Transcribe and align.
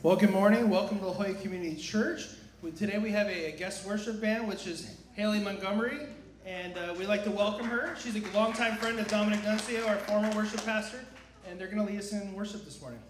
Well, 0.00 0.14
good 0.14 0.30
morning. 0.30 0.70
Welcome 0.70 1.00
to 1.00 1.06
La 1.08 1.12
Jolla 1.12 1.34
Community 1.34 1.74
Church. 1.74 2.28
Today 2.76 2.98
we 2.98 3.10
have 3.10 3.26
a, 3.26 3.50
guest 3.50 3.84
worship 3.84 4.20
band, 4.20 4.46
which 4.46 4.68
is 4.68 4.94
Haley 5.14 5.40
Montgomery, 5.40 5.98
and 6.46 6.78
uh, 6.78 6.94
we'd 6.96 7.08
like 7.08 7.24
to 7.24 7.32
welcome 7.32 7.66
her. 7.66 7.96
She's 8.00 8.14
a 8.14 8.20
longtime 8.32 8.76
friend 8.76 8.96
of 9.00 9.08
Dominic 9.08 9.42
Nuncio, 9.42 9.84
our 9.88 9.96
former 9.96 10.30
worship 10.36 10.64
pastor, 10.64 11.00
and 11.48 11.58
they're 11.58 11.66
going 11.66 11.84
to 11.84 11.92
lead 11.92 11.98
us 11.98 12.12
in 12.12 12.32
worship 12.32 12.64
this 12.64 12.80
morning. 12.80 13.00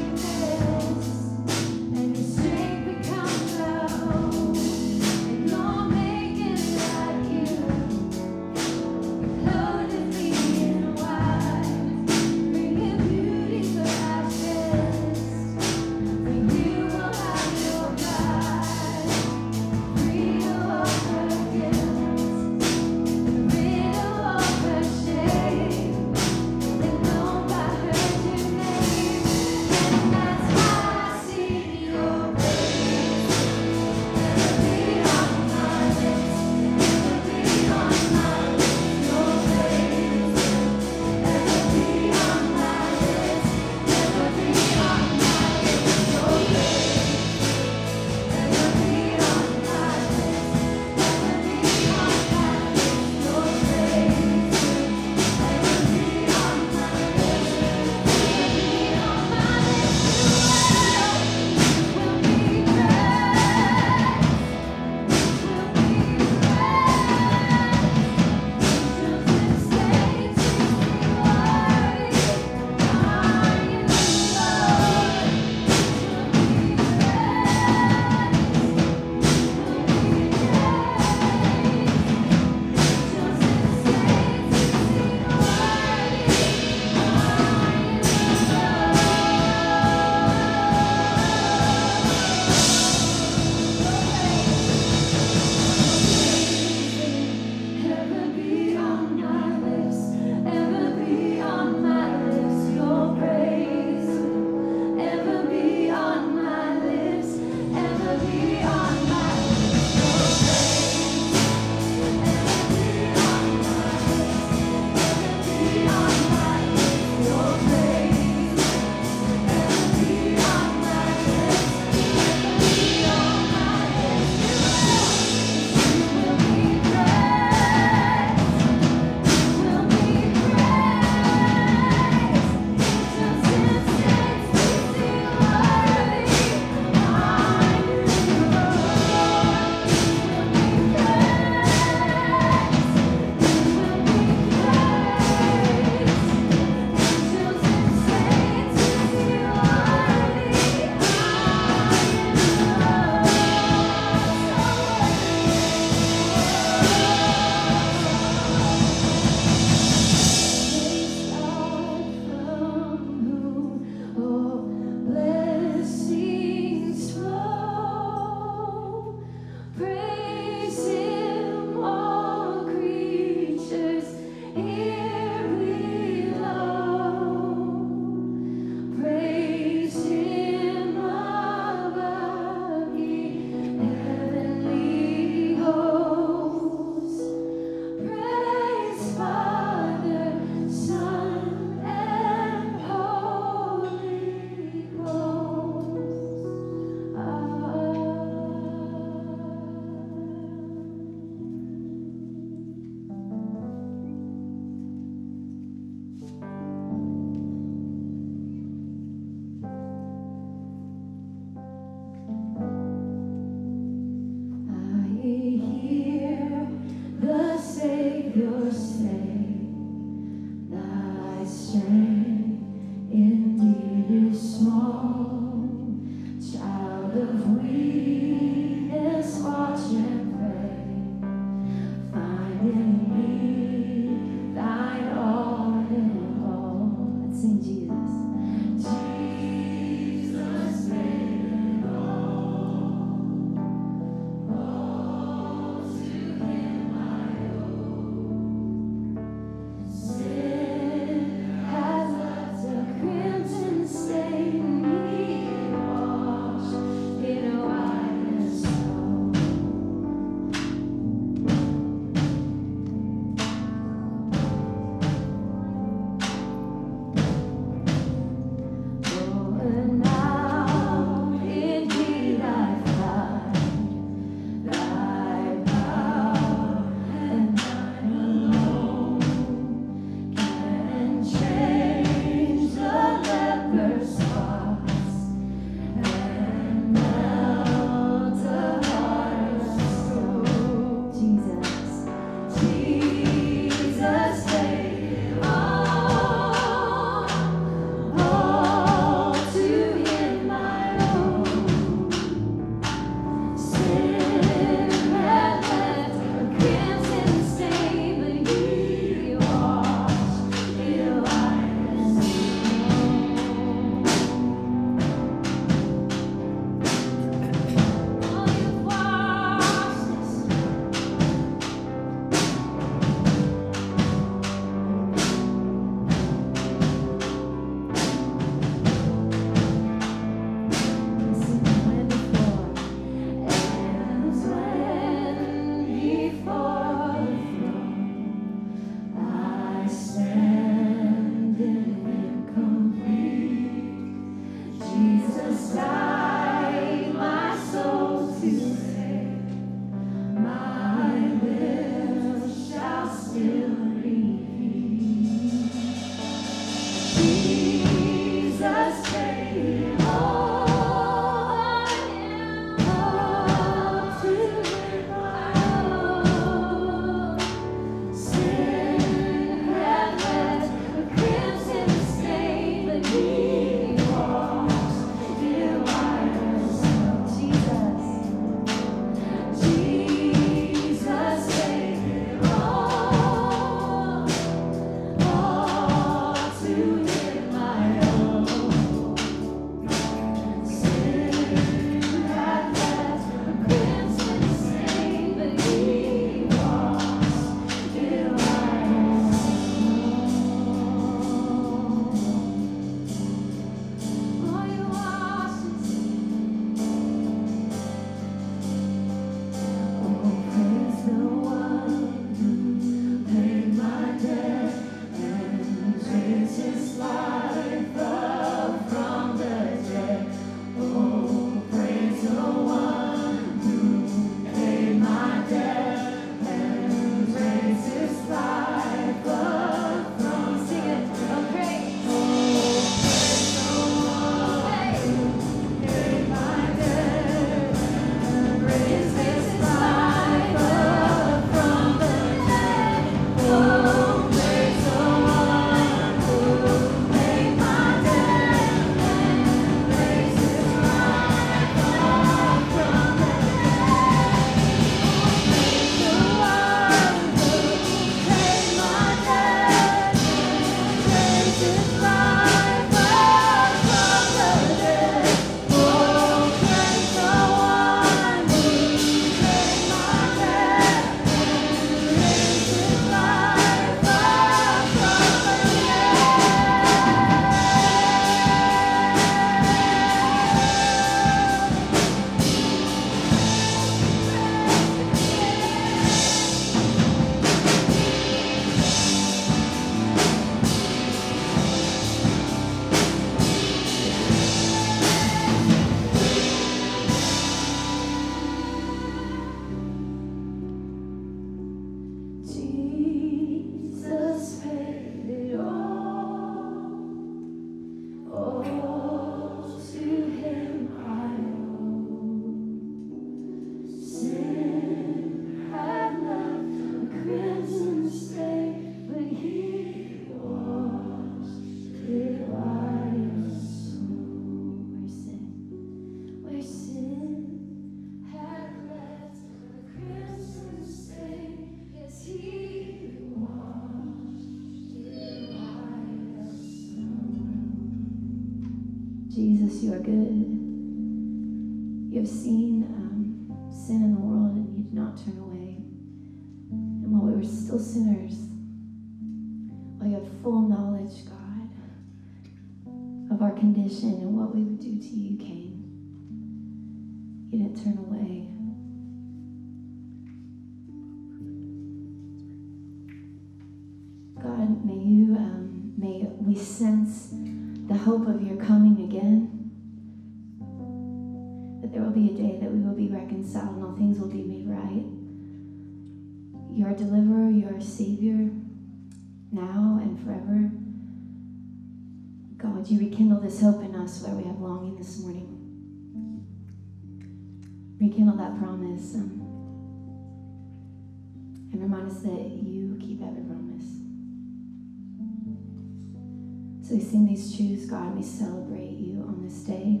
these 597.34 597.56
truths, 597.56 597.86
God, 597.86 598.14
we 598.14 598.22
celebrate 598.22 598.98
you 598.98 599.22
on 599.22 599.40
this 599.42 599.60
day. 599.64 600.00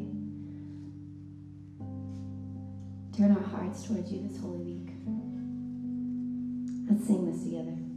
Turn 3.16 3.34
our 3.34 3.42
hearts 3.42 3.84
towards 3.86 4.12
you 4.12 4.28
this 4.28 4.38
holy 4.38 4.58
week. 4.58 4.90
Let's 6.90 7.06
sing 7.06 7.30
this 7.30 7.42
together. 7.44 7.91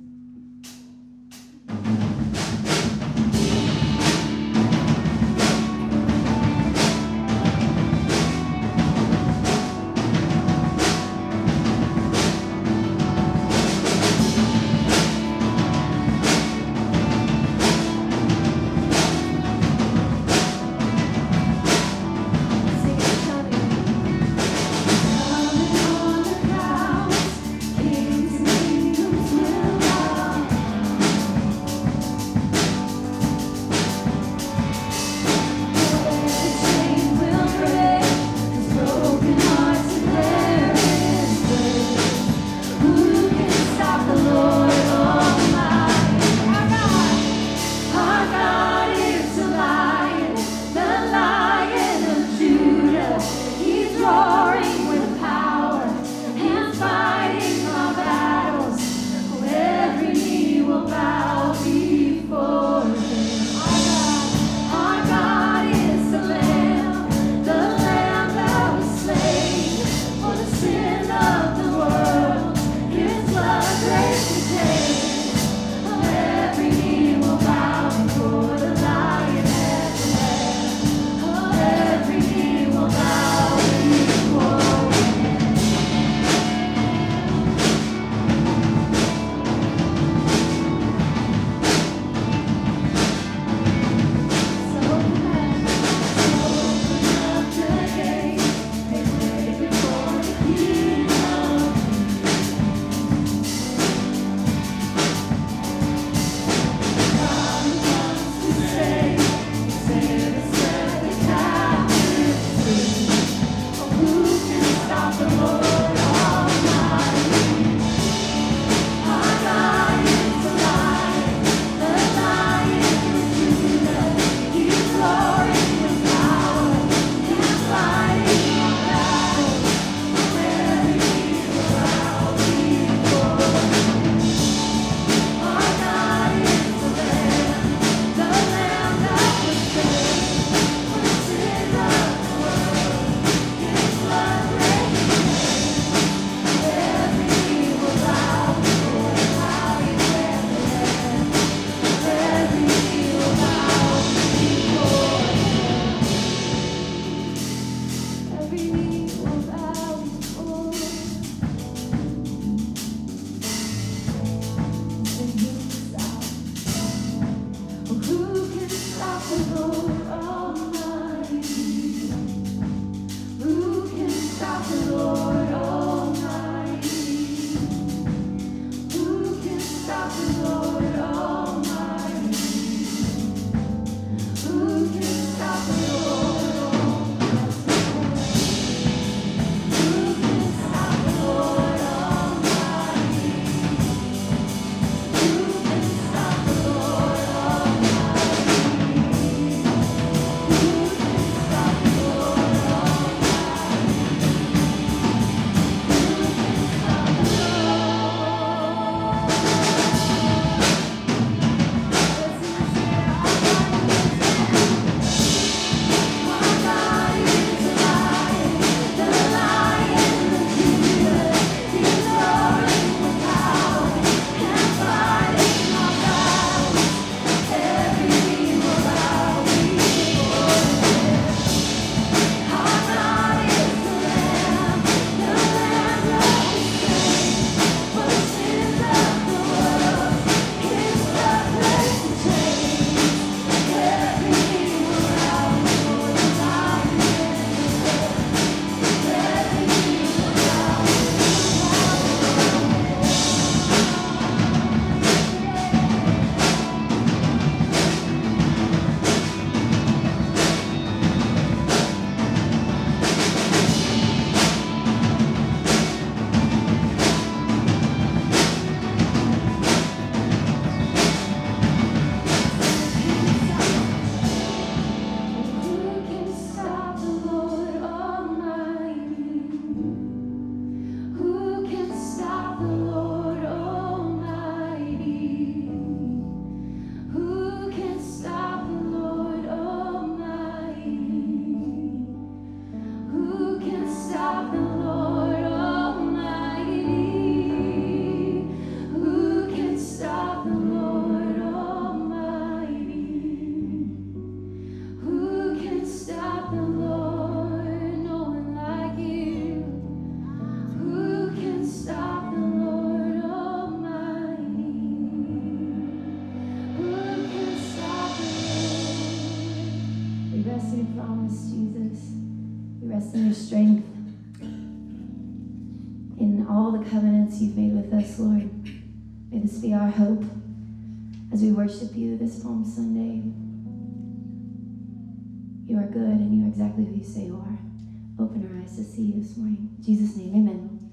Say 337.06 337.26
you 337.26 337.36
are. 337.36 338.24
Open 338.24 338.50
our 338.50 338.62
eyes 338.62 338.76
to 338.78 338.84
see 338.84 339.04
you 339.04 339.22
this 339.22 339.38
morning. 339.38 339.70
In 339.78 339.84
Jesus' 339.84 340.16
name, 340.16 340.34
amen. 340.36 340.92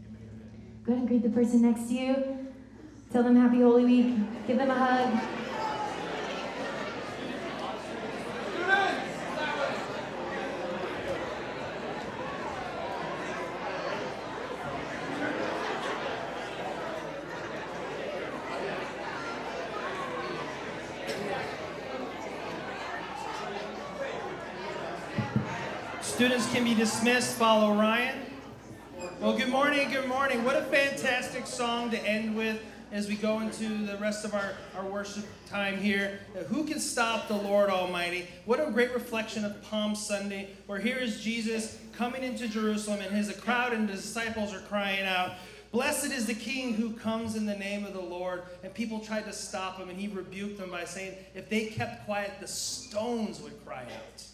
Go 0.85 0.93
ahead 0.93 1.01
and 1.01 1.09
greet 1.09 1.23
the 1.23 1.31
person 1.31 1.63
next 1.63 1.89
to 1.89 1.95
you. 1.95 2.15
Tell 3.13 3.23
them 3.23 3.37
Happy 3.37 3.61
Holy 3.61 3.85
Week. 3.85 4.47
Give 4.47 4.59
them 4.59 4.71
a 4.71 4.75
hug. 4.75 5.23
Students 26.03 26.53
can 26.53 26.63
be 26.63 26.72
dismissed. 26.83 27.37
Follow 27.37 27.75
Ryan. 27.75 28.19
Well, 29.21 29.39
good 29.39 29.51
morning, 29.51 29.89
good 29.93 30.09
morning. 30.09 30.43
What 30.43 30.57
a 30.57 30.63
fantastic 30.63 31.47
song 31.47 31.93
to 31.93 32.05
end 32.05 32.37
with 32.37 32.61
as 32.91 33.07
we 33.07 33.15
go 33.15 33.39
into 33.39 33.87
the 33.87 33.97
rest 33.99 34.25
of 34.25 34.35
our, 34.35 34.55
our 34.77 34.85
worship 34.85 35.25
time 35.49 35.79
here. 35.79 36.19
Who 36.49 36.65
can 36.65 36.81
stop 36.81 37.29
the 37.29 37.37
Lord 37.37 37.71
Almighty? 37.71 38.27
What 38.47 38.59
a 38.59 38.69
great 38.73 38.93
reflection 38.93 39.45
of 39.45 39.63
Palm 39.63 39.95
Sunday, 39.95 40.49
where 40.67 40.81
here 40.81 40.97
is 40.97 41.21
Jesus 41.21 41.79
coming 41.93 42.25
into 42.25 42.49
Jerusalem, 42.49 42.99
and 43.01 43.15
his 43.15 43.31
crowd 43.37 43.73
and 43.73 43.87
disciples 43.87 44.53
are 44.53 44.63
crying 44.63 45.07
out, 45.07 45.35
Blessed 45.71 46.11
is 46.11 46.27
the 46.27 46.35
King 46.35 46.75
who 46.75 46.95
comes 46.95 47.37
in 47.37 47.47
the 47.47 47.55
name 47.55 47.85
of 47.85 47.93
the 47.93 48.01
Lord. 48.01 48.43
And 48.65 48.75
people 48.75 48.99
tried 48.99 49.27
to 49.27 49.33
stop 49.33 49.79
him, 49.79 49.89
and 49.89 49.97
he 49.97 50.09
rebuked 50.09 50.59
them 50.59 50.73
by 50.73 50.85
saying, 50.85 51.15
If 51.37 51.49
they 51.49 51.67
kept 51.67 52.07
quiet, 52.07 52.33
the 52.41 52.49
stones 52.49 53.41
would 53.41 53.65
cry 53.65 53.83
out. 53.83 54.25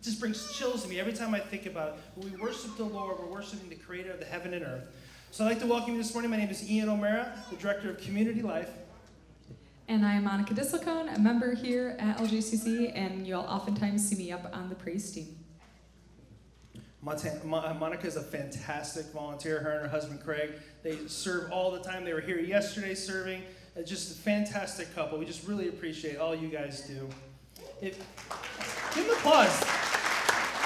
It 0.00 0.04
just 0.04 0.20
brings 0.20 0.56
chills 0.56 0.82
to 0.84 0.88
me 0.88 1.00
every 1.00 1.12
time 1.12 1.34
I 1.34 1.40
think 1.40 1.66
about 1.66 1.88
it. 1.88 1.94
When 2.14 2.32
we 2.32 2.38
worship 2.38 2.76
the 2.76 2.84
Lord, 2.84 3.18
we're 3.18 3.26
worshiping 3.26 3.68
the 3.68 3.74
creator 3.74 4.12
of 4.12 4.20
the 4.20 4.26
heaven 4.26 4.54
and 4.54 4.64
earth. 4.64 4.84
So 5.32 5.44
I'd 5.44 5.48
like 5.48 5.60
to 5.60 5.66
welcome 5.66 5.94
you 5.94 5.98
this 6.02 6.14
morning. 6.14 6.30
My 6.30 6.36
name 6.36 6.50
is 6.50 6.70
Ian 6.70 6.88
O'Meara, 6.88 7.32
the 7.50 7.56
director 7.56 7.90
of 7.90 8.00
Community 8.00 8.40
Life. 8.40 8.70
And 9.88 10.06
I'm 10.06 10.24
Monica 10.24 10.54
Disselkoen, 10.54 11.16
a 11.16 11.18
member 11.18 11.54
here 11.54 11.96
at 11.98 12.18
LJCC, 12.18 12.92
and 12.94 13.26
you'll 13.26 13.40
oftentimes 13.40 14.06
see 14.08 14.16
me 14.16 14.30
up 14.30 14.48
on 14.52 14.68
the 14.68 14.74
praise 14.76 15.10
team. 15.10 15.36
Monta- 17.04 17.44
Monica 17.44 18.06
is 18.06 18.16
a 18.16 18.22
fantastic 18.22 19.06
volunteer. 19.06 19.58
Her 19.60 19.72
and 19.72 19.82
her 19.82 19.88
husband 19.88 20.22
Craig, 20.22 20.52
they 20.82 20.96
serve 21.06 21.50
all 21.50 21.72
the 21.72 21.80
time. 21.80 22.04
They 22.04 22.12
were 22.12 22.20
here 22.20 22.38
yesterday 22.38 22.94
serving. 22.94 23.42
Uh, 23.76 23.82
just 23.82 24.12
a 24.12 24.14
fantastic 24.14 24.94
couple. 24.94 25.18
We 25.18 25.24
just 25.24 25.46
really 25.46 25.68
appreciate 25.68 26.18
all 26.18 26.34
you 26.34 26.48
guys 26.48 26.82
do. 26.82 27.08
Give 27.80 27.96
them 28.94 29.10
applause. 29.10 29.64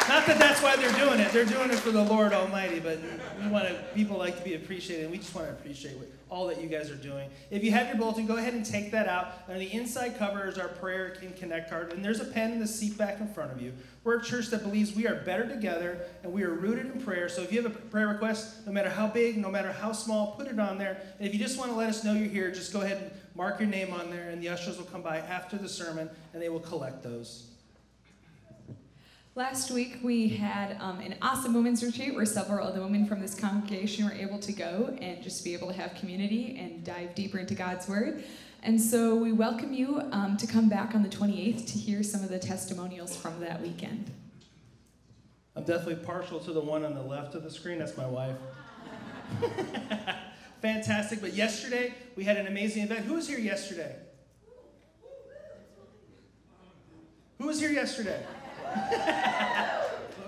Not 0.08 0.26
that 0.26 0.38
that's 0.38 0.60
why 0.60 0.74
they're 0.76 0.92
doing 0.92 1.20
it. 1.20 1.30
They're 1.32 1.44
doing 1.44 1.70
it 1.70 1.78
for 1.78 1.92
the 1.92 2.02
Lord 2.02 2.32
Almighty, 2.32 2.80
but 2.80 2.98
we 3.40 3.48
want 3.48 3.68
to, 3.68 3.74
people 3.94 4.18
like 4.18 4.36
to 4.36 4.42
be 4.42 4.54
appreciated, 4.54 5.04
and 5.04 5.12
we 5.12 5.18
just 5.18 5.34
want 5.34 5.46
to 5.46 5.52
appreciate 5.52 5.96
all 6.28 6.46
that 6.48 6.60
you 6.60 6.68
guys 6.68 6.90
are 6.90 6.96
doing. 6.96 7.28
If 7.50 7.62
you 7.62 7.70
have 7.72 7.86
your 7.86 7.96
bulletin, 7.96 8.26
go 8.26 8.36
ahead 8.36 8.54
and 8.54 8.64
take 8.64 8.90
that 8.92 9.06
out. 9.06 9.28
On 9.48 9.58
the 9.58 9.72
inside 9.72 10.18
cover 10.18 10.48
is 10.48 10.58
our 10.58 10.68
prayer 10.68 11.16
and 11.22 11.36
connect 11.36 11.70
card, 11.70 11.92
and 11.92 12.04
there's 12.04 12.20
a 12.20 12.24
pen 12.24 12.52
in 12.52 12.58
the 12.58 12.66
seat 12.66 12.98
back 12.98 13.20
in 13.20 13.28
front 13.28 13.52
of 13.52 13.62
you. 13.62 13.74
We're 14.02 14.18
a 14.18 14.24
church 14.24 14.48
that 14.48 14.62
believes 14.62 14.96
we 14.96 15.06
are 15.06 15.14
better 15.14 15.46
together, 15.46 16.00
and 16.24 16.32
we 16.32 16.42
are 16.42 16.50
rooted 16.50 16.86
in 16.86 17.00
prayer. 17.02 17.28
So 17.28 17.42
if 17.42 17.52
you 17.52 17.62
have 17.62 17.70
a 17.70 17.78
prayer 17.78 18.08
request, 18.08 18.66
no 18.66 18.72
matter 18.72 18.90
how 18.90 19.06
big, 19.06 19.36
no 19.36 19.50
matter 19.50 19.70
how 19.70 19.92
small, 19.92 20.32
put 20.32 20.48
it 20.48 20.58
on 20.58 20.78
there. 20.78 21.00
And 21.18 21.28
if 21.28 21.32
you 21.32 21.38
just 21.38 21.58
want 21.58 21.70
to 21.70 21.76
let 21.76 21.88
us 21.88 22.02
know 22.02 22.14
you're 22.14 22.28
here, 22.28 22.50
just 22.50 22.72
go 22.72 22.80
ahead 22.80 22.96
and 22.96 23.10
mark 23.34 23.60
your 23.60 23.68
name 23.68 23.92
on 23.92 24.10
there, 24.10 24.30
and 24.30 24.42
the 24.42 24.48
ushers 24.48 24.78
will 24.78 24.84
come 24.84 25.02
by 25.02 25.18
after 25.18 25.56
the 25.56 25.68
sermon, 25.68 26.10
and 26.32 26.42
they 26.42 26.48
will 26.48 26.60
collect 26.60 27.02
those. 27.02 27.48
Last 29.34 29.70
week, 29.70 29.98
we 30.02 30.28
had 30.28 30.76
um, 30.78 31.00
an 31.00 31.14
awesome 31.22 31.54
women's 31.54 31.82
retreat 31.82 32.14
where 32.14 32.26
several 32.26 32.68
of 32.68 32.74
the 32.74 32.82
women 32.82 33.06
from 33.06 33.20
this 33.20 33.34
congregation 33.34 34.04
were 34.04 34.12
able 34.12 34.38
to 34.38 34.52
go 34.52 34.94
and 35.00 35.22
just 35.22 35.42
be 35.42 35.54
able 35.54 35.68
to 35.68 35.72
have 35.72 35.94
community 35.94 36.58
and 36.60 36.84
dive 36.84 37.14
deeper 37.14 37.38
into 37.38 37.54
God's 37.54 37.88
Word. 37.88 38.24
And 38.62 38.78
so 38.78 39.14
we 39.14 39.32
welcome 39.32 39.72
you 39.72 40.02
um, 40.12 40.36
to 40.36 40.46
come 40.46 40.68
back 40.68 40.94
on 40.94 41.02
the 41.02 41.08
28th 41.08 41.66
to 41.72 41.78
hear 41.78 42.02
some 42.02 42.22
of 42.22 42.28
the 42.28 42.38
testimonials 42.38 43.16
from 43.16 43.40
that 43.40 43.62
weekend. 43.62 44.10
I'm 45.56 45.64
definitely 45.64 46.04
partial 46.04 46.38
to 46.40 46.52
the 46.52 46.60
one 46.60 46.84
on 46.84 46.94
the 46.94 47.02
left 47.02 47.34
of 47.34 47.42
the 47.42 47.50
screen. 47.50 47.78
That's 47.78 47.96
my 47.96 48.06
wife. 48.06 48.36
Fantastic. 50.62 51.20
But 51.20 51.34
yesterday, 51.34 51.92
we 52.16 52.24
had 52.24 52.36
an 52.36 52.46
amazing 52.46 52.84
event. 52.84 53.04
Who 53.04 53.14
was 53.14 53.28
here 53.28 53.38
yesterday? 53.38 53.96
Who 57.38 57.48
was 57.48 57.60
here 57.60 57.72
yesterday? 57.72 58.24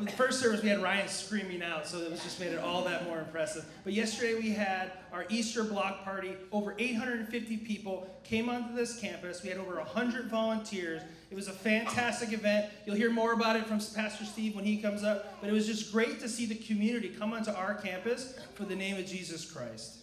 the 0.01 0.11
first 0.11 0.40
service, 0.40 0.61
we 0.61 0.68
had 0.68 0.83
Ryan 0.83 1.07
screaming 1.07 1.62
out, 1.62 1.87
so 1.87 1.99
it 1.99 2.11
was 2.11 2.20
just 2.25 2.40
made 2.40 2.53
it 2.53 2.59
all 2.59 2.83
that 2.85 3.05
more 3.05 3.20
impressive. 3.20 3.64
But 3.85 3.92
yesterday, 3.92 4.35
we 4.35 4.51
had 4.51 4.90
our 5.12 5.25
Easter 5.29 5.62
block 5.62 6.03
party. 6.03 6.35
Over 6.51 6.75
850 6.77 7.59
people 7.59 8.09
came 8.25 8.49
onto 8.49 8.75
this 8.75 8.99
campus. 8.99 9.44
We 9.44 9.51
had 9.51 9.59
over 9.59 9.77
100 9.77 10.27
volunteers. 10.27 11.03
It 11.31 11.37
was 11.37 11.47
a 11.47 11.53
fantastic 11.53 12.33
event. 12.33 12.73
You'll 12.87 12.97
hear 12.97 13.11
more 13.11 13.35
about 13.35 13.55
it 13.55 13.66
from 13.66 13.79
Pastor 13.79 14.25
Steve 14.25 14.57
when 14.57 14.64
he 14.64 14.83
comes 14.83 15.05
up. 15.05 15.40
But 15.40 15.49
it 15.49 15.53
was 15.53 15.66
just 15.66 15.92
great 15.92 16.18
to 16.20 16.29
see 16.29 16.47
the 16.47 16.57
community 16.57 17.09
come 17.09 17.33
onto 17.33 17.53
our 17.53 17.75
campus 17.75 18.37
for 18.55 18.64
the 18.64 18.75
name 18.75 18.97
of 18.97 19.07
Jesus 19.07 19.49
Christ. 19.49 19.99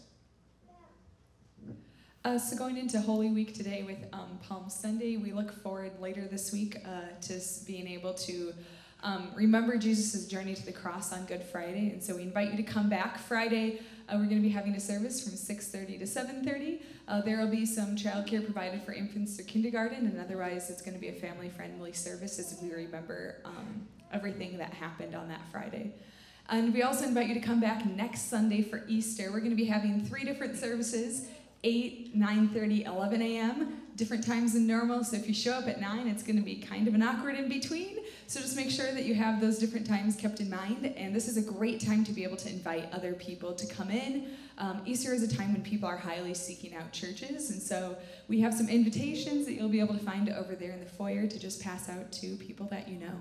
Uh, 2.24 2.38
so 2.38 2.56
going 2.56 2.78
into 2.78 3.02
Holy 3.02 3.32
Week 3.32 3.52
today 3.52 3.82
with 3.82 3.98
um, 4.14 4.38
Palm 4.48 4.70
Sunday, 4.70 5.18
we 5.18 5.32
look 5.32 5.52
forward 5.64 5.92
later 6.00 6.28
this 6.30 6.54
week 6.54 6.78
uh, 6.86 7.20
to 7.20 7.42
being 7.66 7.88
able 7.88 8.14
to 8.14 8.54
um, 9.02 9.30
remember 9.34 9.76
Jesus' 9.76 10.28
journey 10.28 10.54
to 10.54 10.64
the 10.64 10.72
cross 10.72 11.12
on 11.12 11.26
Good 11.26 11.42
Friday. 11.42 11.90
And 11.90 12.04
so 12.04 12.16
we 12.16 12.22
invite 12.22 12.52
you 12.52 12.58
to 12.58 12.64
come 12.64 12.90
back 12.90 13.18
Friday. 13.18 13.80
Uh, 14.08 14.18
we're 14.18 14.26
going 14.26 14.36
to 14.36 14.48
be 14.48 14.50
having 14.50 14.76
a 14.76 14.80
service 14.80 15.24
from 15.24 15.34
6.30 15.34 15.98
to 15.98 16.06
7.30. 16.06 16.82
Uh, 17.08 17.22
there 17.22 17.40
will 17.40 17.50
be 17.50 17.66
some 17.66 17.96
childcare 17.96 18.46
provided 18.46 18.84
for 18.84 18.94
infants 18.94 19.36
through 19.36 19.46
kindergarten, 19.46 20.06
and 20.06 20.20
otherwise 20.20 20.70
it's 20.70 20.84
going 20.84 20.94
to 20.94 21.02
be 21.02 21.08
a 21.08 21.14
family-friendly 21.14 21.94
service 21.94 22.38
as 22.38 22.56
we 22.62 22.72
remember 22.72 23.38
um, 23.46 23.88
everything 24.14 24.60
that 24.60 24.76
happened 24.76 25.16
on 25.16 25.28
that 25.28 25.42
Friday. 25.52 25.96
And 26.50 26.72
we 26.72 26.84
also 26.84 27.06
invite 27.06 27.30
you 27.30 27.34
to 27.34 27.40
come 27.40 27.60
back 27.60 27.84
next 27.84 28.30
Sunday 28.30 28.62
for 28.62 28.84
Easter. 28.88 29.32
We're 29.32 29.40
going 29.40 29.52
to 29.52 29.56
be 29.56 29.66
having 29.66 30.06
three 30.06 30.24
different 30.24 30.56
services. 30.56 31.28
8, 31.64 32.18
9:30, 32.18 32.86
11 32.86 33.22
a.m. 33.22 33.78
Different 33.96 34.26
times 34.26 34.54
than 34.54 34.66
normal. 34.66 35.04
So 35.04 35.16
if 35.18 35.28
you 35.28 35.34
show 35.34 35.52
up 35.52 35.68
at 35.68 35.80
9, 35.80 36.08
it's 36.08 36.24
going 36.24 36.38
to 36.38 36.42
be 36.42 36.56
kind 36.56 36.88
of 36.88 36.96
an 36.96 37.04
awkward 37.04 37.36
in 37.36 37.50
between. 37.50 38.00
So 38.26 38.40
just 38.40 38.56
make 38.56 38.72
sure 38.72 38.92
that 38.94 39.04
you 39.06 39.14
have 39.16 39.42
those 39.42 39.60
different 39.60 39.86
times 39.86 40.16
kept 40.16 40.40
in 40.40 40.50
mind. 40.50 40.86
And 40.98 41.14
this 41.14 41.28
is 41.28 41.38
a 41.38 41.42
great 41.42 41.86
time 41.86 42.04
to 42.06 42.14
be 42.14 42.24
able 42.24 42.38
to 42.38 42.50
invite 42.50 42.92
other 42.94 43.14
people 43.14 43.54
to 43.54 43.68
come 43.68 43.92
in. 43.92 44.32
Um, 44.58 44.82
Easter 44.86 45.14
is 45.14 45.24
a 45.24 45.36
time 45.36 45.54
when 45.54 45.64
people 45.64 45.88
are 45.90 45.98
highly 45.98 46.34
seeking 46.34 46.76
out 46.76 46.92
churches, 46.92 47.50
and 47.50 47.60
so 47.60 47.98
we 48.28 48.40
have 48.42 48.54
some 48.54 48.70
invitations 48.70 49.48
that 49.48 49.54
you'll 49.54 49.70
be 49.70 49.80
able 49.80 49.98
to 49.98 50.04
find 50.04 50.30
over 50.30 50.54
there 50.54 50.72
in 50.72 50.80
the 50.80 50.86
foyer 50.86 51.26
to 51.26 51.40
just 51.40 51.64
pass 51.64 51.90
out 51.90 52.12
to 52.12 52.36
people 52.36 52.68
that 52.68 52.88
you 52.88 53.00
know. 53.00 53.14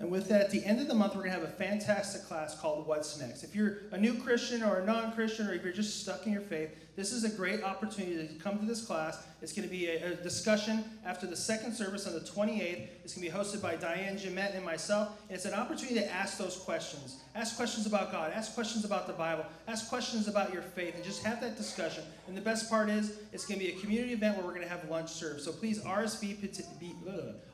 And 0.00 0.10
with 0.10 0.28
that, 0.28 0.40
at 0.40 0.50
the 0.50 0.64
end 0.64 0.80
of 0.80 0.88
the 0.88 0.94
month, 0.94 1.14
we're 1.14 1.24
going 1.24 1.34
to 1.34 1.40
have 1.40 1.48
a 1.48 1.52
fantastic 1.52 2.24
class 2.24 2.58
called 2.58 2.86
What's 2.86 3.20
Next. 3.20 3.44
If 3.44 3.54
you're 3.54 3.82
a 3.92 3.98
new 3.98 4.14
Christian 4.14 4.62
or 4.62 4.78
a 4.78 4.86
non 4.86 5.12
Christian, 5.12 5.46
or 5.46 5.52
if 5.52 5.62
you're 5.62 5.74
just 5.74 6.00
stuck 6.00 6.26
in 6.26 6.32
your 6.32 6.40
faith, 6.40 6.70
this 6.96 7.12
is 7.12 7.24
a 7.24 7.28
great 7.28 7.62
opportunity 7.62 8.26
to 8.26 8.34
come 8.42 8.58
to 8.58 8.64
this 8.64 8.82
class. 8.82 9.22
It's 9.42 9.52
going 9.52 9.68
to 9.68 9.70
be 9.70 9.88
a, 9.88 10.12
a 10.12 10.14
discussion 10.16 10.84
after 11.04 11.26
the 11.26 11.36
second 11.36 11.74
service 11.74 12.06
on 12.06 12.14
the 12.14 12.20
28th. 12.20 12.88
It's 13.04 13.14
going 13.14 13.28
to 13.28 13.30
be 13.32 13.38
hosted 13.38 13.60
by 13.60 13.76
Diane 13.76 14.16
Jemet 14.16 14.56
and 14.56 14.64
myself. 14.64 15.20
And 15.28 15.36
it's 15.36 15.44
an 15.44 15.52
opportunity 15.52 15.96
to 15.96 16.10
ask 16.10 16.38
those 16.38 16.56
questions. 16.56 17.22
Ask 17.34 17.56
questions 17.56 17.86
about 17.86 18.10
God, 18.10 18.32
ask 18.34 18.54
questions 18.54 18.86
about 18.86 19.06
the 19.06 19.12
Bible, 19.12 19.44
ask 19.68 19.90
questions 19.90 20.28
about 20.28 20.52
your 20.52 20.62
faith, 20.62 20.94
and 20.94 21.04
just 21.04 21.22
have 21.24 21.42
that 21.42 21.58
discussion. 21.58 22.04
And 22.26 22.34
the 22.34 22.42
best 22.42 22.70
part 22.70 22.88
is, 22.88 23.18
it's 23.34 23.44
going 23.44 23.60
to 23.60 23.66
be 23.66 23.72
a 23.72 23.78
community 23.80 24.14
event 24.14 24.38
where 24.38 24.46
we're 24.46 24.54
going 24.54 24.66
to 24.66 24.68
have 24.68 24.88
lunch 24.88 25.10
served. 25.10 25.42
So 25.42 25.52
please 25.52 25.78
RSVP, 25.80 26.64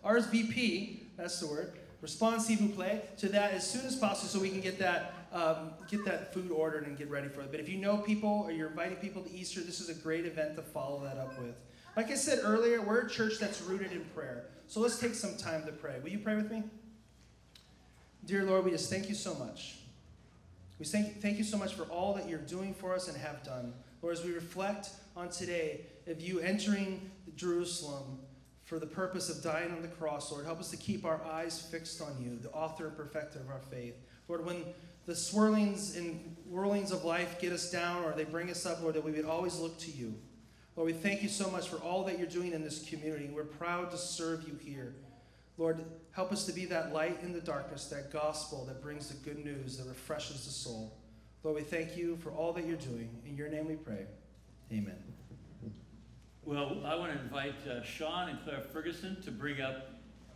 RSVP 0.04 1.00
that's 1.16 1.40
the 1.40 1.46
word 1.46 1.72
respond 2.00 2.42
s'il 2.42 2.59
vous 2.59 2.68
plaît 2.68 3.16
to 3.18 3.28
that 3.28 3.52
as 3.52 3.68
soon 3.68 3.87
as 3.87 3.96
possible 3.96 4.28
so 4.28 4.38
we 4.38 4.50
can 4.50 4.61
get 4.61 4.78
that 4.78 5.12
um, 5.32 5.72
get 5.90 6.04
that 6.04 6.32
food 6.32 6.50
ordered 6.50 6.87
and 6.87 6.96
get 6.96 7.11
ready 7.11 7.28
for 7.28 7.40
it. 7.42 7.50
But 7.50 7.61
if 7.61 7.68
you 7.68 7.76
know 7.76 7.98
people 7.98 8.44
or 8.46 8.52
you're 8.52 8.68
inviting 8.68 8.96
people 8.96 9.22
to 9.22 9.32
easter 9.32 9.61
this 9.61 9.80
is 9.80 9.88
a 9.88 9.94
great 9.94 10.24
event 10.24 10.56
to 10.56 10.62
follow 10.62 11.02
that 11.04 11.18
up 11.18 11.38
with. 11.38 11.54
Like 11.96 12.11
i 12.11 12.14
said 12.14 12.40
earlier 12.42 12.80
we're 12.80 13.00
a 13.00 13.11
church 13.11 13.38
that's 13.38 13.61
rooted 13.62 13.92
in 13.92 14.04
prayer. 14.14 14.44
So 14.66 14.80
let's 14.80 14.98
take 14.98 15.14
some 15.14 15.37
time 15.37 15.64
to 15.66 15.72
pray. 15.72 15.98
Will 16.02 16.11
you 16.11 16.18
pray 16.18 16.37
with 16.37 16.50
me? 16.50 16.62
Dear 18.24 18.44
lord 18.44 18.64
we 18.64 18.70
just 18.70 18.90
thank 18.90 19.09
you 19.09 19.14
so 19.14 19.35
much. 19.35 19.78
We 20.78 20.85
thank, 20.85 21.22
thank 21.22 21.38
you 21.38 21.44
so 21.44 21.56
much 21.56 21.74
for 21.74 21.85
all 21.85 22.12
that 22.14 22.28
you're 22.28 22.38
doing 22.38 22.74
for 22.74 22.94
us 22.94 23.09
and 23.09 23.16
have 23.16 23.42
done. 23.42 23.72
Lord 24.02 24.16
as 24.16 24.24
we 24.24 24.32
reflect 24.32 24.90
on 25.16 25.30
today 25.30 25.80
of 26.06 26.20
you 26.20 26.40
entering 26.40 27.11
jerusalem 27.35 28.18
for 28.66 28.79
the 28.81 28.87
purpose 28.87 29.31
of 29.31 29.42
dying 29.42 29.70
on 29.70 29.81
the 29.81 29.88
cross, 29.88 30.31
Lord. 30.31 30.44
Help 30.44 30.61
us 30.61 30.70
to 30.70 30.76
keep 30.76 31.05
our 31.05 31.24
eyes 31.24 31.61
fixed 31.61 32.02
on 32.02 32.20
you, 32.20 32.38
the 32.42 32.50
author 32.50 32.88
and 32.88 32.96
perfecter 32.96 33.38
of 33.38 33.48
our 33.48 33.61
faith. 33.70 33.94
Lord, 34.29 34.44
when 34.44 34.64
the 35.07 35.14
swirlings 35.14 35.96
and 35.96 36.37
whirlings 36.50 36.90
of 36.90 37.05
life 37.05 37.40
get 37.40 37.52
us 37.52 37.70
down 37.70 38.05
or 38.05 38.12
they 38.12 38.24
bring 38.24 38.50
us 38.50 38.66
up, 38.66 38.83
Lord, 38.83 38.96
that 38.96 39.05
we 39.05 39.12
would 39.12 39.24
always 39.24 39.59
look 39.59 39.79
to 39.79 39.90
you. 39.92 40.14
Lord, 40.74 40.87
we 40.87 40.92
thank 40.92 41.22
you 41.22 41.29
so 41.29 41.48
much 41.48 41.68
for 41.68 41.76
all 41.76 42.05
that 42.05 42.18
you're 42.18 42.26
doing 42.26 42.52
in 42.52 42.62
this 42.62 42.87
community. 42.88 43.31
We're 43.33 43.44
proud 43.44 43.92
to 43.92 43.96
serve 43.96 44.46
you 44.46 44.59
here. 44.61 44.94
Lord, 45.59 45.85
help 46.11 46.33
us 46.33 46.44
to 46.46 46.52
be 46.52 46.66
that 46.66 46.92
light 46.92 47.20
in 47.22 47.33
the 47.33 47.40
darkness, 47.40 47.87
that 47.87 48.12
gospel 48.12 48.64
that 48.66 48.83
brings 48.83 49.09
the 49.09 49.16
good 49.24 49.42
news 49.42 49.79
that 49.79 49.88
refreshes 49.88 50.44
the 50.44 50.50
soul. 50.50 50.92
Lord, 51.44 51.57
we 51.57 51.62
thank 51.62 51.96
you 51.96 52.16
for 52.16 52.31
all 52.31 52.52
that 52.52 52.66
you're 52.66 52.76
doing. 52.76 53.09
In 53.24 53.37
your 53.37 53.48
name 53.48 53.68
we 53.68 53.76
pray. 53.76 54.07
Amen. 54.72 55.15
Well, 56.46 56.76
I 56.85 56.94
want 56.94 57.12
to 57.12 57.18
invite 57.18 57.56
uh, 57.68 57.82
Shaun 57.82 58.28
and 58.28 58.38
Claire 58.44 58.61
Ferguson 58.61 59.20
to 59.22 59.32
bring 59.32 59.61
up 59.61 59.88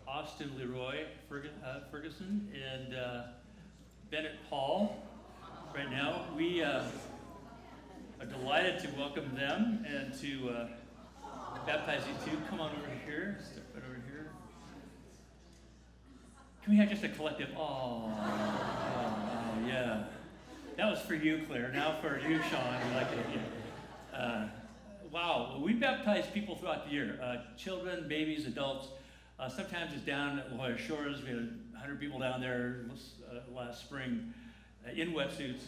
Austin 0.09 0.51
Leroy 0.59 1.05
uh, 1.33 1.81
Ferguson 1.89 2.51
and 2.53 2.97
uh, 2.97 3.23
Bennett 4.11 4.35
Paul 4.51 5.07
right 5.73 5.89
now. 5.89 6.25
We 6.37 6.65
uh, 6.65 6.83
are 8.19 8.27
delighted 8.27 8.81
to 8.81 8.89
welcome 8.99 9.33
them 9.37 9.87
and 9.89 10.13
to 10.21 10.51
uh, 10.51 10.69
baptize 11.65 12.03
you 12.09 12.33
too. 12.33 12.39
Come 12.51 12.59
on 12.59 12.73
over 12.73 12.91
here. 13.07 13.39
Step 13.41 13.63
right 13.73 13.85
over 13.85 14.03
here. 14.11 14.33
Can 16.65 16.73
we 16.73 16.79
have 16.79 16.89
just 16.89 17.05
a 17.05 17.09
collective, 17.11 17.51
oh, 17.57 18.13
oh, 18.13 19.65
yeah. 19.65 20.07
That 20.77 20.91
was 20.91 21.01
for 21.03 21.15
you, 21.15 21.45
Claire. 21.47 21.71
Now 21.73 22.01
for 22.03 22.19
you, 22.19 22.41
Shaun. 22.51 22.89
We 22.89 22.97
like 22.97 23.13
it. 23.13 23.27
Yeah. 24.13 24.49
Uh, 25.11 25.17
wow, 25.17 25.61
we 25.63 25.73
baptize 25.73 26.25
people 26.33 26.57
throughout 26.57 26.87
the 26.87 26.93
year 26.93 27.19
uh, 27.23 27.37
children, 27.57 28.07
babies, 28.09 28.47
adults. 28.47 28.89
Uh, 29.39 29.49
sometimes 29.49 29.93
it's 29.95 30.05
down 30.05 30.39
at 30.39 30.51
La 30.53 30.59
Jolla 30.59 30.79
Shores. 30.79 31.23
We 31.23 31.29
had 31.29 31.59
100 31.73 32.01
people 32.01 32.19
down 32.19 32.41
there 32.41 32.85
uh, 33.31 33.55
last 33.55 33.81
spring 33.81 34.33
uh, 34.87 34.93
in 34.93 35.13
wetsuits. 35.13 35.63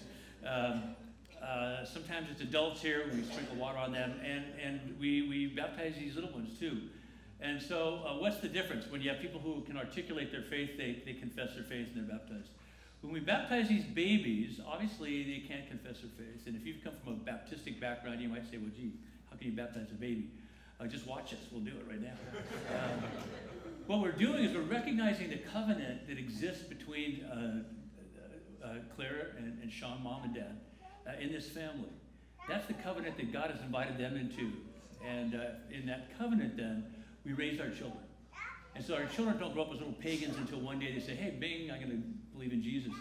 Um, 0.47 0.95
uh, 1.43 1.85
sometimes 1.85 2.29
it's 2.31 2.41
adults 2.41 2.83
here. 2.83 3.05
We 3.13 3.23
sprinkle 3.23 3.57
water 3.57 3.79
on 3.79 3.93
them, 3.93 4.15
and, 4.25 4.45
and 4.63 4.97
we, 5.01 5.29
we 5.29 5.47
baptize 5.47 5.95
these 5.99 6.15
little 6.15 6.33
ones 6.33 6.59
too. 6.59 6.79
And 7.41 7.61
so, 7.61 8.01
uh, 8.07 8.15
what's 8.19 8.39
the 8.39 8.49
difference? 8.49 8.89
When 8.91 9.01
you 9.01 9.11
have 9.11 9.21
people 9.21 9.41
who 9.41 9.63
can 9.63 9.77
articulate 9.77 10.31
their 10.31 10.43
faith, 10.43 10.77
they, 10.77 11.03
they 11.05 11.15
confess 11.15 11.55
their 11.55 11.65
faith 11.65 11.89
and 11.95 12.09
they're 12.09 12.19
baptized. 12.19 12.51
When 13.01 13.13
we 13.13 13.19
baptize 13.19 13.69
these 13.69 13.85
babies, 13.85 14.61
obviously 14.65 15.25
they 15.25 15.49
can't 15.49 15.69
confess 15.69 16.01
their 16.01 16.11
faith. 16.17 16.47
And 16.47 16.55
if 16.55 16.65
you've 16.65 16.85
come 16.85 16.95
from 17.03 17.15
a 17.15 17.17
Baptistic 17.17 17.81
background, 17.81 18.21
you 18.21 18.29
might 18.29 18.49
say, 18.49 18.59
well, 18.59 18.71
gee, 18.77 18.93
how 19.33 19.39
can 19.39 19.47
you 19.47 19.57
baptize 19.57 19.91
a 19.91 19.95
baby? 19.95 20.29
Uh, 20.79 20.87
just 20.87 21.07
watch 21.07 21.33
us. 21.33 21.39
We'll 21.51 21.63
do 21.63 21.71
it 21.71 21.87
right 21.89 22.03
now. 22.03 22.13
Um, 22.71 23.03
what 23.87 24.01
we're 24.01 24.13
doing 24.13 24.45
is 24.45 24.55
we're 24.55 24.61
recognizing 24.63 25.31
the 25.31 25.39
covenant 25.39 26.07
that 26.07 26.19
exists 26.19 26.65
between 26.65 27.25
uh, 27.25 27.63
uh, 28.63 28.67
uh, 28.67 28.75
Claire 28.95 29.35
and, 29.39 29.59
and 29.63 29.73
Shaun, 29.73 30.03
mom 30.03 30.25
and 30.25 30.35
dad, 30.35 30.61
uh, 31.07 31.13
in 31.19 31.33
this 31.33 31.49
family. 31.49 31.89
That's 32.47 32.67
the 32.67 32.75
covenant 32.75 33.17
that 33.17 33.33
God 33.33 33.51
has 33.51 33.61
invited 33.63 33.97
them 33.97 34.17
into. 34.17 34.53
And 35.07 35.35
uh, 35.35 35.45
in 35.71 35.87
that 35.87 36.19
covenant, 36.19 36.57
then, 36.57 36.85
we 37.25 37.33
raise 37.33 37.59
our 37.59 37.71
children. 37.71 38.03
And 38.75 38.85
so 38.85 38.95
our 38.95 39.07
children 39.07 39.39
don't 39.39 39.55
grow 39.55 39.63
up 39.63 39.73
as 39.73 39.79
little 39.79 39.95
pagans 39.95 40.37
until 40.37 40.61
one 40.61 40.79
day 40.79 40.93
they 40.93 41.01
say, 41.01 41.15
hey, 41.15 41.31
bing, 41.31 41.71
I'm 41.71 41.79
going 41.79 41.91
to 41.91 42.37
believe 42.37 42.53
in 42.53 42.63
Jesus. 42.63 42.93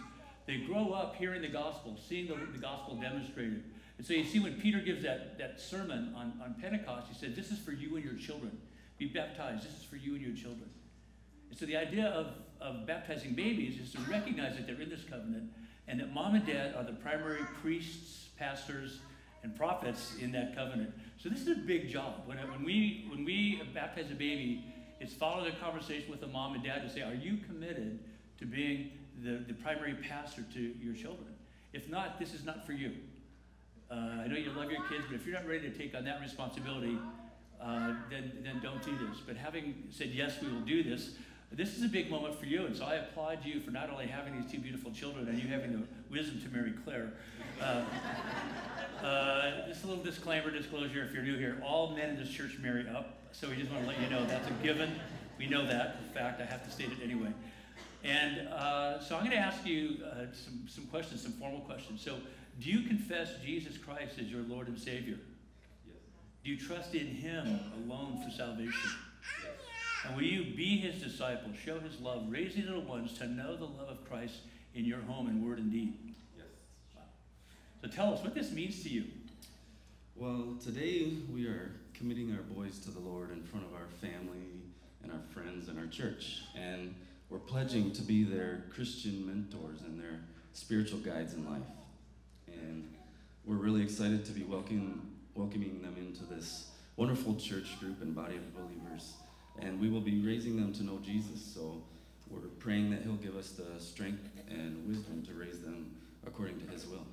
They 0.47 0.57
grow 0.57 0.91
up 0.91 1.15
hearing 1.15 1.41
the 1.41 1.49
gospel, 1.49 1.97
seeing 2.07 2.27
the, 2.27 2.35
the 2.35 2.57
gospel 2.57 2.95
demonstrated. 2.95 3.63
And 4.01 4.07
so 4.07 4.15
you 4.15 4.23
see 4.23 4.39
when 4.39 4.55
Peter 4.55 4.79
gives 4.79 5.03
that, 5.03 5.37
that 5.37 5.61
sermon 5.61 6.11
on, 6.17 6.33
on 6.43 6.55
Pentecost, 6.59 7.05
he 7.07 7.13
said, 7.13 7.35
This 7.35 7.51
is 7.51 7.59
for 7.59 7.71
you 7.71 7.95
and 7.97 8.03
your 8.03 8.15
children. 8.15 8.57
Be 8.97 9.05
baptized. 9.05 9.63
This 9.63 9.77
is 9.77 9.83
for 9.83 9.95
you 9.95 10.15
and 10.15 10.23
your 10.23 10.35
children. 10.35 10.71
And 11.51 11.59
so 11.59 11.67
the 11.67 11.77
idea 11.77 12.07
of, 12.07 12.33
of 12.59 12.87
baptizing 12.87 13.35
babies 13.35 13.79
is 13.79 13.91
to 13.91 13.99
recognize 14.09 14.57
that 14.57 14.65
they're 14.65 14.81
in 14.81 14.89
this 14.89 15.03
covenant 15.03 15.51
and 15.87 15.99
that 15.99 16.11
mom 16.15 16.33
and 16.33 16.43
dad 16.47 16.73
are 16.75 16.83
the 16.83 16.93
primary 16.93 17.41
priests, 17.61 18.29
pastors, 18.39 19.01
and 19.43 19.55
prophets 19.55 20.15
in 20.19 20.31
that 20.31 20.55
covenant. 20.55 20.91
So 21.19 21.29
this 21.29 21.41
is 21.41 21.49
a 21.49 21.61
big 21.61 21.87
job. 21.87 22.23
When, 22.25 22.39
when, 22.39 22.63
we, 22.63 23.05
when 23.07 23.23
we 23.23 23.61
baptize 23.71 24.09
a 24.09 24.15
baby, 24.15 24.65
it's 24.99 25.13
following 25.13 25.53
a 25.53 25.55
conversation 25.57 26.09
with 26.09 26.21
the 26.21 26.27
mom 26.27 26.55
and 26.55 26.63
dad 26.63 26.81
to 26.81 26.89
say, 26.89 27.01
Are 27.03 27.13
you 27.13 27.37
committed 27.45 27.99
to 28.39 28.47
being 28.47 28.93
the, 29.23 29.45
the 29.47 29.53
primary 29.53 29.93
pastor 29.93 30.43
to 30.55 30.59
your 30.59 30.95
children? 30.95 31.35
If 31.71 31.87
not, 31.87 32.17
this 32.17 32.33
is 32.33 32.43
not 32.43 32.65
for 32.65 32.73
you. 32.73 32.93
Uh, 33.91 34.23
I 34.23 34.27
know 34.27 34.37
you 34.37 34.51
love 34.51 34.71
your 34.71 34.83
kids, 34.87 35.03
but 35.09 35.15
if 35.15 35.25
you're 35.25 35.35
not 35.35 35.45
ready 35.45 35.69
to 35.69 35.77
take 35.77 35.93
on 35.95 36.05
that 36.05 36.21
responsibility, 36.21 36.97
uh, 37.61 37.93
then, 38.09 38.31
then 38.41 38.61
don't 38.63 38.81
do 38.83 38.97
this. 38.97 39.19
But 39.25 39.35
having 39.35 39.83
said, 39.91 40.09
yes, 40.09 40.41
we 40.41 40.47
will 40.47 40.61
do 40.61 40.81
this, 40.81 41.11
this 41.51 41.77
is 41.77 41.83
a 41.83 41.89
big 41.89 42.09
moment 42.09 42.35
for 42.35 42.45
you. 42.45 42.65
And 42.65 42.75
so 42.75 42.85
I 42.85 42.95
applaud 42.95 43.39
you 43.43 43.59
for 43.59 43.71
not 43.71 43.89
only 43.89 44.07
having 44.07 44.41
these 44.41 44.49
two 44.49 44.59
beautiful 44.59 44.91
children 44.91 45.27
and 45.27 45.37
you 45.37 45.49
having 45.49 45.73
the 45.73 45.81
wisdom 46.09 46.41
to 46.41 46.49
marry 46.49 46.71
Claire. 46.85 47.11
Uh, 47.61 47.83
uh, 49.05 49.67
just 49.67 49.83
a 49.83 49.87
little 49.87 50.03
disclaimer, 50.03 50.49
disclosure 50.49 51.03
if 51.03 51.13
you're 51.13 51.23
new 51.23 51.37
here. 51.37 51.61
All 51.65 51.93
men 51.93 52.11
in 52.11 52.17
this 52.17 52.29
church 52.29 52.57
marry 52.61 52.87
up. 52.87 53.17
So 53.33 53.49
we 53.49 53.57
just 53.57 53.69
want 53.71 53.83
to 53.83 53.89
let 53.89 53.99
you 53.99 54.09
know 54.09 54.25
that's 54.25 54.47
a 54.47 54.53
given. 54.63 54.91
We 55.37 55.47
know 55.47 55.65
that. 55.67 55.97
In 56.07 56.13
fact, 56.13 56.39
I 56.39 56.45
have 56.45 56.63
to 56.63 56.71
state 56.71 56.91
it 56.91 57.03
anyway. 57.03 57.33
And 58.03 58.47
uh, 58.47 59.01
so 59.01 59.15
I'm 59.15 59.21
going 59.21 59.31
to 59.31 59.37
ask 59.37 59.65
you 59.65 59.97
uh, 60.05 60.25
some, 60.33 60.65
some 60.67 60.85
questions, 60.85 61.21
some 61.21 61.33
formal 61.33 61.59
questions. 61.61 62.01
So, 62.01 62.15
do 62.61 62.69
you 62.69 62.87
confess 62.87 63.29
Jesus 63.43 63.77
Christ 63.77 64.19
as 64.19 64.27
your 64.27 64.43
Lord 64.43 64.67
and 64.67 64.79
Savior? 64.79 65.17
Yes. 65.85 65.95
Do 66.43 66.51
you 66.51 66.57
trust 66.57 66.93
in 66.93 67.07
Him 67.07 67.59
alone 67.83 68.21
for 68.23 68.29
salvation? 68.29 68.73
Yes. 68.73 69.51
And 70.05 70.15
will 70.15 70.23
you 70.23 70.55
be 70.55 70.77
His 70.77 71.01
disciple, 71.01 71.51
show 71.65 71.79
His 71.79 71.99
love, 71.99 72.25
raise 72.29 72.55
raising 72.55 72.65
little 72.65 72.83
ones 72.83 73.17
to 73.17 73.27
know 73.27 73.55
the 73.55 73.65
love 73.65 73.89
of 73.89 74.07
Christ 74.07 74.35
in 74.75 74.85
your 74.85 75.01
home 75.01 75.27
in 75.27 75.43
word 75.43 75.57
and 75.57 75.71
deed? 75.71 76.13
Yes. 76.37 76.45
So 77.81 77.87
tell 77.87 78.13
us 78.13 78.23
what 78.23 78.35
this 78.35 78.51
means 78.51 78.83
to 78.83 78.89
you. 78.89 79.05
Well, 80.15 80.55
today 80.63 81.13
we 81.33 81.47
are 81.47 81.71
committing 81.95 82.31
our 82.31 82.43
boys 82.43 82.77
to 82.79 82.91
the 82.91 82.99
Lord 82.99 83.31
in 83.31 83.41
front 83.43 83.65
of 83.65 83.73
our 83.73 83.87
family 83.99 84.45
and 85.01 85.11
our 85.11 85.21
friends 85.33 85.67
and 85.67 85.79
our 85.79 85.87
church. 85.87 86.43
And 86.55 86.93
we're 87.31 87.39
pledging 87.39 87.91
to 87.93 88.03
be 88.03 88.23
their 88.23 88.65
Christian 88.71 89.25
mentors 89.25 89.81
and 89.81 89.99
their 89.99 90.19
spiritual 90.53 90.99
guides 90.99 91.33
in 91.33 91.49
life. 91.49 91.63
And 92.61 92.87
we're 93.45 93.55
really 93.55 93.81
excited 93.81 94.25
to 94.25 94.31
be 94.31 94.43
welcoming, 94.43 95.01
welcoming 95.35 95.81
them 95.81 95.95
into 95.97 96.23
this 96.25 96.69
wonderful 96.95 97.35
church 97.35 97.79
group 97.79 98.01
and 98.01 98.15
body 98.15 98.37
of 98.37 98.53
believers. 98.55 99.13
And 99.59 99.79
we 99.79 99.89
will 99.89 100.01
be 100.01 100.19
raising 100.25 100.55
them 100.55 100.73
to 100.73 100.83
know 100.83 100.99
Jesus. 101.03 101.41
So 101.41 101.83
we're 102.29 102.39
praying 102.59 102.91
that 102.91 103.01
He'll 103.03 103.15
give 103.15 103.35
us 103.35 103.51
the 103.51 103.79
strength 103.79 104.27
and 104.49 104.87
wisdom 104.87 105.23
to 105.27 105.33
raise 105.33 105.59
them 105.61 105.91
according 106.25 106.59
to 106.61 106.67
His 106.71 106.87
will. 106.87 107.05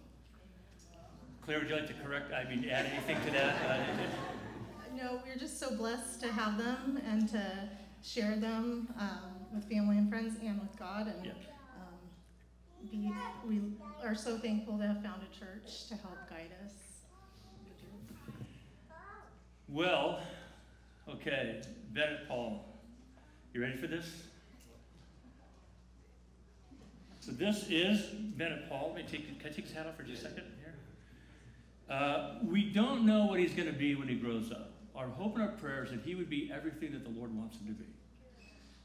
Claire, 1.42 1.60
would 1.60 1.68
you 1.68 1.76
like 1.76 1.86
to 1.86 1.94
correct, 1.94 2.32
I 2.32 2.44
mean, 2.48 2.68
add 2.68 2.86
anything 2.86 3.16
to 3.24 3.30
that? 3.32 3.56
Uh, 3.70 4.94
No, 4.94 5.20
we're 5.24 5.38
just 5.38 5.58
so 5.58 5.74
blessed 5.76 6.20
to 6.20 6.32
have 6.32 6.58
them 6.58 7.00
and 7.08 7.28
to 7.30 7.68
share 8.02 8.36
them 8.36 8.88
um, 8.98 9.46
with 9.54 9.64
family 9.64 9.96
and 9.96 10.10
friends 10.10 10.36
and 10.42 10.60
with 10.60 10.76
God. 10.78 11.06
And 11.06 11.24
Yeah. 11.24 11.32
Be, 12.82 13.12
we 13.46 13.60
are 14.04 14.14
so 14.14 14.38
thankful 14.38 14.78
to 14.78 14.86
have 14.86 15.02
found 15.02 15.22
a 15.22 15.38
church 15.38 15.88
to 15.88 15.94
help 15.96 16.16
guide 16.28 16.50
us. 16.64 16.72
Well, 19.68 20.20
okay, 21.08 21.60
Bennett 21.92 22.26
Paul, 22.26 22.64
you 23.52 23.60
ready 23.60 23.76
for 23.76 23.86
this? 23.86 24.22
So 27.20 27.32
this 27.32 27.66
is 27.68 28.00
Bennett 28.06 28.70
Paul. 28.70 28.92
Let 28.94 29.04
me 29.04 29.10
take, 29.10 29.38
can 29.38 29.50
I 29.50 29.54
take 29.54 29.66
his 29.66 29.74
hat 29.74 29.86
off 29.86 29.96
for 29.96 30.02
just 30.02 30.22
a 30.22 30.28
second 30.28 30.44
here? 30.58 30.74
Uh, 31.94 32.38
we 32.42 32.64
don't 32.64 33.04
know 33.04 33.26
what 33.26 33.38
he's 33.38 33.52
going 33.52 33.70
to 33.70 33.78
be 33.78 33.94
when 33.94 34.08
he 34.08 34.14
grows 34.14 34.50
up. 34.50 34.70
Our 34.96 35.08
hope 35.08 35.34
and 35.34 35.42
our 35.42 35.50
prayer 35.50 35.84
is 35.84 35.90
that 35.90 36.00
he 36.00 36.14
would 36.14 36.30
be 36.30 36.50
everything 36.52 36.92
that 36.92 37.04
the 37.04 37.10
Lord 37.10 37.36
wants 37.36 37.58
him 37.58 37.66
to 37.66 37.72
be. 37.72 37.84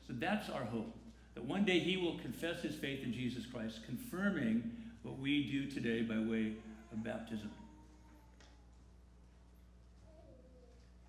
So 0.05 0.13
that's 0.19 0.49
our 0.49 0.65
hope. 0.65 0.93
That 1.35 1.45
one 1.45 1.65
day 1.65 1.79
he 1.79 1.97
will 1.97 2.17
confess 2.19 2.61
his 2.61 2.75
faith 2.75 3.03
in 3.03 3.13
Jesus 3.13 3.45
Christ, 3.45 3.81
confirming 3.85 4.71
what 5.01 5.19
we 5.19 5.51
do 5.51 5.69
today 5.69 6.01
by 6.01 6.17
way 6.17 6.53
of 6.91 7.03
baptism. 7.03 7.51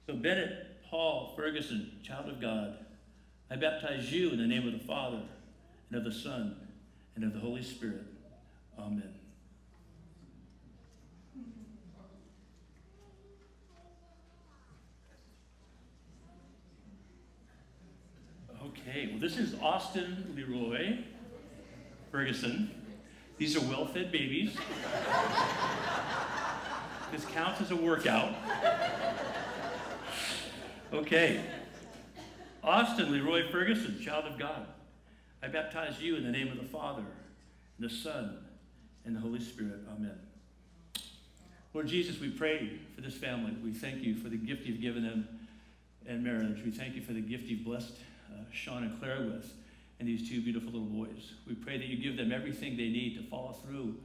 So, 0.06 0.14
Bennett 0.14 0.74
Paul 0.90 1.32
Ferguson, 1.37 1.90
child 2.02 2.28
of 2.28 2.40
God, 2.40 2.76
I 3.50 3.56
baptize 3.56 4.12
you 4.12 4.30
in 4.30 4.38
the 4.38 4.46
name 4.46 4.66
of 4.66 4.72
the 4.72 4.87
Father, 4.87 5.20
and 5.90 5.98
of 5.98 6.04
the 6.04 6.12
Son, 6.12 6.56
and 7.14 7.24
of 7.24 7.32
the 7.32 7.40
Holy 7.40 7.62
Spirit. 7.62 8.04
Amen. 8.78 9.23
Okay, 18.86 19.08
well, 19.10 19.18
this 19.18 19.38
is 19.38 19.54
Austin 19.62 20.34
Leroy 20.36 20.98
Ferguson. 22.12 22.70
These 23.38 23.56
are 23.56 23.60
well 23.60 23.86
fed 23.86 24.12
babies. 24.12 24.54
this 27.10 27.24
counts 27.26 27.62
as 27.62 27.70
a 27.70 27.76
workout. 27.76 28.34
Okay. 30.92 31.40
Austin 32.62 33.10
Leroy 33.10 33.50
Ferguson, 33.50 33.98
child 34.02 34.26
of 34.26 34.38
God, 34.38 34.66
I 35.42 35.48
baptize 35.48 36.02
you 36.02 36.16
in 36.16 36.24
the 36.24 36.30
name 36.30 36.48
of 36.48 36.58
the 36.58 36.64
Father, 36.64 37.04
and 37.78 37.90
the 37.90 37.94
Son, 37.94 38.36
and 39.06 39.16
the 39.16 39.20
Holy 39.20 39.40
Spirit. 39.40 39.80
Amen. 39.96 40.18
Lord 41.72 41.86
Jesus, 41.86 42.20
we 42.20 42.28
pray 42.28 42.78
for 42.94 43.00
this 43.00 43.14
family. 43.14 43.56
We 43.64 43.72
thank 43.72 44.02
you 44.02 44.14
for 44.14 44.28
the 44.28 44.36
gift 44.36 44.66
you've 44.66 44.82
given 44.82 45.04
them 45.04 45.26
in 46.06 46.22
marriage. 46.22 46.62
We 46.62 46.70
thank 46.70 46.94
you 46.94 47.02
for 47.02 47.14
the 47.14 47.22
gift 47.22 47.44
you've 47.44 47.64
blessed 47.64 47.94
uh, 48.32 48.44
Shaun 48.52 48.84
and 48.84 48.98
Claire 49.00 49.22
with 49.22 49.52
and 50.00 50.08
these 50.08 50.28
two 50.28 50.40
beautiful 50.42 50.72
little 50.72 50.87
boys. 50.87 51.32
We 51.46 51.54
pray 51.54 51.78
that 51.78 51.87
you 51.87 51.96
give 51.96 52.16
them 52.16 52.32
everything 52.32 52.76
they 52.76 52.88
need 52.88 53.16
to 53.16 53.22
follow 53.28 53.52
through 53.52 53.96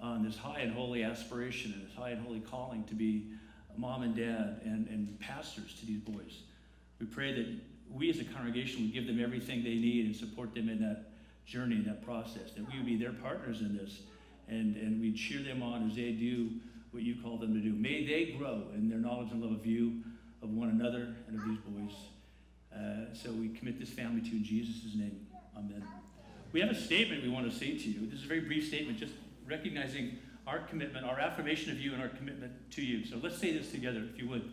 on 0.00 0.24
this 0.24 0.36
high 0.36 0.60
and 0.60 0.72
holy 0.72 1.02
aspiration 1.02 1.72
and 1.72 1.86
this 1.86 1.94
high 1.94 2.10
and 2.10 2.26
holy 2.26 2.40
calling 2.40 2.84
to 2.84 2.94
be 2.94 3.26
mom 3.76 4.02
and 4.02 4.16
dad 4.16 4.60
and, 4.64 4.88
and 4.88 5.18
pastors 5.20 5.74
to 5.80 5.86
these 5.86 6.00
boys. 6.00 6.42
We 6.98 7.06
pray 7.06 7.34
that 7.34 7.46
we 7.90 8.10
as 8.10 8.18
a 8.20 8.24
congregation 8.24 8.82
would 8.82 8.92
give 8.92 9.06
them 9.06 9.22
everything 9.22 9.62
they 9.62 9.74
need 9.74 10.06
and 10.06 10.16
support 10.16 10.54
them 10.54 10.68
in 10.68 10.80
that 10.80 11.10
journey, 11.46 11.82
that 11.86 12.04
process, 12.04 12.52
that 12.56 12.70
we 12.72 12.78
would 12.78 12.86
be 12.86 12.96
their 12.96 13.12
partners 13.12 13.60
in 13.60 13.76
this 13.76 14.00
and, 14.48 14.76
and 14.76 15.00
we'd 15.00 15.16
cheer 15.16 15.42
them 15.42 15.62
on 15.62 15.88
as 15.88 15.96
they 15.96 16.12
do 16.12 16.50
what 16.92 17.02
you 17.02 17.16
call 17.22 17.36
them 17.36 17.52
to 17.52 17.60
do. 17.60 17.72
May 17.72 18.06
they 18.06 18.36
grow 18.38 18.62
in 18.74 18.88
their 18.88 18.98
knowledge 18.98 19.30
and 19.30 19.42
love 19.42 19.52
of 19.52 19.66
you, 19.66 20.02
of 20.42 20.50
one 20.50 20.70
another, 20.70 21.14
and 21.28 21.38
of 21.38 21.46
these 21.46 21.58
boys. 21.58 21.96
Uh, 22.76 23.14
so 23.14 23.32
we 23.32 23.48
commit 23.48 23.78
this 23.80 23.88
family 23.88 24.20
to 24.20 24.28
you 24.28 24.36
in 24.36 24.44
Jesus' 24.44 24.94
name. 24.94 25.26
Amen. 25.56 25.82
We 26.52 26.60
have 26.60 26.70
a 26.70 26.74
statement 26.74 27.22
we 27.22 27.30
want 27.30 27.50
to 27.50 27.56
say 27.56 27.78
to 27.78 27.88
you. 27.88 28.06
This 28.06 28.18
is 28.20 28.24
a 28.24 28.28
very 28.28 28.40
brief 28.40 28.66
statement, 28.68 28.98
just 28.98 29.14
recognizing 29.46 30.18
our 30.46 30.58
commitment, 30.60 31.06
our 31.06 31.18
affirmation 31.18 31.72
of 31.72 31.80
you, 31.80 31.94
and 31.94 32.02
our 32.02 32.08
commitment 32.08 32.52
to 32.72 32.82
you. 32.82 33.04
So 33.06 33.16
let's 33.22 33.38
say 33.38 33.56
this 33.56 33.70
together, 33.70 34.04
if 34.12 34.18
you 34.18 34.28
would. 34.28 34.52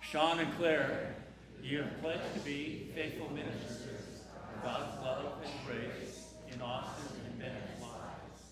Shaun 0.00 0.38
and 0.38 0.54
Claire, 0.56 1.16
you 1.62 1.78
have 1.78 2.00
pledged 2.02 2.34
to 2.34 2.40
be 2.40 2.90
faithful 2.94 3.30
ministers 3.32 4.22
of 4.54 4.62
God's 4.62 5.00
love 5.02 5.38
and 5.42 5.66
grace 5.66 6.26
in 6.52 6.60
Austin 6.62 7.20
and 7.26 7.38
Bennett's 7.38 7.80
lives. 7.80 8.42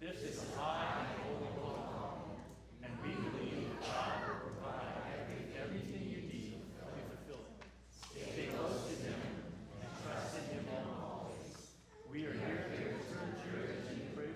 This 0.00 0.22
is 0.22 0.42
a 0.42 0.58
high 0.58 1.00
and 1.00 1.08
holy 1.22 1.50
calling, 1.60 2.40
and 2.82 2.92
we 3.02 3.10
believe 3.28 3.68
that 3.68 3.82
God 3.82 4.28
will 4.28 4.40
provide 4.50 5.04
every, 5.20 5.52
everything 5.60 6.08
you 6.08 6.22
need 6.32 6.52
to 6.52 6.84
fulfill 7.12 7.44
it. 7.44 8.32
Stay 8.32 8.48
close 8.56 8.88
to 8.88 8.94
Him 9.04 9.20
and 9.80 9.90
trust 10.00 10.36
in 10.40 10.44
Him 10.56 10.64
always. 10.72 11.76
We 12.10 12.24
are 12.24 12.32
here 12.32 12.72
to 12.72 12.80
encourage 12.80 13.84
you 13.92 14.00
and 14.00 14.16
pray 14.16 14.32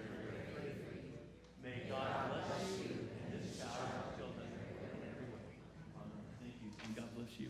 for 0.52 0.60
you. 0.60 1.16
May 1.64 1.88
God 1.88 2.36
bless 2.36 2.68
you 2.84 3.08
and 3.16 3.40
His 3.40 3.56
child 3.58 4.12
children 4.20 4.44
in 4.44 5.08
every 5.08 5.28
way. 5.32 5.56
Amen. 5.96 6.20
Thank 6.36 6.56
you, 6.60 6.68
and 6.84 6.92
God 6.96 7.08
bless 7.16 7.32
you. 7.40 7.48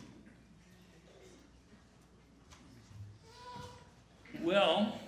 Well, 4.50 4.98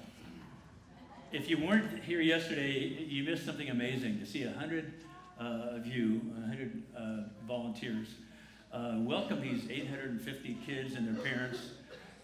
if 1.32 1.50
you 1.50 1.58
weren't 1.58 2.04
here 2.04 2.20
yesterday, 2.20 2.78
you 2.78 3.24
missed 3.24 3.44
something 3.44 3.70
amazing. 3.70 4.20
To 4.20 4.24
see 4.24 4.44
a 4.44 4.52
hundred 4.52 4.92
uh, 5.36 5.78
of 5.78 5.84
you, 5.84 6.20
a 6.38 6.46
hundred 6.46 6.80
uh, 6.96 7.16
volunteers, 7.44 8.06
uh, 8.72 8.98
welcome 8.98 9.40
these 9.40 9.68
850 9.68 10.58
kids 10.64 10.94
and 10.94 11.08
their 11.08 11.24
parents, 11.24 11.58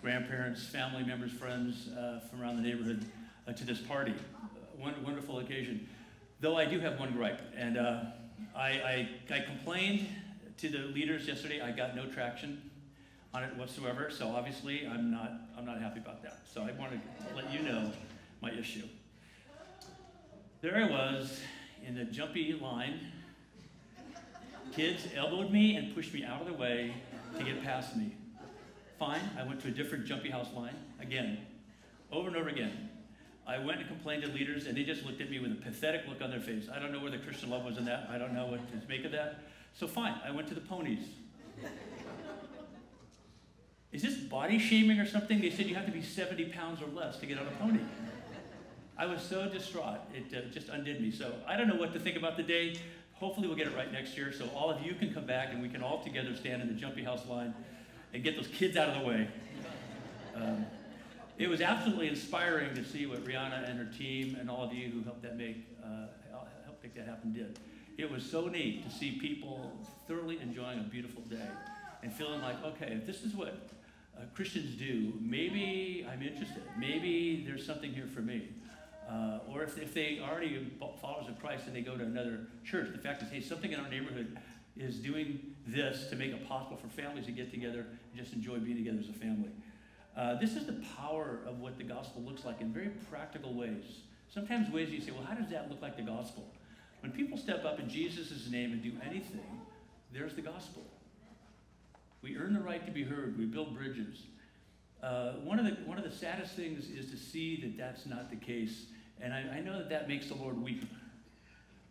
grandparents, 0.00 0.64
family 0.64 1.02
members, 1.02 1.32
friends 1.32 1.88
uh, 1.88 2.20
from 2.30 2.40
around 2.40 2.54
the 2.54 2.62
neighborhood 2.62 3.04
uh, 3.48 3.52
to 3.52 3.64
this 3.64 3.80
party. 3.80 4.14
Uh, 4.14 4.46
one 4.76 4.94
wonderful 5.02 5.40
occasion. 5.40 5.88
Though 6.38 6.56
I 6.56 6.66
do 6.66 6.78
have 6.78 7.00
one 7.00 7.14
gripe, 7.14 7.40
and 7.56 7.80
I, 7.80 8.12
I, 8.54 9.08
I 9.28 9.40
complained 9.40 10.06
to 10.58 10.68
the 10.68 10.78
leaders 10.94 11.26
yesterday. 11.26 11.62
I 11.62 11.72
got 11.72 11.96
no 11.96 12.06
traction 12.06 12.67
on 13.38 13.44
it 13.44 13.56
whatsoever. 13.56 14.10
So 14.10 14.30
obviously, 14.30 14.84
I'm 14.86 15.12
not 15.12 15.30
I'm 15.56 15.64
not 15.64 15.80
happy 15.80 16.00
about 16.00 16.22
that. 16.24 16.40
So 16.52 16.62
I 16.62 16.72
want 16.72 16.92
to 16.92 17.36
let 17.36 17.52
you 17.52 17.60
know 17.60 17.92
my 18.42 18.50
issue. 18.50 18.82
There 20.60 20.76
I 20.76 20.90
was 20.90 21.40
in 21.86 21.94
the 21.94 22.04
jumpy 22.04 22.52
line. 22.60 22.98
Kids 24.74 25.06
elbowed 25.14 25.52
me 25.52 25.76
and 25.76 25.94
pushed 25.94 26.12
me 26.12 26.24
out 26.24 26.40
of 26.40 26.48
the 26.48 26.52
way 26.52 26.94
to 27.38 27.44
get 27.44 27.62
past 27.62 27.96
me. 27.96 28.12
Fine, 28.98 29.20
I 29.38 29.44
went 29.44 29.60
to 29.62 29.68
a 29.68 29.70
different 29.70 30.04
jumpy 30.04 30.30
house 30.30 30.48
line 30.56 30.74
again, 31.00 31.38
over 32.10 32.26
and 32.26 32.36
over 32.36 32.48
again. 32.48 32.90
I 33.46 33.58
went 33.58 33.78
and 33.78 33.88
complained 33.88 34.24
to 34.24 34.28
leaders, 34.28 34.66
and 34.66 34.76
they 34.76 34.82
just 34.82 35.04
looked 35.04 35.20
at 35.20 35.30
me 35.30 35.38
with 35.38 35.52
a 35.52 35.54
pathetic 35.54 36.02
look 36.08 36.20
on 36.20 36.30
their 36.30 36.40
face. 36.40 36.66
I 36.74 36.80
don't 36.80 36.92
know 36.92 37.00
where 37.00 37.10
the 37.10 37.18
Christian 37.18 37.50
love 37.50 37.64
was 37.64 37.78
in 37.78 37.84
that. 37.84 38.08
I 38.10 38.18
don't 38.18 38.34
know 38.34 38.46
what 38.46 38.60
to 38.72 38.88
make 38.88 39.04
of 39.04 39.12
that. 39.12 39.44
So 39.74 39.86
fine, 39.86 40.16
I 40.26 40.32
went 40.32 40.48
to 40.48 40.54
the 40.54 40.60
ponies. 40.60 41.06
Is 43.92 44.02
this 44.02 44.16
body 44.16 44.58
shaming 44.58 45.00
or 45.00 45.06
something? 45.06 45.40
They 45.40 45.50
said 45.50 45.66
you 45.66 45.74
have 45.74 45.86
to 45.86 45.92
be 45.92 46.02
70 46.02 46.46
pounds 46.46 46.82
or 46.82 46.86
less 46.86 47.16
to 47.18 47.26
get 47.26 47.38
on 47.38 47.46
a 47.46 47.50
pony. 47.52 47.80
I 48.98 49.06
was 49.06 49.22
so 49.22 49.48
distraught, 49.48 50.00
it 50.12 50.24
uh, 50.36 50.52
just 50.52 50.68
undid 50.68 51.00
me. 51.00 51.10
So 51.10 51.32
I 51.46 51.56
don't 51.56 51.68
know 51.68 51.76
what 51.76 51.92
to 51.94 52.00
think 52.00 52.16
about 52.16 52.36
the 52.36 52.42
day. 52.42 52.76
Hopefully, 53.14 53.48
we'll 53.48 53.56
get 53.56 53.66
it 53.66 53.76
right 53.76 53.92
next 53.92 54.16
year 54.16 54.32
so 54.32 54.48
all 54.54 54.70
of 54.70 54.82
you 54.82 54.94
can 54.94 55.14
come 55.14 55.24
back 55.24 55.48
and 55.52 55.62
we 55.62 55.68
can 55.68 55.82
all 55.82 56.02
together 56.02 56.34
stand 56.36 56.62
in 56.62 56.68
the 56.68 56.74
jumpy 56.74 57.02
house 57.02 57.26
line 57.28 57.54
and 58.12 58.22
get 58.22 58.36
those 58.36 58.48
kids 58.48 58.76
out 58.76 58.88
of 58.88 59.00
the 59.00 59.06
way. 59.06 59.28
Um, 60.34 60.66
it 61.38 61.48
was 61.48 61.60
absolutely 61.60 62.08
inspiring 62.08 62.74
to 62.74 62.84
see 62.84 63.06
what 63.06 63.24
Rihanna 63.24 63.70
and 63.70 63.78
her 63.78 63.96
team 63.96 64.36
and 64.38 64.50
all 64.50 64.64
of 64.64 64.72
you 64.72 64.88
who 64.88 65.02
helped 65.04 65.22
that 65.22 65.36
make 65.36 65.64
uh, 65.82 66.06
help 66.64 66.82
make 66.82 66.94
that 66.94 67.06
happen 67.06 67.32
did. 67.32 67.58
It 67.96 68.10
was 68.10 68.28
so 68.28 68.46
neat 68.48 68.88
to 68.88 68.96
see 68.96 69.12
people 69.12 69.72
thoroughly 70.06 70.38
enjoying 70.40 70.80
a 70.80 70.82
beautiful 70.82 71.22
day 71.22 71.48
and 72.02 72.12
feeling 72.12 72.40
like, 72.42 72.62
okay, 72.64 72.92
if 72.92 73.06
this 73.06 73.22
is 73.22 73.34
what 73.34 73.68
uh, 74.18 74.22
Christians 74.34 74.76
do, 74.76 75.14
maybe 75.20 76.06
I'm 76.10 76.22
interested. 76.22 76.62
Maybe 76.78 77.44
there's 77.46 77.64
something 77.64 77.92
here 77.92 78.06
for 78.06 78.20
me. 78.20 78.48
Uh, 79.08 79.38
or 79.48 79.62
if, 79.62 79.78
if 79.78 79.94
they 79.94 80.20
already 80.22 80.70
followers 81.00 81.28
of 81.28 81.38
Christ 81.40 81.66
and 81.66 81.74
they 81.74 81.80
go 81.80 81.96
to 81.96 82.04
another 82.04 82.40
church, 82.64 82.88
the 82.92 82.98
fact 82.98 83.22
is, 83.22 83.30
hey, 83.30 83.40
something 83.40 83.72
in 83.72 83.80
our 83.80 83.88
neighborhood 83.88 84.36
is 84.76 84.96
doing 84.96 85.40
this 85.66 86.08
to 86.10 86.16
make 86.16 86.30
it 86.30 86.46
possible 86.46 86.76
for 86.76 86.88
families 86.88 87.26
to 87.26 87.32
get 87.32 87.50
together 87.50 87.80
and 87.80 88.16
just 88.16 88.32
enjoy 88.32 88.58
being 88.58 88.76
together 88.76 88.98
as 89.00 89.08
a 89.08 89.12
family. 89.12 89.50
Uh, 90.16 90.34
this 90.34 90.56
is 90.56 90.66
the 90.66 90.84
power 90.96 91.40
of 91.46 91.60
what 91.60 91.78
the 91.78 91.84
gospel 91.84 92.22
looks 92.22 92.44
like 92.44 92.60
in 92.60 92.72
very 92.72 92.90
practical 93.10 93.54
ways. 93.54 94.00
Sometimes 94.28 94.70
ways 94.70 94.90
you 94.90 95.00
say, 95.00 95.10
well, 95.10 95.22
how 95.22 95.34
does 95.34 95.50
that 95.50 95.70
look 95.70 95.80
like 95.80 95.96
the 95.96 96.02
gospel? 96.02 96.44
When 97.00 97.12
people 97.12 97.38
step 97.38 97.64
up 97.64 97.78
in 97.78 97.88
Jesus' 97.88 98.50
name 98.50 98.72
and 98.72 98.82
do 98.82 98.92
anything, 99.08 99.60
there's 100.12 100.34
the 100.34 100.42
gospel. 100.42 100.82
We 102.22 102.36
earn 102.36 102.54
the 102.54 102.60
right 102.60 102.84
to 102.84 102.92
be 102.92 103.04
heard. 103.04 103.38
We 103.38 103.44
build 103.44 103.76
bridges. 103.76 104.22
Uh, 105.02 105.34
one, 105.44 105.58
of 105.58 105.64
the, 105.64 105.72
one 105.86 105.98
of 105.98 106.04
the 106.04 106.10
saddest 106.10 106.54
things 106.54 106.88
is 106.90 107.10
to 107.10 107.16
see 107.16 107.60
that 107.62 107.78
that's 107.78 108.06
not 108.06 108.30
the 108.30 108.36
case. 108.36 108.86
And 109.20 109.32
I, 109.32 109.58
I 109.58 109.60
know 109.60 109.78
that 109.78 109.88
that 109.90 110.08
makes 110.08 110.26
the 110.26 110.34
Lord 110.34 110.60
weep. 110.60 110.84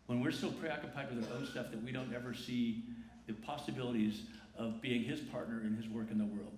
When 0.07 0.21
we're 0.21 0.31
so 0.31 0.49
preoccupied 0.51 1.13
with 1.15 1.29
our 1.29 1.37
own 1.37 1.45
stuff 1.45 1.67
that 1.71 1.83
we 1.83 1.91
don't 1.91 2.13
ever 2.13 2.33
see 2.33 2.83
the 3.27 3.33
possibilities 3.33 4.23
of 4.57 4.81
being 4.81 5.03
His 5.03 5.19
partner 5.19 5.61
in 5.61 5.75
His 5.75 5.87
work 5.87 6.11
in 6.11 6.17
the 6.17 6.25
world. 6.25 6.53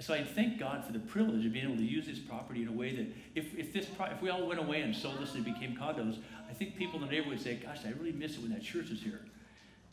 So 0.00 0.14
I 0.14 0.24
thank 0.24 0.58
God 0.58 0.84
for 0.84 0.92
the 0.92 0.98
privilege 0.98 1.44
of 1.44 1.52
being 1.52 1.66
able 1.66 1.76
to 1.76 1.84
use 1.84 2.06
this 2.06 2.18
property 2.18 2.62
in 2.62 2.68
a 2.68 2.72
way 2.72 2.96
that 2.96 3.06
if, 3.34 3.54
if, 3.56 3.72
this 3.72 3.84
pro- 3.84 4.06
if 4.06 4.22
we 4.22 4.30
all 4.30 4.46
went 4.46 4.58
away 4.58 4.80
and 4.80 4.96
sold 4.96 5.18
this 5.20 5.34
and 5.34 5.44
became 5.44 5.76
condos, 5.76 6.18
I 6.48 6.54
think 6.54 6.76
people 6.76 7.00
in 7.02 7.06
the 7.06 7.12
neighborhood 7.12 7.34
would 7.34 7.44
say, 7.44 7.56
gosh, 7.56 7.80
I 7.84 7.90
really 7.90 8.12
miss 8.12 8.36
it 8.36 8.42
when 8.42 8.50
that 8.52 8.62
church 8.62 8.88
was 8.88 9.02
here 9.02 9.20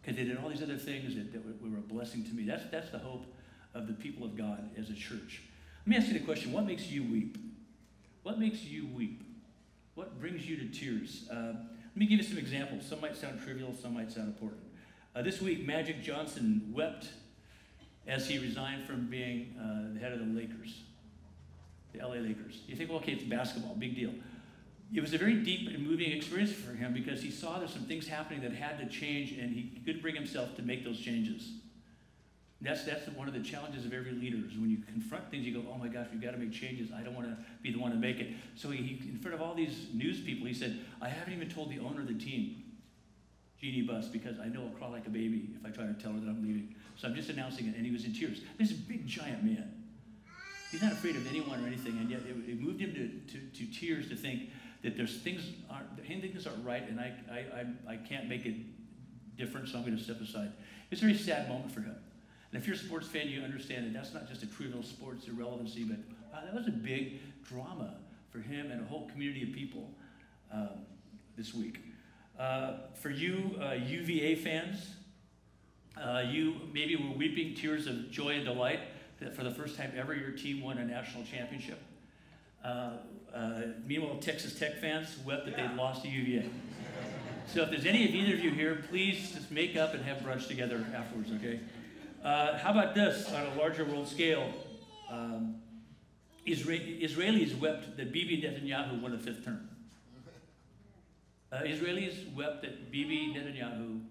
because 0.08 0.18
they 0.18 0.24
did 0.24 0.38
all 0.42 0.48
these 0.48 0.64
other 0.64 0.78
things 0.78 1.16
that, 1.16 1.34
that 1.34 1.62
were 1.62 1.80
a 1.80 1.82
blessing 1.82 2.24
to 2.24 2.34
me. 2.34 2.46
That's, 2.46 2.64
that's 2.72 2.92
the 2.92 3.00
hope 3.00 3.26
of 3.74 3.88
the 3.88 3.94
people 3.94 4.26
of 4.26 4.38
God 4.38 4.70
as 4.78 4.90
a 4.90 4.94
church. 4.94 5.42
Let 5.86 5.88
me 5.88 5.98
ask 5.98 6.08
you 6.08 6.14
the 6.14 6.22
question 6.22 6.54
what 6.54 6.66
makes 6.66 6.88
you 6.88 7.04
weep? 7.04 7.38
What 8.24 8.40
makes 8.40 8.64
you 8.64 8.88
weep? 8.88 9.22
What 9.96 10.18
brings 10.18 10.48
you 10.48 10.56
to 10.56 10.66
tears? 10.68 11.28
Uh, 11.30 11.56
let 11.56 11.98
me 11.98 12.06
give 12.06 12.20
you 12.20 12.24
some 12.24 12.38
examples. 12.38 12.86
Some 12.86 13.02
might 13.02 13.18
sound 13.18 13.42
trivial, 13.44 13.76
some 13.76 13.96
might 13.96 14.10
sound 14.10 14.28
important. 14.28 14.62
Uh, 15.14 15.24
this 15.24 15.42
week, 15.42 15.66
Magic 15.66 16.02
Johnson 16.02 16.72
wept 16.74 17.10
as 18.08 18.30
he 18.30 18.40
resigned 18.40 18.86
from 18.86 19.08
being 19.08 19.56
uh, 19.60 19.94
the 19.94 20.00
head 20.00 20.14
of 20.14 20.20
the 20.20 20.26
Lakers, 20.26 20.84
the 21.92 22.00
LA 22.00 22.16
Lakers. 22.16 22.62
You 22.66 22.78
think, 22.78 22.90
well, 22.90 23.00
okay, 23.00 23.12
it's 23.12 23.24
basketball, 23.24 23.76
big 23.76 23.96
deal 23.96 24.14
it 24.94 25.02
was 25.02 25.14
a 25.14 25.18
very 25.18 25.36
deep 25.36 25.68
and 25.68 25.86
moving 25.86 26.12
experience 26.12 26.52
for 26.52 26.72
him 26.72 26.94
because 26.94 27.22
he 27.22 27.30
saw 27.30 27.60
there's 27.60 27.74
some 27.74 27.84
things 27.84 28.08
happening 28.08 28.42
that 28.42 28.54
had 28.54 28.80
to 28.80 28.86
change 28.86 29.34
and 29.34 29.54
he 29.54 29.82
couldn't 29.86 30.02
bring 30.02 30.16
himself 30.16 30.56
to 30.56 30.62
make 30.62 30.86
those 30.86 31.00
changes. 31.00 31.52
That's, 32.62 32.86
that's 32.86 33.08
one 33.10 33.28
of 33.28 33.34
the 33.34 33.42
challenges 33.42 33.86
of 33.86 33.94
every 33.94 34.14
leader 34.14 34.38
is 34.38 34.58
when 34.58 34.72
you 34.72 34.78
confront 34.78 35.30
things, 35.30 35.46
you 35.46 35.54
go, 35.54 35.68
oh 35.72 35.78
my 35.78 35.88
gosh, 35.88 36.08
we've 36.12 36.22
got 36.22 36.32
to 36.32 36.38
make 36.38 36.52
changes. 36.52 36.90
I 36.92 37.02
don't 37.02 37.14
want 37.14 37.28
to 37.28 37.38
be 37.62 37.72
the 37.72 37.78
one 37.78 37.92
to 37.92 37.98
make 37.98 38.20
it. 38.20 38.30
So 38.56 38.72
he, 38.72 39.00
in 39.08 39.20
front 39.22 39.36
of 39.36 39.42
all 39.42 39.54
these 39.54 39.88
news 39.94 40.22
people, 40.22 40.48
he 40.48 40.54
said, 40.54 40.80
I 41.00 41.10
haven't 41.10 41.34
even 41.34 41.50
told 41.50 41.70
the 41.70 41.80
owner 41.80 42.02
of 42.02 42.08
the 42.08 42.16
team, 42.16 42.64
Jeanie 43.62 43.84
Buss, 43.84 44.08
because 44.08 44.40
I 44.40 44.48
know 44.48 44.64
I'll 44.64 44.78
cry 44.78 44.88
like 44.88 45.06
a 45.06 45.12
baby 45.12 45.50
if 45.60 45.66
I 45.66 45.70
try 45.70 45.86
to 45.86 45.94
tell 45.94 46.14
her 46.14 46.20
that 46.20 46.28
I'm 46.28 46.42
leaving. 46.42 46.74
So 46.96 47.08
I'm 47.08 47.14
just 47.14 47.30
announcing 47.30 47.68
it. 47.68 47.76
And 47.76 47.86
he 47.86 47.92
was 47.92 48.06
in 48.06 48.14
tears. 48.14 48.42
This 48.58 48.72
big, 48.72 49.06
giant 49.06 49.44
man. 49.44 49.72
He's 50.72 50.82
not 50.82 50.94
afraid 50.94 51.16
of 51.16 51.28
anyone 51.28 51.64
or 51.64 51.68
anything. 51.68 51.98
And 52.00 52.10
yet 52.10 52.22
it, 52.28 52.50
it 52.50 52.60
moved 52.60 52.80
him 52.80 52.94
to, 52.94 53.34
to, 53.34 53.66
to 53.66 53.72
tears 53.72 54.10
to 54.10 54.16
think, 54.16 54.50
that 54.84 54.96
there's 54.96 55.18
things 55.18 55.52
aren't 55.70 56.06
things 56.06 56.48
aren't 56.48 56.66
right, 56.66 56.88
and 56.88 57.00
I, 57.00 57.14
I, 57.32 57.38
I, 57.38 57.94
I 57.94 57.98
can't 57.98 58.28
make 58.28 58.46
it 58.46 58.56
different, 59.38 59.70
so 59.70 59.78
I'm 59.78 59.84
going 59.84 59.98
to 59.98 60.04
step 60.04 60.22
aside. 60.22 60.52
It's 60.92 61.02
a 61.02 61.06
very 61.06 61.18
sad 61.18 61.50
moment 61.50 61.72
for 61.72 61.82
him. 61.82 61.96
And 62.52 62.62
if 62.62 62.68
you're 62.68 62.76
a 62.76 62.80
sports 62.80 63.08
fan, 63.08 63.28
you 63.28 63.42
understand 63.42 63.86
that 63.86 63.94
that's 63.94 64.14
not 64.14 64.28
just 64.28 64.44
a 64.44 64.48
trivial 64.48 64.84
sports 64.84 65.28
irrelevancy, 65.28 65.84
but 65.84 65.98
wow, 66.32 66.42
that 66.46 66.54
was 66.54 66.68
a 66.68 66.72
big 66.72 67.20
drama 67.44 67.96
for 68.30 68.40
him 68.40 68.72
and 68.72 68.82
a 68.82 68.86
whole 68.86 69.10
community 69.10 69.44
of 69.44 69.52
people 69.52 69.90
um, 70.52 70.70
this 71.36 71.54
week. 71.54 71.80
Uh, 72.40 72.74
for 72.94 73.10
you 73.10 73.60
uh, 73.62 73.74
UVA 73.74 74.36
fans, 74.36 74.96
uh, 76.02 76.24
you 76.30 76.56
maybe 76.74 76.96
were 76.96 77.16
weeping 77.18 77.56
tears 77.56 77.88
of 77.88 78.12
joy 78.12 78.36
and 78.36 78.46
delight 78.46 78.80
that 79.20 79.36
for 79.36 79.44
the 79.44 79.52
first 79.52 79.76
time 79.76 79.92
ever 79.98 80.14
your 80.14 80.32
team 80.32 80.62
won 80.62 80.78
a 80.78 80.86
national 80.86 81.24
championship. 81.26 81.82
Uh, 83.38 83.62
meanwhile, 83.86 84.16
Texas 84.16 84.58
Tech 84.58 84.80
fans 84.80 85.16
wept 85.24 85.46
that 85.46 85.56
they'd 85.56 85.76
lost 85.76 86.02
to 86.02 86.10
UVA. 86.10 86.50
So 87.46 87.62
if 87.62 87.70
there's 87.70 87.86
any 87.86 88.04
of 88.06 88.16
either 88.16 88.34
of 88.34 88.44
you 88.44 88.50
here, 88.50 88.84
please 88.90 89.32
just 89.32 89.52
make 89.52 89.78
up 89.78 89.94
and 89.94 90.04
have 90.04 90.18
brunch 90.18 90.48
together 90.48 90.84
afterwards, 90.96 91.32
okay? 91.34 91.60
Uh, 92.24 92.58
how 92.58 92.72
about 92.72 92.96
this 92.96 93.32
on 93.32 93.46
a 93.46 93.56
larger 93.56 93.86
world 93.86 94.08
scale? 94.08 94.52
Um, 95.10 95.62
Isra- 96.48 97.02
Israelis 97.02 97.58
wept 97.60 97.96
that 97.98 98.12
Bibi 98.12 98.42
Netanyahu 98.42 99.02
won 99.02 99.14
a 99.14 99.20
fifth 99.20 99.46
term. 99.46 99.70
Uh, 101.52 101.58
Israelis 101.62 102.34
wept 102.34 102.64
that 102.64 102.92
Bibi 102.92 103.36
Netanyahu 103.36 104.02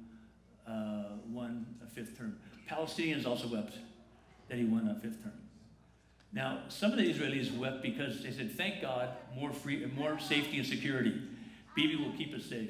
uh, 0.69 1.17
won 1.33 1.67
a 1.85 1.91
fifth 1.91 2.17
term. 2.17 2.39
Palestinians 2.71 3.27
also 3.27 3.49
wept 3.49 3.75
that 4.49 4.57
he 4.57 4.65
won 4.65 4.89
a 4.89 4.95
fifth 5.01 5.21
term. 5.23 5.33
Now, 6.37 6.59
some 6.69 6.93
of 6.93 6.99
the 6.99 7.11
Israelis 7.11 7.57
wept 7.57 7.81
because 7.81 8.23
they 8.23 8.31
said, 8.31 8.53
"Thank 8.53 8.83
God, 8.83 9.09
more 9.35 9.55
free, 9.55 9.87
more 9.97 10.19
safety 10.19 10.59
and 10.59 10.67
security. 10.67 11.15
Bibi 11.75 11.97
will 11.97 12.13
keep 12.13 12.35
us 12.35 12.45
safe. 12.45 12.69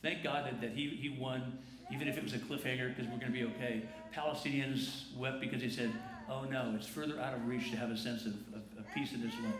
Thank 0.00 0.22
God 0.22 0.46
that, 0.46 0.60
that 0.60 0.70
he, 0.70 0.90
he 0.90 1.08
won, 1.08 1.58
even 1.92 2.06
if 2.06 2.16
it 2.16 2.22
was 2.22 2.34
a 2.34 2.38
cliffhanger, 2.38 2.94
because 2.94 3.10
we're 3.10 3.18
going 3.18 3.32
to 3.32 3.38
be 3.38 3.44
okay." 3.44 3.82
Palestinians 4.14 5.12
wept 5.16 5.40
because 5.40 5.60
they 5.60 5.68
said, 5.68 5.90
"Oh 6.28 6.44
no, 6.44 6.72
it's 6.76 6.86
further 6.86 7.20
out 7.20 7.34
of 7.34 7.48
reach 7.48 7.72
to 7.72 7.76
have 7.76 7.90
a 7.90 7.96
sense 7.96 8.26
of, 8.26 8.34
of, 8.54 8.62
of 8.78 8.84
peace 8.94 9.12
in 9.12 9.20
this 9.20 9.34
land." 9.42 9.54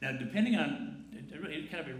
Now, 0.00 0.12
depending 0.12 0.56
on, 0.56 1.04
really- 1.38 1.68
kind 1.70 1.86
of, 1.86 1.96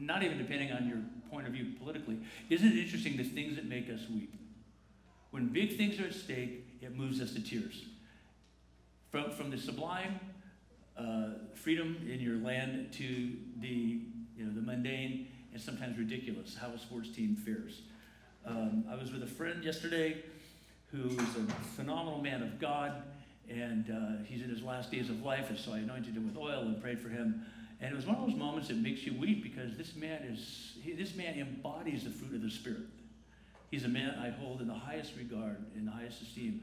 not 0.00 0.22
even 0.22 0.38
depending 0.38 0.72
on 0.72 0.88
your 0.88 1.02
point 1.30 1.48
of 1.48 1.52
view 1.52 1.74
politically, 1.78 2.18
isn't 2.48 2.66
it 2.66 2.78
interesting 2.78 3.18
the 3.18 3.24
things 3.24 3.56
that 3.56 3.66
make 3.66 3.90
us 3.90 4.08
weep? 4.08 4.34
When 5.32 5.48
big 5.48 5.76
things 5.76 6.00
are 6.00 6.06
at 6.06 6.14
stake, 6.14 6.66
it 6.80 6.96
moves 6.96 7.20
us 7.20 7.34
to 7.34 7.42
tears. 7.42 7.84
From, 9.10 9.32
from 9.32 9.50
the 9.50 9.58
sublime 9.58 10.20
uh, 11.00 11.30
freedom 11.54 11.96
in 12.10 12.20
your 12.20 12.36
land 12.36 12.92
to 12.92 13.32
the, 13.60 14.00
you 14.36 14.44
know, 14.44 14.52
the 14.54 14.60
mundane 14.60 15.28
and 15.52 15.60
sometimes 15.60 15.98
ridiculous, 15.98 16.56
how 16.60 16.68
a 16.68 16.78
sports 16.78 17.08
team 17.10 17.36
fares. 17.36 17.82
Um, 18.46 18.84
I 18.90 18.94
was 18.94 19.12
with 19.12 19.22
a 19.22 19.26
friend 19.26 19.64
yesterday 19.64 20.22
who 20.92 21.08
is 21.08 21.36
a 21.36 21.52
phenomenal 21.76 22.20
man 22.20 22.42
of 22.42 22.58
God, 22.58 23.02
and 23.48 23.90
uh, 23.90 24.24
he's 24.24 24.42
in 24.42 24.50
his 24.50 24.62
last 24.62 24.90
days 24.90 25.08
of 25.08 25.22
life, 25.22 25.50
and 25.50 25.58
so 25.58 25.72
I 25.72 25.78
anointed 25.78 26.14
him 26.14 26.26
with 26.26 26.36
oil 26.36 26.62
and 26.62 26.80
prayed 26.80 27.00
for 27.00 27.08
him. 27.08 27.44
And 27.80 27.92
it 27.92 27.96
was 27.96 28.06
one 28.06 28.16
of 28.16 28.26
those 28.26 28.36
moments 28.36 28.68
that 28.68 28.76
makes 28.76 29.04
you 29.04 29.14
weep 29.14 29.42
because 29.42 29.76
this 29.76 29.96
man 29.96 30.22
is, 30.22 30.74
he, 30.82 30.92
this 30.92 31.14
man 31.14 31.38
embodies 31.38 32.04
the 32.04 32.10
fruit 32.10 32.34
of 32.34 32.42
the 32.42 32.50
Spirit. 32.50 32.82
He's 33.70 33.84
a 33.84 33.88
man 33.88 34.18
I 34.18 34.30
hold 34.30 34.60
in 34.60 34.68
the 34.68 34.74
highest 34.74 35.12
regard, 35.16 35.56
in 35.76 35.86
the 35.86 35.92
highest 35.92 36.20
esteem. 36.22 36.62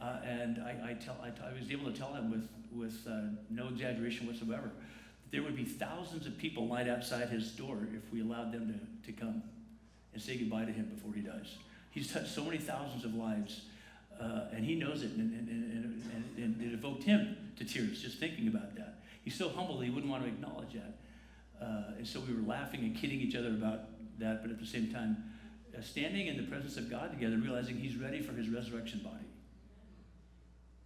Uh, 0.00 0.18
and 0.24 0.58
I, 0.58 0.90
I, 0.90 0.92
tell, 0.94 1.16
I, 1.22 1.58
was 1.58 1.70
able 1.70 1.90
to 1.90 1.96
tell 1.96 2.14
him 2.14 2.30
with, 2.30 2.48
with 2.74 3.06
uh, 3.08 3.28
no 3.50 3.68
exaggeration 3.68 4.26
whatsoever 4.26 4.70
there 5.34 5.42
would 5.42 5.56
be 5.56 5.64
thousands 5.64 6.26
of 6.26 6.38
people 6.38 6.68
lined 6.68 6.88
outside 6.88 7.28
his 7.28 7.50
door 7.50 7.88
if 7.92 8.12
we 8.12 8.20
allowed 8.20 8.52
them 8.52 8.72
to, 9.04 9.12
to 9.12 9.20
come 9.20 9.42
and 10.12 10.22
say 10.22 10.36
goodbye 10.36 10.64
to 10.64 10.70
him 10.70 10.88
before 10.94 11.12
he 11.12 11.22
dies. 11.22 11.56
He's 11.90 12.12
touched 12.12 12.32
so 12.32 12.44
many 12.44 12.58
thousands 12.58 13.04
of 13.04 13.16
lives, 13.16 13.62
uh, 14.20 14.42
and 14.52 14.64
he 14.64 14.76
knows 14.76 15.02
it, 15.02 15.10
and, 15.10 15.32
and, 15.32 15.48
and, 15.48 16.38
and, 16.38 16.62
it 16.62 16.72
evoked 16.72 17.02
him 17.02 17.36
to 17.56 17.64
tears 17.64 18.00
just 18.00 18.18
thinking 18.18 18.46
about 18.46 18.76
that. 18.76 19.00
He's 19.24 19.34
so 19.34 19.48
humble 19.48 19.78
that 19.78 19.86
he 19.86 19.90
wouldn't 19.90 20.10
want 20.10 20.22
to 20.22 20.28
acknowledge 20.28 20.74
that. 20.74 20.94
Uh, 21.60 21.96
and 21.98 22.06
so 22.06 22.20
we 22.20 22.32
were 22.32 22.46
laughing 22.46 22.80
and 22.80 22.94
kidding 22.94 23.20
each 23.20 23.34
other 23.34 23.48
about 23.48 23.80
that, 24.20 24.42
but 24.42 24.52
at 24.52 24.60
the 24.60 24.66
same 24.66 24.92
time, 24.92 25.16
uh, 25.76 25.80
standing 25.82 26.28
in 26.28 26.36
the 26.36 26.44
presence 26.44 26.76
of 26.76 26.88
God 26.88 27.10
together, 27.10 27.36
realizing 27.38 27.76
he's 27.76 27.96
ready 27.96 28.22
for 28.22 28.34
his 28.34 28.48
resurrection 28.48 29.00
body. 29.02 29.23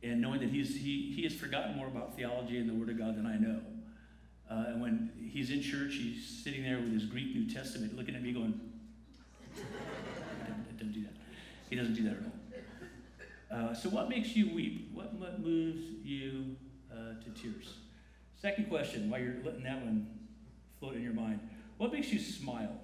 And 0.02 0.20
knowing 0.20 0.40
that 0.40 0.50
he's, 0.50 0.76
he, 0.76 1.12
he 1.14 1.22
has 1.24 1.34
forgotten 1.34 1.76
more 1.76 1.88
about 1.88 2.16
theology 2.16 2.58
and 2.58 2.68
the 2.68 2.74
Word 2.74 2.88
of 2.88 2.98
God 2.98 3.16
than 3.16 3.26
I 3.26 3.36
know. 3.36 3.60
Uh, 4.50 4.70
and 4.70 4.80
when 4.80 5.10
he's 5.30 5.50
in 5.50 5.60
church, 5.60 5.94
he's 5.94 6.26
sitting 6.44 6.62
there 6.62 6.78
with 6.78 6.92
his 6.92 7.04
Greek 7.04 7.34
New 7.34 7.52
Testament 7.52 7.96
looking 7.96 8.14
at 8.14 8.22
me 8.22 8.32
going, 8.32 8.58
don't, 9.56 10.78
don't 10.78 10.92
do 10.92 11.02
that. 11.02 11.12
He 11.68 11.76
doesn't 11.76 11.94
do 11.94 12.04
that 12.04 12.12
at 12.12 12.22
all. 12.22 12.38
Uh, 13.50 13.74
so, 13.74 13.88
what 13.88 14.08
makes 14.08 14.36
you 14.36 14.54
weep? 14.54 14.90
What, 14.94 15.14
what 15.14 15.40
moves 15.40 15.80
you 16.04 16.56
uh, 16.92 17.22
to 17.22 17.30
tears? 17.30 17.74
Second 18.40 18.68
question, 18.68 19.10
while 19.10 19.20
you're 19.20 19.36
letting 19.44 19.64
that 19.64 19.82
one 19.82 20.06
float 20.78 20.94
in 20.94 21.02
your 21.02 21.12
mind, 21.12 21.40
what 21.76 21.92
makes 21.92 22.12
you 22.12 22.20
smile? 22.20 22.78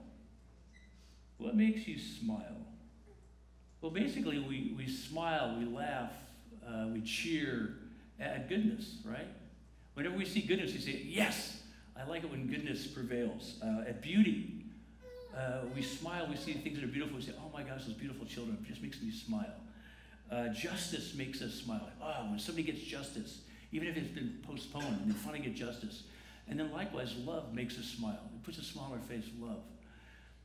What 1.39 1.57
makes 1.57 1.87
you 1.87 1.99
smile? 1.99 2.67
Well, 3.81 3.91
basically, 3.91 4.39
we, 4.39 4.75
we 4.77 4.89
smile, 4.89 5.57
we 5.59 5.67
laugh, 5.67 6.13
uh, 6.69 6.89
we 6.93 7.01
cheer 7.01 7.77
at 8.21 8.49
goodness, 8.49 8.97
right? 9.05 9.29
Whenever 9.95 10.17
we 10.17 10.25
see 10.25 10.41
goodness, 10.41 10.73
we 10.73 10.81
say, 10.81 11.03
Yes! 11.05 11.61
I 11.97 12.05
like 12.09 12.25
it 12.25 12.31
when 12.31 12.49
goodness 12.49 12.87
prevails. 12.87 13.61
Uh, 13.63 13.89
at 13.89 14.03
beauty, 14.03 14.65
uh, 15.37 15.61
we 15.75 15.83
smile, 15.83 16.27
we 16.29 16.37
see 16.37 16.53
things 16.55 16.77
that 16.77 16.85
are 16.85 16.89
beautiful, 16.89 17.17
we 17.17 17.23
say, 17.23 17.33
Oh 17.39 17.51
my 17.53 17.63
gosh, 17.63 17.85
those 17.85 17.95
beautiful 17.95 18.27
children. 18.27 18.59
It 18.63 18.69
just 18.69 18.83
makes 18.83 19.01
me 19.01 19.11
smile. 19.11 19.55
Uh, 20.31 20.49
justice 20.49 21.15
makes 21.15 21.43
us 21.43 21.55
smile. 21.55 21.89
Oh, 22.03 22.31
when 22.31 22.39
somebody 22.39 22.65
gets 22.65 22.81
justice, 22.81 23.41
even 23.73 23.89
if 23.89 23.97
it's 23.97 24.09
been 24.09 24.39
postponed, 24.47 25.01
and 25.03 25.11
they 25.11 25.15
finally 25.15 25.41
get 25.41 25.55
justice. 25.55 26.05
And 26.49 26.59
then 26.59 26.73
likewise, 26.73 27.15
love 27.25 27.55
makes 27.55 27.79
us 27.79 27.87
smile. 27.87 28.21
It 28.35 28.43
puts 28.43 28.59
a 28.59 28.65
smile 28.65 28.87
on 28.87 28.99
our 28.99 29.05
face, 29.05 29.25
love. 29.41 29.59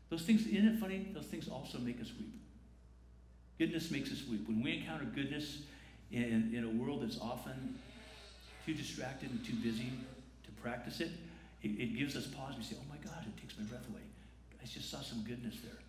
Those 0.10 0.24
things, 0.24 0.46
isn't 0.48 0.68
it 0.68 0.80
funny? 0.80 1.08
Those 1.14 1.26
things 1.26 1.48
also 1.48 1.78
make 1.78 2.02
us 2.02 2.12
weep. 2.18 2.34
Goodness 3.58 3.92
makes 3.92 4.12
us 4.12 4.24
weep. 4.30 4.48
When 4.48 4.62
we 4.64 4.78
encounter 4.78 5.06
goodness 5.06 5.60
in, 6.12 6.52
in 6.56 6.64
a 6.64 6.84
world 6.84 7.04
that's 7.04 7.20
often 7.20 7.78
too 8.66 8.74
distracted 8.74 9.30
and 9.32 9.46
too 9.46 9.56
busy 9.56 9.92
to 10.44 10.52
practice 10.62 11.00
it, 11.00 11.12
it, 11.64 11.70
it 11.70 11.98
gives 11.98 12.16
us 12.16 12.28
pause. 12.28 12.56
We 12.58 12.64
say, 12.64 12.76
oh 12.80 12.86
my 12.90 12.98
God, 12.98 13.26
it 13.26 13.40
takes 13.40 13.58
my 13.58 13.66
breath 13.66 13.88
away. 13.90 14.02
I 14.62 14.66
just 14.66 14.90
saw 14.90 15.02
some 15.02 15.24
goodness 15.24 15.56
there. 15.64 15.80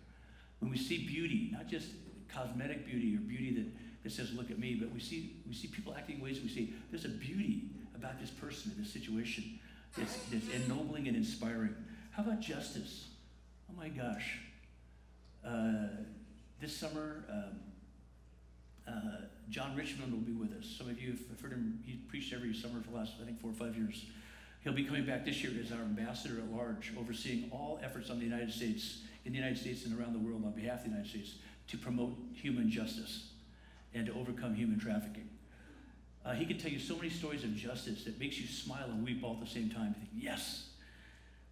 When 0.59 0.71
we 0.71 0.77
see 0.77 1.05
beauty, 1.07 1.49
not 1.51 1.67
just 1.67 1.87
cosmetic 2.33 2.85
beauty 2.85 3.15
or 3.15 3.19
beauty 3.19 3.53
that, 3.55 3.65
that 4.03 4.11
says, 4.11 4.33
look 4.33 4.51
at 4.51 4.59
me, 4.59 4.75
but 4.75 4.91
we 4.91 4.99
see, 4.99 5.35
we 5.47 5.53
see 5.53 5.67
people 5.67 5.93
acting 5.97 6.17
in 6.17 6.21
ways 6.21 6.39
we 6.41 6.49
say, 6.49 6.69
there's 6.89 7.05
a 7.05 7.09
beauty 7.09 7.63
about 7.95 8.19
this 8.19 8.29
person 8.29 8.71
in 8.75 8.81
this 8.81 8.91
situation 8.91 9.59
that's, 9.97 10.17
that's 10.31 10.47
ennobling 10.49 11.07
and 11.07 11.17
inspiring. 11.17 11.75
How 12.11 12.23
about 12.23 12.41
justice? 12.41 13.07
Oh 13.69 13.77
my 13.77 13.89
gosh. 13.89 14.39
Uh, 15.45 15.87
this 16.59 16.75
summer, 16.75 17.25
um, 17.29 17.59
uh, 18.87 19.25
John 19.51 19.75
Richmond 19.75 20.13
will 20.13 20.19
be 20.21 20.31
with 20.31 20.53
us. 20.57 20.65
Some 20.77 20.89
of 20.89 20.97
you 20.97 21.17
have 21.29 21.41
heard 21.41 21.51
him, 21.51 21.83
he 21.85 21.97
preached 22.07 22.31
every 22.33 22.53
summer 22.53 22.81
for 22.81 22.89
the 22.89 22.95
last, 22.95 23.11
I 23.21 23.25
think, 23.25 23.41
four 23.41 23.51
or 23.51 23.53
five 23.53 23.75
years. 23.75 24.05
He'll 24.63 24.71
be 24.71 24.85
coming 24.85 25.05
back 25.05 25.25
this 25.25 25.43
year 25.43 25.51
as 25.61 25.73
our 25.73 25.81
ambassador 25.81 26.37
at 26.37 26.49
large, 26.49 26.93
overseeing 26.97 27.49
all 27.51 27.77
efforts 27.83 28.09
on 28.09 28.17
the 28.17 28.23
United 28.23 28.53
States, 28.53 29.01
in 29.25 29.33
the 29.33 29.37
United 29.37 29.57
States 29.57 29.85
and 29.85 29.99
around 29.99 30.13
the 30.13 30.19
world 30.19 30.45
on 30.45 30.53
behalf 30.53 30.79
of 30.79 30.83
the 30.85 30.89
United 30.91 31.09
States 31.09 31.35
to 31.67 31.77
promote 31.77 32.15
human 32.33 32.69
justice 32.71 33.31
and 33.93 34.05
to 34.05 34.13
overcome 34.13 34.55
human 34.55 34.79
trafficking. 34.79 35.27
Uh, 36.23 36.33
he 36.33 36.45
can 36.45 36.57
tell 36.57 36.71
you 36.71 36.79
so 36.79 36.95
many 36.95 37.09
stories 37.09 37.43
of 37.43 37.53
justice 37.53 38.05
that 38.05 38.17
makes 38.19 38.39
you 38.39 38.47
smile 38.47 38.85
and 38.85 39.03
weep 39.03 39.21
all 39.21 39.33
at 39.33 39.41
the 39.41 39.51
same 39.51 39.69
time. 39.69 39.93
Think, 39.95 40.11
yes. 40.15 40.69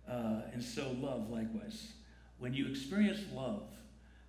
Uh, 0.09 0.41
and 0.53 0.63
so 0.63 0.95
love, 1.01 1.29
likewise. 1.29 1.91
When 2.37 2.53
you 2.53 2.67
experience 2.67 3.19
love, 3.33 3.63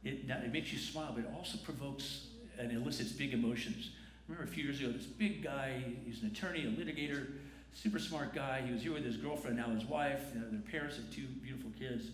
it, 0.03 0.29
it 0.29 0.53
makes 0.53 0.73
you 0.73 0.79
smile, 0.79 1.13
but 1.15 1.25
it 1.25 1.31
also 1.37 1.59
provokes 1.59 2.30
and 2.61 2.73
elicits 2.73 3.13
big 3.13 3.33
emotions. 3.33 3.91
I 4.29 4.33
remember 4.33 4.51
a 4.51 4.55
few 4.55 4.65
years 4.65 4.81
ago, 4.81 4.93
this 4.93 5.07
big 5.07 5.43
guy, 5.43 5.83
he's 6.05 6.23
an 6.23 6.29
attorney, 6.29 6.61
a 6.61 6.71
litigator, 6.71 7.27
super 7.73 7.99
smart 7.99 8.35
guy. 8.35 8.63
He 8.65 8.73
was 8.73 8.83
here 8.83 8.93
with 8.93 9.05
his 9.05 9.17
girlfriend, 9.17 9.57
now 9.57 9.71
his 9.71 9.85
wife. 9.85 10.33
Their 10.35 10.61
parents 10.71 10.97
have 10.97 11.11
two 11.11 11.27
beautiful 11.43 11.71
kids. 11.79 12.07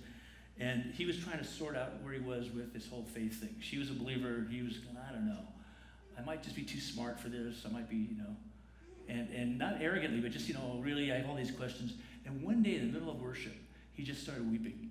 And 0.59 0.92
he 0.94 1.05
was 1.05 1.18
trying 1.18 1.38
to 1.38 1.44
sort 1.44 1.76
out 1.76 2.03
where 2.03 2.14
he 2.14 2.20
was 2.20 2.51
with 2.51 2.72
this 2.72 2.88
whole 2.88 3.05
faith 3.12 3.40
thing. 3.40 3.55
She 3.61 3.78
was 3.78 3.90
a 3.90 3.94
believer. 3.94 4.47
He 4.51 4.62
was, 4.62 4.78
I 5.09 5.12
don't 5.12 5.26
know. 5.26 5.40
I 6.18 6.22
might 6.22 6.42
just 6.42 6.57
be 6.57 6.62
too 6.62 6.80
smart 6.80 7.20
for 7.20 7.28
this. 7.28 7.64
I 7.66 7.70
might 7.70 7.90
be, 7.90 7.97
you 7.97 8.16
know. 8.16 8.36
And, 9.09 9.28
and 9.30 9.59
not 9.59 9.76
arrogantly, 9.80 10.20
but 10.20 10.30
just, 10.32 10.49
you 10.49 10.55
know, 10.55 10.80
really, 10.82 11.12
I 11.12 11.18
have 11.18 11.28
all 11.28 11.36
these 11.36 11.51
questions. 11.51 11.92
And 12.24 12.42
one 12.42 12.62
day 12.62 12.76
in 12.76 12.86
the 12.86 12.92
middle 12.92 13.11
of 13.11 13.20
worship, 13.20 13.55
he 13.92 14.03
just 14.03 14.22
started 14.22 14.51
weeping. 14.51 14.90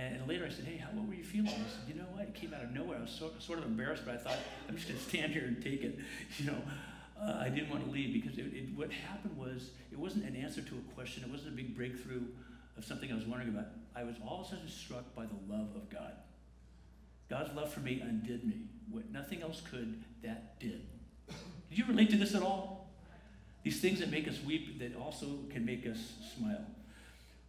And, 0.00 0.26
later 0.28 0.46
I 0.46 0.50
said, 0.50 0.64
hey, 0.64 0.76
how, 0.76 0.88
what 0.92 1.06
were 1.08 1.14
you 1.14 1.24
feeling? 1.24 1.46
He 1.46 1.52
said, 1.52 1.88
you 1.88 1.94
know 1.94 2.08
what? 2.12 2.22
It 2.22 2.34
came 2.34 2.54
out 2.54 2.62
of 2.62 2.70
nowhere. 2.70 2.98
I 2.98 3.02
was 3.02 3.10
so, 3.10 3.30
sort 3.38 3.58
of 3.58 3.66
embarrassed, 3.66 4.02
but 4.06 4.14
I 4.14 4.18
thought, 4.18 4.38
I'm 4.68 4.76
just 4.76 4.88
going 4.88 4.98
to 4.98 5.04
stand 5.04 5.32
here 5.32 5.44
and 5.44 5.62
take 5.62 5.82
it. 5.82 5.98
You 6.38 6.46
know, 6.46 6.62
uh, 7.20 7.38
I 7.38 7.48
didn't 7.50 7.68
want 7.68 7.84
to 7.84 7.90
leave 7.90 8.14
because 8.14 8.38
it, 8.38 8.46
it, 8.54 8.74
what 8.74 8.90
happened 8.90 9.36
was 9.36 9.70
it 9.92 9.98
wasn't 9.98 10.24
an 10.24 10.36
answer 10.36 10.62
to 10.62 10.74
a 10.74 10.94
question. 10.94 11.22
It 11.22 11.30
wasn't 11.30 11.52
a 11.52 11.56
big 11.56 11.76
breakthrough 11.76 12.22
of 12.78 12.84
something 12.84 13.12
I 13.12 13.14
was 13.14 13.26
wondering 13.26 13.50
about. 13.50 13.66
I 13.94 14.04
was 14.04 14.16
all 14.26 14.40
of 14.40 14.46
a 14.46 14.50
sudden 14.50 14.68
struck 14.68 15.14
by 15.14 15.26
the 15.26 15.52
love 15.52 15.68
of 15.76 15.90
God. 15.90 16.12
God's 17.28 17.54
love 17.54 17.72
for 17.72 17.80
me 17.80 18.00
undid 18.00 18.44
me. 18.44 18.62
What 18.90 19.10
nothing 19.10 19.42
else 19.42 19.60
could, 19.70 20.02
that 20.22 20.58
did. 20.58 20.86
Did 21.68 21.78
you 21.78 21.84
relate 21.86 22.10
to 22.10 22.16
this 22.16 22.34
at 22.34 22.42
all? 22.42 22.90
These 23.62 23.80
things 23.80 24.00
that 24.00 24.10
make 24.10 24.26
us 24.26 24.38
weep 24.44 24.78
that 24.78 24.96
also 24.96 25.26
can 25.50 25.64
make 25.64 25.86
us 25.86 25.98
smile. 26.36 26.64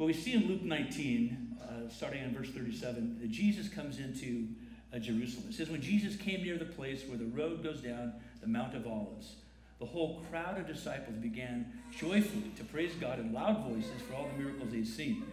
Well, 0.01 0.07
we 0.07 0.13
see 0.13 0.33
in 0.33 0.47
Luke 0.47 0.63
19, 0.63 1.57
uh, 1.61 1.87
starting 1.87 2.23
in 2.23 2.33
verse 2.33 2.49
37, 2.49 3.19
that 3.21 3.29
Jesus 3.29 3.69
comes 3.69 3.99
into 3.99 4.47
uh, 4.91 4.97
Jerusalem. 4.97 5.45
It 5.49 5.53
says, 5.53 5.69
When 5.69 5.79
Jesus 5.79 6.15
came 6.15 6.41
near 6.41 6.57
the 6.57 6.65
place 6.65 7.03
where 7.07 7.19
the 7.19 7.27
road 7.27 7.63
goes 7.63 7.81
down 7.81 8.13
the 8.41 8.47
Mount 8.47 8.73
of 8.73 8.87
Olives, 8.87 9.35
the 9.79 9.85
whole 9.85 10.23
crowd 10.31 10.57
of 10.57 10.65
disciples 10.65 11.17
began 11.17 11.71
joyfully 11.95 12.51
to 12.57 12.63
praise 12.63 12.95
God 12.95 13.19
in 13.19 13.31
loud 13.31 13.63
voices 13.69 14.01
for 14.09 14.15
all 14.15 14.27
the 14.27 14.43
miracles 14.43 14.71
they'd 14.71 14.87
seen. 14.87 15.23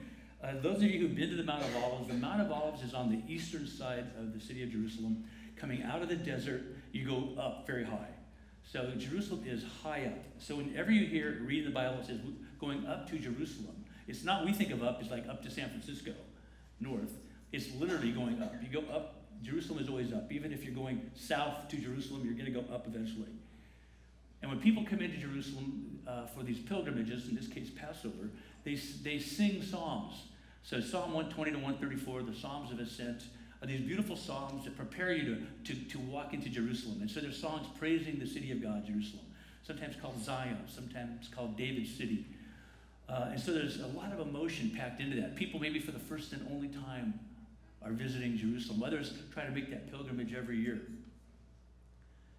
Uh, 0.45 0.53
those 0.61 0.77
of 0.77 0.83
you 0.83 1.01
who've 1.01 1.17
been 1.17 1.31
to 1.31 1.37
the 1.37 1.45
Mount 1.45 1.65
of 1.65 1.75
Olives, 1.77 2.09
the 2.09 2.13
Mount 2.13 2.43
of 2.43 2.53
Olives 2.53 2.83
is 2.83 2.93
on 2.93 3.09
the 3.09 3.23
eastern 3.27 3.67
side 3.67 4.05
of 4.19 4.35
the 4.35 4.39
city 4.39 4.63
of 4.63 4.71
Jerusalem. 4.71 5.25
Coming 5.57 5.83
out 5.83 6.03
of 6.03 6.11
the 6.11 6.17
desert, 6.17 6.77
you 6.93 7.09
go 7.09 7.41
up 7.41 7.67
very 7.67 7.85
high. 7.85 8.11
So 8.71 8.93
Jerusalem 8.99 9.45
is 9.47 9.65
high 9.83 10.05
up. 10.05 10.23
So 10.37 10.57
whenever 10.57 10.91
you 10.91 11.07
hear 11.07 11.41
read 11.47 11.65
the 11.65 11.71
Bible, 11.71 12.01
it 12.01 12.07
says 12.09 12.21
going 12.61 12.87
up 12.87 13.09
to 13.09 13.19
Jerusalem. 13.19 13.78
It's 14.09 14.25
not 14.25 14.45
we 14.45 14.53
think 14.53 14.71
of 14.71 14.83
up 14.83 15.01
It's 15.01 15.11
like 15.11 15.29
up 15.29 15.43
to 15.45 15.51
San 15.51 15.69
Francisco, 15.69 16.13
north. 16.81 17.13
It's 17.53 17.73
literally 17.75 18.11
going 18.11 18.43
up. 18.43 18.55
You 18.61 18.81
go 18.81 18.93
up. 18.93 19.15
Jerusalem 19.43 19.79
is 19.79 19.89
always 19.89 20.13
up. 20.13 20.33
Even 20.33 20.53
if 20.53 20.65
you're 20.65 20.75
going 20.75 21.11
south 21.15 21.69
to 21.69 21.77
Jerusalem, 21.77 22.23
you're 22.25 22.35
going 22.35 22.53
to 22.53 22.61
go 22.61 22.75
up 22.75 22.87
eventually. 22.89 23.29
And 24.43 24.51
when 24.51 24.61
people 24.61 24.85
come 24.85 25.01
into 25.01 25.17
Jerusalem 25.17 26.01
uh, 26.07 26.27
for 26.27 26.43
these 26.43 26.59
pilgrimages, 26.59 27.29
in 27.29 27.37
this 27.37 27.47
case 27.47 27.71
Passover, 27.71 28.31
they, 28.65 28.75
they 29.03 29.19
sing 29.19 29.63
psalms. 29.63 30.25
So 30.63 30.81
Psalm 30.81 31.13
120 31.13 31.53
to 31.53 31.57
134, 31.59 32.23
the 32.23 32.35
Psalms 32.35 32.73
of 32.73 32.81
Ascent, 32.81 33.23
are 33.63 33.67
these 33.67 33.81
beautiful 33.81 34.17
psalms 34.17 34.65
that 34.65 34.77
prepare 34.77 35.13
you 35.13 35.37
to, 35.65 35.75
to, 35.75 35.85
to 35.89 35.99
walk 35.99 36.35
into 36.35 36.49
Jerusalem. 36.49 36.99
And 37.01 37.11
so 37.11 37.21
there's 37.21 37.41
songs 37.41 37.67
praising 37.79 38.19
the 38.19 38.27
city 38.27 38.53
of 38.53 38.63
God, 38.63 38.87
Jerusalem, 38.87 39.25
sometimes 39.65 39.97
called 39.97 40.23
Zion, 40.23 40.59
sometimes 40.69 41.29
called 41.35 41.57
David's 41.57 41.93
city. 41.97 42.27
Uh, 43.09 43.31
and 43.31 43.41
so 43.41 43.53
there's 43.53 43.81
a 43.81 43.87
lot 43.89 44.13
of 44.13 44.21
emotion 44.21 44.71
packed 44.77 45.01
into 45.01 45.17
that. 45.21 45.35
People, 45.35 45.59
maybe 45.59 45.79
for 45.79 45.93
the 45.93 45.99
first 45.99 46.33
and 46.33 46.47
only 46.53 46.69
time, 46.69 47.19
are 47.83 47.93
visiting 47.93 48.37
Jerusalem. 48.37 48.83
Others 48.83 49.15
try 49.33 49.45
to 49.45 49.51
make 49.51 49.71
that 49.71 49.91
pilgrimage 49.91 50.35
every 50.35 50.59
year. 50.59 50.81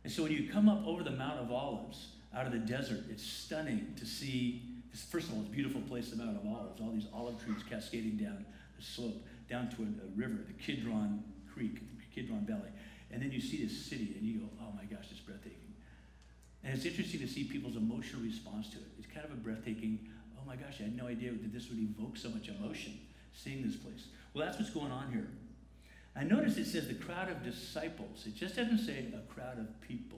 And 0.03 0.11
so 0.11 0.24
when 0.24 0.32
you 0.32 0.49
come 0.51 0.70
up 0.70 0.86
over 0.86 1.03
the 1.03 1.11
Mount 1.11 1.39
of 1.39 1.51
Olives 1.51 2.09
out 2.36 2.45
of 2.45 2.51
the 2.51 2.59
desert, 2.59 3.03
it's 3.09 3.24
stunning 3.24 3.93
to 3.97 4.05
see. 4.05 4.61
First 5.09 5.28
of 5.28 5.34
all, 5.34 5.41
it's 5.41 5.49
a 5.49 5.51
beautiful 5.51 5.82
place, 5.82 6.09
the 6.09 6.17
Mount 6.17 6.38
of 6.38 6.45
Olives, 6.45 6.82
all 6.82 6.91
these 6.91 7.07
olive 7.13 7.43
trees 7.43 7.63
cascading 7.70 8.17
down 8.17 8.45
the 8.78 8.84
slope, 8.84 9.26
down 9.49 9.70
to 9.70 9.84
a, 9.84 9.86
a 9.86 10.09
river, 10.15 10.39
the 10.47 10.53
Kidron 10.53 11.24
Creek, 11.53 11.76
the 11.76 12.15
Kidron 12.22 12.45
Valley. 12.45 12.70
And 13.11 13.22
then 13.22 13.32
you 13.32 13.41
see 13.41 13.63
this 13.63 13.86
city 13.86 14.15
and 14.17 14.24
you 14.24 14.39
go, 14.39 14.49
oh 14.61 14.72
my 14.76 14.84
gosh, 14.84 15.05
it's 15.11 15.20
breathtaking. 15.20 15.74
And 16.63 16.76
it's 16.76 16.86
interesting 16.86 17.20
to 17.22 17.28
see 17.28 17.45
people's 17.45 17.76
emotional 17.76 18.22
response 18.22 18.70
to 18.70 18.78
it. 18.78 18.88
It's 18.97 19.07
kind 19.07 19.26
of 19.26 19.32
a 19.32 19.36
breathtaking, 19.36 19.99
my 20.49 20.55
gosh, 20.55 20.77
I 20.79 20.83
had 20.85 20.97
no 20.97 21.05
idea 21.05 21.29
that 21.29 21.53
this 21.53 21.69
would 21.69 21.77
evoke 21.77 22.17
so 22.17 22.27
much 22.29 22.49
emotion, 22.49 22.99
seeing 23.35 23.61
this 23.61 23.75
place. 23.75 24.07
Well, 24.33 24.43
that's 24.43 24.57
what's 24.57 24.71
going 24.71 24.91
on 24.91 25.11
here. 25.11 25.27
I 26.15 26.23
notice 26.23 26.57
it 26.57 26.65
says 26.65 26.87
the 26.87 26.95
crowd 26.95 27.29
of 27.29 27.43
disciples. 27.43 28.25
It 28.25 28.33
just 28.35 28.55
doesn't 28.55 28.79
say 28.79 29.05
a 29.13 29.31
crowd 29.31 29.59
of 29.59 29.79
people. 29.87 30.17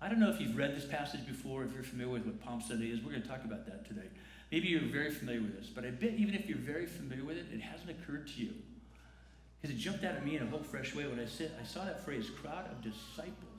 I 0.00 0.08
don't 0.08 0.18
know 0.18 0.30
if 0.30 0.40
you've 0.40 0.56
read 0.56 0.74
this 0.74 0.86
passage 0.86 1.26
before, 1.26 1.62
if 1.62 1.74
you're 1.74 1.82
familiar 1.82 2.14
with 2.14 2.24
what 2.24 2.42
Palm 2.42 2.62
Sunday 2.62 2.86
is. 2.86 3.02
We're 3.02 3.10
going 3.10 3.22
to 3.22 3.28
talk 3.28 3.44
about 3.44 3.66
that 3.66 3.86
today. 3.86 4.08
Maybe 4.50 4.68
you're 4.68 4.80
very 4.80 5.10
familiar 5.10 5.42
with 5.42 5.60
this, 5.60 5.68
but 5.68 5.84
I 5.84 5.90
bet 5.90 6.14
even 6.14 6.34
if 6.34 6.48
you're 6.48 6.56
very 6.56 6.86
familiar 6.86 7.24
with 7.24 7.36
it, 7.36 7.46
it 7.52 7.60
hasn't 7.60 7.90
occurred 7.90 8.28
to 8.28 8.40
you. 8.40 8.54
Because 9.60 9.76
it 9.76 9.78
jumped 9.78 10.04
out 10.04 10.14
at 10.14 10.24
me 10.24 10.38
in 10.38 10.42
a 10.42 10.46
whole 10.46 10.62
fresh 10.62 10.94
way 10.94 11.06
when 11.06 11.20
I 11.20 11.26
said 11.26 11.52
I 11.60 11.66
saw 11.66 11.84
that 11.84 12.02
phrase, 12.02 12.30
crowd 12.30 12.64
of 12.70 12.82
disciples. 12.82 13.50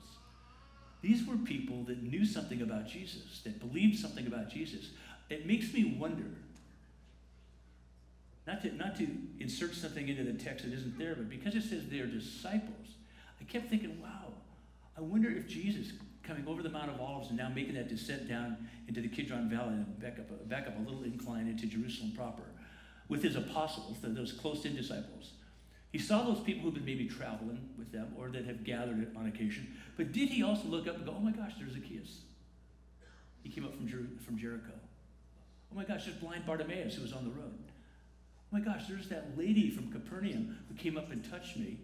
These 1.02 1.26
were 1.26 1.36
people 1.36 1.82
that 1.84 2.02
knew 2.02 2.24
something 2.24 2.62
about 2.62 2.86
Jesus, 2.86 3.40
that 3.44 3.58
believed 3.58 3.98
something 3.98 4.26
about 4.26 4.48
Jesus. 4.48 4.90
It 5.32 5.46
makes 5.46 5.72
me 5.72 5.96
wonder 5.98 6.26
not 8.46 8.62
to, 8.62 8.74
not 8.74 8.96
to 8.98 9.08
insert 9.40 9.74
something 9.74 10.08
into 10.08 10.24
the 10.24 10.34
text 10.34 10.64
that 10.64 10.74
isn't 10.74 10.98
there, 10.98 11.14
but 11.14 11.30
because 11.30 11.54
it 11.54 11.62
says 11.62 11.84
they're 11.88 12.06
disciples, 12.06 12.96
I 13.40 13.44
kept 13.44 13.70
thinking, 13.70 14.00
wow, 14.02 14.34
I 14.96 15.00
wonder 15.00 15.30
if 15.30 15.48
Jesus 15.48 15.92
coming 16.22 16.46
over 16.46 16.62
the 16.62 16.68
Mount 16.68 16.90
of 16.90 17.00
Olives 17.00 17.28
and 17.28 17.38
now 17.38 17.48
making 17.48 17.74
that 17.74 17.88
descent 17.88 18.28
down 18.28 18.68
into 18.88 19.00
the 19.00 19.08
Kidron 19.08 19.48
Valley 19.48 19.74
and 19.74 19.98
back 20.00 20.18
up, 20.18 20.48
back 20.48 20.66
up 20.66 20.76
a 20.78 20.82
little 20.82 21.04
incline 21.04 21.48
into 21.48 21.66
Jerusalem 21.66 22.12
proper 22.14 22.42
with 23.08 23.22
his 23.22 23.36
apostles, 23.36 23.96
those 24.02 24.32
close 24.32 24.64
in 24.64 24.76
disciples. 24.76 25.32
He 25.92 25.98
saw 25.98 26.24
those 26.24 26.40
people 26.40 26.64
who've 26.64 26.74
been 26.74 26.84
maybe 26.84 27.06
traveling 27.06 27.70
with 27.78 27.90
them 27.90 28.14
or 28.18 28.28
that 28.30 28.44
have 28.44 28.64
gathered 28.64 29.14
on 29.16 29.26
occasion. 29.26 29.76
But 29.96 30.12
did 30.12 30.28
he 30.28 30.42
also 30.42 30.68
look 30.68 30.86
up 30.86 30.96
and 30.96 31.06
go, 31.06 31.14
oh 31.16 31.20
my 31.20 31.32
gosh, 31.32 31.52
there's 31.58 31.72
Zacchaeus? 31.72 32.20
He 33.42 33.50
came 33.50 33.64
up 33.64 33.74
from, 33.74 33.86
Jer- 33.86 34.08
from 34.24 34.38
Jericho. 34.38 34.72
Oh 35.72 35.76
my 35.76 35.84
gosh, 35.84 36.04
there's 36.04 36.16
blind 36.16 36.44
Bartimaeus 36.44 36.96
who 36.96 37.02
was 37.02 37.12
on 37.12 37.24
the 37.24 37.30
road. 37.30 37.58
Oh 38.52 38.58
my 38.58 38.60
gosh, 38.60 38.82
there's 38.88 39.08
that 39.08 39.38
lady 39.38 39.70
from 39.70 39.90
Capernaum 39.90 40.58
who 40.68 40.74
came 40.74 40.98
up 40.98 41.10
and 41.10 41.28
touched 41.30 41.56
me 41.56 41.78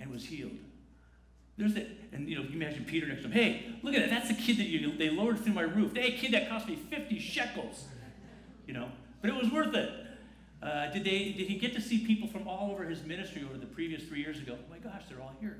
and 0.00 0.10
was 0.10 0.24
healed. 0.24 0.56
There's 1.58 1.74
that, 1.74 1.86
and 2.12 2.28
you 2.28 2.36
know, 2.36 2.42
you 2.42 2.54
imagine 2.54 2.84
Peter 2.84 3.06
next 3.06 3.22
to 3.22 3.28
him. 3.28 3.32
Hey, 3.32 3.66
look 3.82 3.94
at 3.94 4.00
that. 4.00 4.10
That's 4.10 4.28
the 4.28 4.34
kid 4.34 4.58
that 4.58 4.66
you 4.66 4.96
they 4.96 5.10
lowered 5.10 5.38
through 5.38 5.54
my 5.54 5.62
roof. 5.62 5.96
Hey, 5.96 6.12
kid, 6.12 6.32
that 6.32 6.48
cost 6.48 6.68
me 6.68 6.76
50 6.76 7.18
shekels. 7.18 7.84
You 8.66 8.74
know, 8.74 8.88
but 9.20 9.30
it 9.30 9.36
was 9.36 9.50
worth 9.50 9.74
it. 9.74 9.90
Uh, 10.62 10.90
did 10.90 11.04
they? 11.04 11.32
Did 11.32 11.48
he 11.48 11.58
get 11.58 11.74
to 11.74 11.80
see 11.80 12.04
people 12.04 12.28
from 12.28 12.48
all 12.48 12.70
over 12.70 12.84
his 12.84 13.04
ministry 13.04 13.44
over 13.48 13.58
the 13.58 13.66
previous 13.66 14.02
three 14.02 14.20
years 14.20 14.38
ago? 14.38 14.56
Oh 14.58 14.70
my 14.70 14.78
gosh, 14.78 15.02
they're 15.08 15.20
all 15.20 15.34
here. 15.40 15.58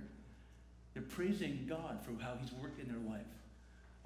They're 0.96 1.04
praising 1.04 1.66
God 1.68 1.98
for 2.02 2.12
how 2.22 2.32
He's 2.40 2.50
worked 2.54 2.80
in 2.80 2.88
their 2.88 3.12
life, 3.12 3.26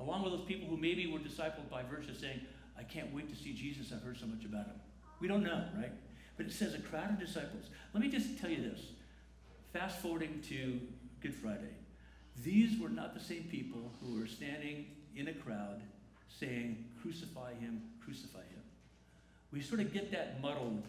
along 0.01 0.25
with 0.25 0.33
those 0.33 0.45
people 0.45 0.69
who 0.69 0.77
maybe 0.77 1.07
were 1.07 1.21
discipled 1.21 1.71
by 1.71 1.85
virtue 1.85 2.13
saying, 2.13 2.41
"I 2.81 2.85
can't 2.85 3.15
wait 3.15 3.29
to 3.29 3.37
see 3.37 3.53
Jesus. 3.53 3.93
I've 3.93 4.03
heard 4.03 4.19
so 4.19 4.27
much 4.27 4.45
about 4.45 4.67
Him." 4.67 4.81
We 5.21 5.29
don't 5.29 5.45
know, 5.45 5.65
right? 5.77 5.93
But 6.37 6.47
it 6.47 6.53
says 6.53 6.75
a 6.75 6.79
crowd 6.79 7.11
of 7.11 7.21
disciples. 7.21 7.67
Let 7.93 8.03
me 8.03 8.09
just 8.09 8.39
tell 8.39 8.51
you 8.51 8.63
this. 8.63 8.81
Fast 9.73 9.99
forwarding 9.99 10.41
to 10.49 10.81
Good 11.21 11.35
Friday. 11.35 11.75
These 12.43 12.81
were 12.81 12.89
not 12.89 13.13
the 13.13 13.21
same 13.21 13.45
people 13.45 13.93
who 14.01 14.19
were 14.19 14.27
standing 14.27 14.87
in 15.15 15.29
a 15.29 15.35
crowd 15.35 15.83
saying, 16.29 16.85
Crucify 17.03 17.55
him, 17.55 17.83
crucify 18.03 18.39
him. 18.39 18.63
We 19.53 19.61
sort 19.61 19.81
of 19.81 19.93
get 19.93 20.11
that 20.13 20.41
muddled 20.41 20.85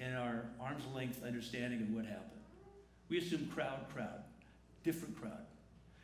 in 0.00 0.14
our 0.14 0.46
arm's 0.60 0.84
length 0.94 1.22
understanding 1.24 1.82
of 1.82 1.94
what 1.94 2.04
happened. 2.06 2.40
We 3.08 3.18
assume 3.18 3.46
crowd, 3.54 3.86
crowd, 3.94 4.24
different 4.82 5.20
crowd. 5.20 5.46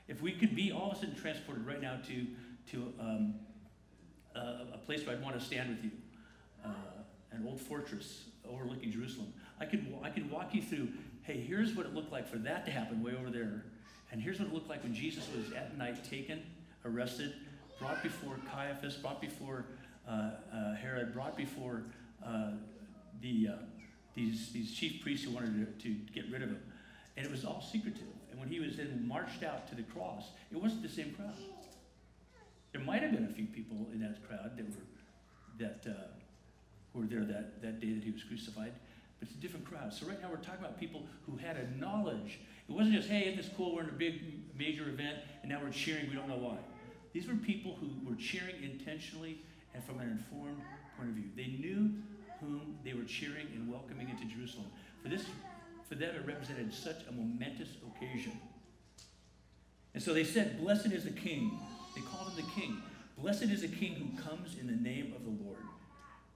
If 0.06 0.22
we 0.22 0.32
could 0.32 0.54
be 0.54 0.70
all 0.70 0.90
of 0.90 0.98
a 0.98 1.00
sudden 1.00 1.16
transported 1.16 1.66
right 1.66 1.80
now 1.80 1.98
to, 2.06 2.26
to 2.70 2.92
um, 3.00 3.34
a, 4.36 4.74
a 4.74 4.78
place 4.78 5.06
where 5.06 5.16
I'd 5.16 5.22
want 5.22 5.38
to 5.38 5.44
stand 5.44 5.70
with 5.70 5.84
you, 5.84 5.90
uh, 6.64 6.68
an 7.32 7.44
old 7.46 7.60
fortress 7.60 8.24
overlooking 8.48 8.92
Jerusalem. 8.92 9.32
I 9.60 9.64
could, 9.64 9.86
I 10.02 10.10
could 10.10 10.30
walk 10.30 10.54
you 10.54 10.62
through, 10.62 10.88
hey, 11.22 11.40
here's 11.40 11.74
what 11.74 11.86
it 11.86 11.94
looked 11.94 12.12
like 12.12 12.28
for 12.28 12.38
that 12.38 12.64
to 12.66 12.70
happen 12.70 13.02
way 13.02 13.12
over 13.18 13.30
there. 13.30 13.64
And 14.12 14.20
here's 14.20 14.38
what 14.38 14.48
it 14.48 14.54
looked 14.54 14.68
like 14.68 14.82
when 14.82 14.94
Jesus 14.94 15.26
was 15.36 15.52
at 15.52 15.76
night 15.76 16.04
taken, 16.08 16.42
arrested, 16.84 17.34
brought 17.78 18.02
before 18.02 18.36
Caiaphas, 18.52 18.96
brought 18.96 19.20
before 19.20 19.64
uh, 20.08 20.30
uh, 20.52 20.74
Herod, 20.74 21.12
brought 21.12 21.36
before 21.36 21.82
uh, 22.24 22.52
the, 23.20 23.48
uh, 23.48 23.56
these, 24.14 24.52
these 24.52 24.72
chief 24.72 25.02
priests 25.02 25.24
who 25.24 25.32
wanted 25.32 25.78
to, 25.80 25.88
to 25.88 25.94
get 26.12 26.30
rid 26.30 26.42
of 26.42 26.50
him. 26.50 26.60
And 27.16 27.26
it 27.26 27.32
was 27.32 27.44
all 27.44 27.60
secretive. 27.60 28.02
And 28.30 28.38
when 28.38 28.48
he 28.48 28.60
was 28.60 28.76
then 28.76 29.04
marched 29.06 29.42
out 29.42 29.68
to 29.68 29.74
the 29.74 29.82
cross, 29.82 30.24
it 30.52 30.62
wasn't 30.62 30.82
the 30.82 30.88
same 30.88 31.12
crowd. 31.14 31.34
There 32.76 32.84
might 32.84 33.00
have 33.00 33.12
been 33.12 33.24
a 33.24 33.32
few 33.32 33.46
people 33.46 33.88
in 33.90 34.00
that 34.00 34.22
crowd 34.28 34.58
that 34.58 34.66
were 34.66 34.84
that 35.58 35.86
uh, 35.88 36.08
were 36.92 37.06
there 37.06 37.24
that, 37.24 37.62
that 37.62 37.80
day 37.80 37.94
that 37.94 38.04
he 38.04 38.10
was 38.10 38.22
crucified, 38.22 38.72
but 39.18 39.28
it's 39.28 39.34
a 39.34 39.40
different 39.40 39.64
crowd. 39.64 39.94
So 39.94 40.06
right 40.06 40.20
now 40.20 40.28
we're 40.28 40.36
talking 40.36 40.60
about 40.60 40.78
people 40.78 41.06
who 41.24 41.38
had 41.38 41.56
a 41.56 41.70
knowledge. 41.78 42.38
It 42.68 42.72
wasn't 42.72 42.96
just, 42.96 43.08
hey, 43.08 43.22
isn't 43.22 43.38
this 43.38 43.50
cool? 43.56 43.74
We're 43.74 43.84
in 43.84 43.88
a 43.88 43.92
big 43.92 44.20
major 44.58 44.90
event, 44.90 45.20
and 45.40 45.50
now 45.50 45.60
we're 45.62 45.70
cheering. 45.70 46.10
We 46.10 46.14
don't 46.16 46.28
know 46.28 46.36
why. 46.36 46.58
These 47.14 47.28
were 47.28 47.34
people 47.36 47.78
who 47.80 47.88
were 48.06 48.16
cheering 48.16 48.56
intentionally 48.62 49.38
and 49.72 49.82
from 49.82 49.98
an 50.00 50.10
informed 50.10 50.60
point 50.98 51.08
of 51.08 51.14
view. 51.14 51.30
They 51.34 51.46
knew 51.46 51.94
whom 52.40 52.76
they 52.84 52.92
were 52.92 53.04
cheering 53.04 53.46
and 53.54 53.72
welcoming 53.72 54.10
into 54.10 54.26
Jerusalem. 54.26 54.66
For 55.02 55.08
this, 55.08 55.24
for 55.88 55.94
them, 55.94 56.14
it 56.14 56.26
represented 56.26 56.74
such 56.74 57.06
a 57.08 57.12
momentous 57.12 57.70
occasion. 57.96 58.38
And 59.94 60.02
so 60.02 60.12
they 60.12 60.24
said, 60.24 60.60
Blessed 60.60 60.92
is 60.92 61.04
the 61.04 61.10
King. 61.10 61.58
They 61.96 62.02
called 62.02 62.28
him 62.28 62.36
the 62.36 62.52
King. 62.52 62.82
Blessed 63.18 63.44
is 63.44 63.62
the 63.62 63.68
King 63.68 63.94
who 63.94 64.22
comes 64.22 64.58
in 64.60 64.66
the 64.66 64.88
name 64.88 65.14
of 65.16 65.24
the 65.24 65.44
Lord. 65.44 65.58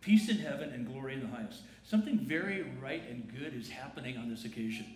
Peace 0.01 0.31
in 0.31 0.39
heaven 0.39 0.71
and 0.71 0.87
glory 0.87 1.13
in 1.13 1.21
the 1.21 1.27
highest. 1.29 1.61
Something 1.85 2.19
very 2.19 2.65
right 2.83 3.03
and 3.09 3.31
good 3.39 3.55
is 3.55 3.69
happening 3.69 4.17
on 4.17 4.31
this 4.31 4.47
occasion. 4.47 4.87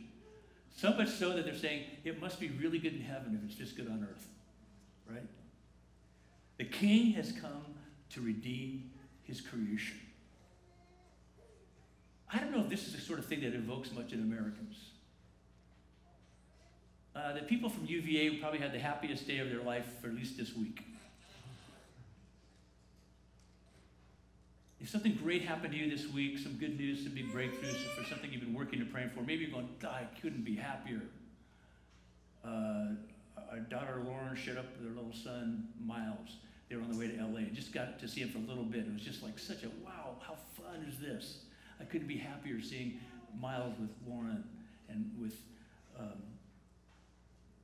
So 0.75 0.95
much 0.95 1.11
so 1.11 1.35
that 1.35 1.45
they're 1.45 1.55
saying 1.55 1.85
it 2.05 2.21
must 2.21 2.41
be 2.41 2.49
really 2.49 2.79
good 2.79 2.95
in 2.95 3.03
heaven 3.03 3.39
if 3.39 3.49
it's 3.49 3.59
just 3.59 3.77
good 3.77 3.87
on 3.87 4.09
earth. 4.11 4.27
Right? 5.09 5.29
The 6.57 6.65
king 6.65 7.13
has 7.13 7.33
come 7.33 7.67
to 8.11 8.21
redeem 8.23 8.91
his 9.23 9.43
creation. 9.43 9.99
I 12.33 12.39
don't 12.39 12.53
know 12.53 12.63
if 12.63 12.71
this 12.71 12.87
is 12.87 12.95
the 12.95 13.01
sort 13.01 13.19
of 13.19 13.27
thing 13.27 13.43
that 13.43 13.55
evokes 13.55 13.93
much 13.93 14.13
in 14.13 14.21
Americans. 14.21 14.77
Uh, 17.15 17.33
the 17.33 17.43
people 17.43 17.71
from 17.71 17.87
UVA 17.87 18.39
probably 18.39 18.59
had 18.59 18.73
the 18.73 18.79
happiest 18.79 19.27
day 19.27 19.39
of 19.39 19.49
their 19.49 19.63
life 19.63 19.87
for 20.01 20.09
at 20.09 20.15
least 20.15 20.37
this 20.37 20.55
week. 20.57 20.85
if 24.85 24.91
something 24.91 25.15
great 25.23 25.41
happened 25.41 25.73
to 25.73 25.79
you 25.79 25.89
this 25.89 26.07
week, 26.13 26.39
some 26.39 26.53
good 26.59 26.79
news, 26.79 27.05
some 27.05 27.15
big 27.15 27.33
breakthroughs 27.33 27.79
for 27.97 28.05
something 28.05 28.31
you've 28.31 28.43
been 28.43 28.53
working 28.53 28.83
and 28.83 28.93
praying 28.93 29.09
for, 29.15 29.23
maybe 29.23 29.43
you're 29.43 29.51
going, 29.51 29.67
I 29.83 30.03
couldn't 30.21 30.45
be 30.45 30.55
happier. 30.55 31.01
Uh, 32.45 32.89
our 33.51 33.61
daughter 33.71 34.03
Lauren 34.05 34.37
showed 34.37 34.59
up 34.59 34.67
with 34.77 34.87
her 34.87 34.95
little 34.95 35.15
son 35.15 35.69
Miles. 35.83 36.37
They 36.69 36.77
were 36.77 36.83
on 36.83 36.93
the 36.93 36.99
way 36.99 37.09
to 37.09 37.17
LA. 37.17 37.39
and 37.39 37.55
Just 37.55 37.73
got 37.73 37.99
to 37.99 38.07
see 38.07 38.21
him 38.21 38.29
for 38.29 38.37
a 38.37 38.43
little 38.43 38.63
bit. 38.63 38.81
It 38.81 38.93
was 38.93 39.01
just 39.01 39.23
like 39.23 39.39
such 39.39 39.63
a 39.63 39.69
wow, 39.83 40.17
how 40.21 40.37
fun 40.55 40.85
is 40.87 40.99
this? 40.99 41.39
I 41.81 41.85
couldn't 41.85 42.07
be 42.07 42.19
happier 42.19 42.61
seeing 42.61 43.01
Miles 43.41 43.73
with 43.81 43.89
Lauren 44.07 44.45
and 44.91 45.11
with 45.19 45.41
um, 45.99 46.21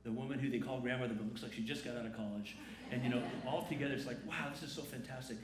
the 0.03 0.11
woman 0.11 0.39
who 0.39 0.49
they 0.49 0.59
call 0.59 0.79
grandmother, 0.79 1.13
but 1.13 1.25
looks 1.25 1.43
like 1.43 1.53
she 1.53 1.61
just 1.61 1.85
got 1.85 1.95
out 1.95 2.05
of 2.05 2.15
college. 2.15 2.57
And 2.91 3.03
you 3.03 3.09
know, 3.09 3.21
all 3.47 3.63
together, 3.63 3.93
it's 3.93 4.07
like, 4.07 4.17
wow, 4.27 4.49
this 4.51 4.63
is 4.63 4.71
so 4.71 4.81
fantastic. 4.81 5.37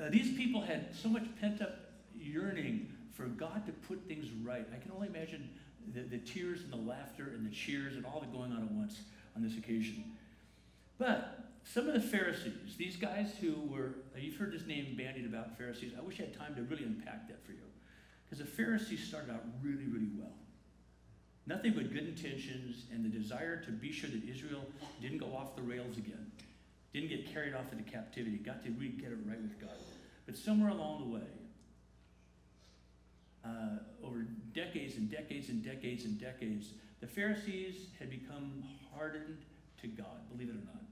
Uh, 0.00 0.08
these 0.10 0.36
people 0.36 0.60
had 0.60 0.94
so 0.94 1.08
much 1.08 1.24
pent 1.40 1.62
up 1.62 1.92
yearning 2.18 2.88
for 3.12 3.26
God 3.26 3.66
to 3.66 3.72
put 3.72 4.06
things 4.08 4.30
right. 4.42 4.66
I 4.74 4.78
can 4.78 4.90
only 4.92 5.08
imagine 5.08 5.48
the, 5.94 6.00
the 6.00 6.18
tears 6.18 6.62
and 6.62 6.72
the 6.72 6.88
laughter 6.88 7.32
and 7.34 7.46
the 7.46 7.54
cheers 7.54 7.96
and 7.96 8.04
all 8.06 8.20
the 8.20 8.26
going 8.26 8.52
on 8.52 8.62
at 8.62 8.70
once 8.72 9.00
on 9.36 9.42
this 9.42 9.56
occasion. 9.56 10.04
But 10.98 11.50
some 11.64 11.88
of 11.88 11.94
the 11.94 12.00
Pharisees, 12.00 12.76
these 12.76 12.96
guys 12.96 13.32
who 13.40 13.54
were, 13.68 13.96
you've 14.18 14.36
heard 14.36 14.52
this 14.52 14.66
name 14.66 14.94
bandied 14.96 15.26
about 15.26 15.56
Pharisees. 15.56 15.92
I 15.96 16.02
wish 16.02 16.20
I 16.20 16.24
had 16.24 16.38
time 16.38 16.54
to 16.56 16.62
really 16.62 16.84
unpack 16.84 17.28
that 17.28 17.44
for 17.44 17.52
you. 17.52 17.58
Because 18.24 18.44
the 18.44 18.50
Pharisees 18.50 19.06
started 19.06 19.30
out 19.30 19.44
really, 19.62 19.86
really 19.86 20.10
well. 20.18 20.32
Nothing 21.46 21.72
but 21.72 21.92
good 21.92 22.06
intentions 22.06 22.84
and 22.92 23.04
the 23.04 23.08
desire 23.08 23.62
to 23.64 23.70
be 23.72 23.90
sure 23.90 24.08
that 24.10 24.28
Israel 24.28 24.64
didn't 25.00 25.18
go 25.18 25.34
off 25.34 25.56
the 25.56 25.62
rails 25.62 25.96
again, 25.96 26.30
didn't 26.92 27.08
get 27.08 27.32
carried 27.32 27.54
off 27.54 27.72
into 27.72 27.84
captivity, 27.90 28.36
got 28.36 28.62
to 28.64 28.70
get 28.70 29.10
it 29.10 29.18
right 29.26 29.40
with 29.40 29.60
God. 29.60 29.76
But 30.24 30.36
somewhere 30.36 30.70
along 30.70 31.00
the 31.00 31.16
way, 31.16 31.28
uh, 33.44 34.06
over 34.06 34.26
decades 34.54 34.96
and 34.96 35.10
decades 35.10 35.48
and 35.48 35.64
decades 35.64 36.04
and 36.04 36.20
decades, 36.20 36.68
the 37.00 37.08
Pharisees 37.08 37.86
had 37.98 38.08
become 38.08 38.62
hardened 38.94 39.38
to 39.80 39.88
God, 39.88 40.30
believe 40.30 40.48
it 40.48 40.52
or 40.52 40.64
not. 40.64 40.82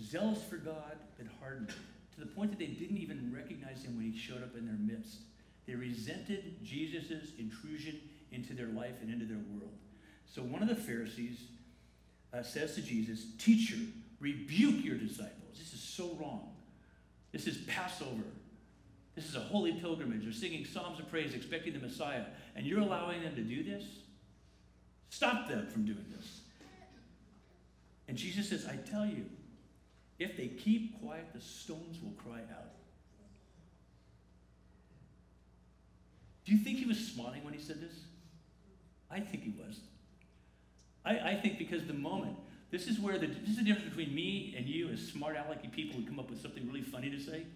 Zealous 0.00 0.42
for 0.42 0.56
God, 0.56 0.96
but 1.18 1.26
hardened 1.38 1.68
to 2.14 2.20
the 2.20 2.26
point 2.26 2.50
that 2.50 2.58
they 2.58 2.72
didn't 2.72 2.96
even 2.96 3.32
recognize 3.34 3.82
him 3.82 3.96
when 3.96 4.10
he 4.10 4.18
showed 4.18 4.42
up 4.42 4.56
in 4.56 4.64
their 4.64 4.74
midst. 4.74 5.18
They 5.66 5.74
resented 5.74 6.64
Jesus' 6.64 7.32
intrusion 7.38 8.00
into 8.34 8.54
their 8.54 8.68
life 8.68 8.96
and 9.00 9.10
into 9.10 9.24
their 9.24 9.42
world. 9.52 9.72
So 10.26 10.42
one 10.42 10.62
of 10.62 10.68
the 10.68 10.74
Pharisees 10.74 11.38
uh, 12.32 12.42
says 12.42 12.74
to 12.74 12.82
Jesus, 12.82 13.26
Teacher, 13.38 13.78
rebuke 14.20 14.84
your 14.84 14.96
disciples. 14.96 15.58
This 15.58 15.72
is 15.72 15.80
so 15.80 16.16
wrong. 16.20 16.50
This 17.32 17.46
is 17.46 17.58
Passover. 17.66 18.24
This 19.14 19.26
is 19.26 19.36
a 19.36 19.40
holy 19.40 19.72
pilgrimage. 19.72 20.24
They're 20.24 20.32
singing 20.32 20.64
psalms 20.64 20.98
of 20.98 21.08
praise, 21.08 21.34
expecting 21.34 21.72
the 21.72 21.78
Messiah, 21.78 22.24
and 22.56 22.66
you're 22.66 22.80
allowing 22.80 23.22
them 23.22 23.36
to 23.36 23.42
do 23.42 23.62
this? 23.62 23.84
Stop 25.10 25.48
them 25.48 25.68
from 25.68 25.84
doing 25.84 26.04
this. 26.16 26.40
And 28.08 28.16
Jesus 28.16 28.48
says, 28.48 28.66
I 28.66 28.76
tell 28.90 29.06
you, 29.06 29.26
if 30.18 30.36
they 30.36 30.48
keep 30.48 31.00
quiet, 31.00 31.26
the 31.32 31.40
stones 31.40 31.98
will 32.02 32.12
cry 32.12 32.40
out. 32.40 32.72
Do 36.44 36.52
you 36.52 36.58
think 36.58 36.78
he 36.78 36.86
was 36.86 36.98
smiling 36.98 37.42
when 37.44 37.54
he 37.54 37.60
said 37.60 37.80
this? 37.80 38.03
I 39.10 39.20
think 39.20 39.44
he 39.44 39.50
was. 39.50 39.80
I, 41.04 41.32
I 41.32 41.40
think 41.40 41.58
because 41.58 41.86
the 41.86 41.94
moment, 41.94 42.36
this 42.70 42.86
is 42.86 42.98
where 42.98 43.18
the, 43.18 43.26
this 43.26 43.50
is 43.50 43.56
the 43.56 43.62
difference 43.62 43.88
between 43.88 44.14
me 44.14 44.54
and 44.56 44.66
you 44.66 44.88
as 44.88 45.00
smart 45.00 45.36
alecky 45.36 45.70
people 45.70 46.00
who 46.00 46.06
come 46.06 46.18
up 46.18 46.30
with 46.30 46.40
something 46.40 46.66
really 46.66 46.82
funny 46.82 47.10
to 47.10 47.20
say. 47.20 47.46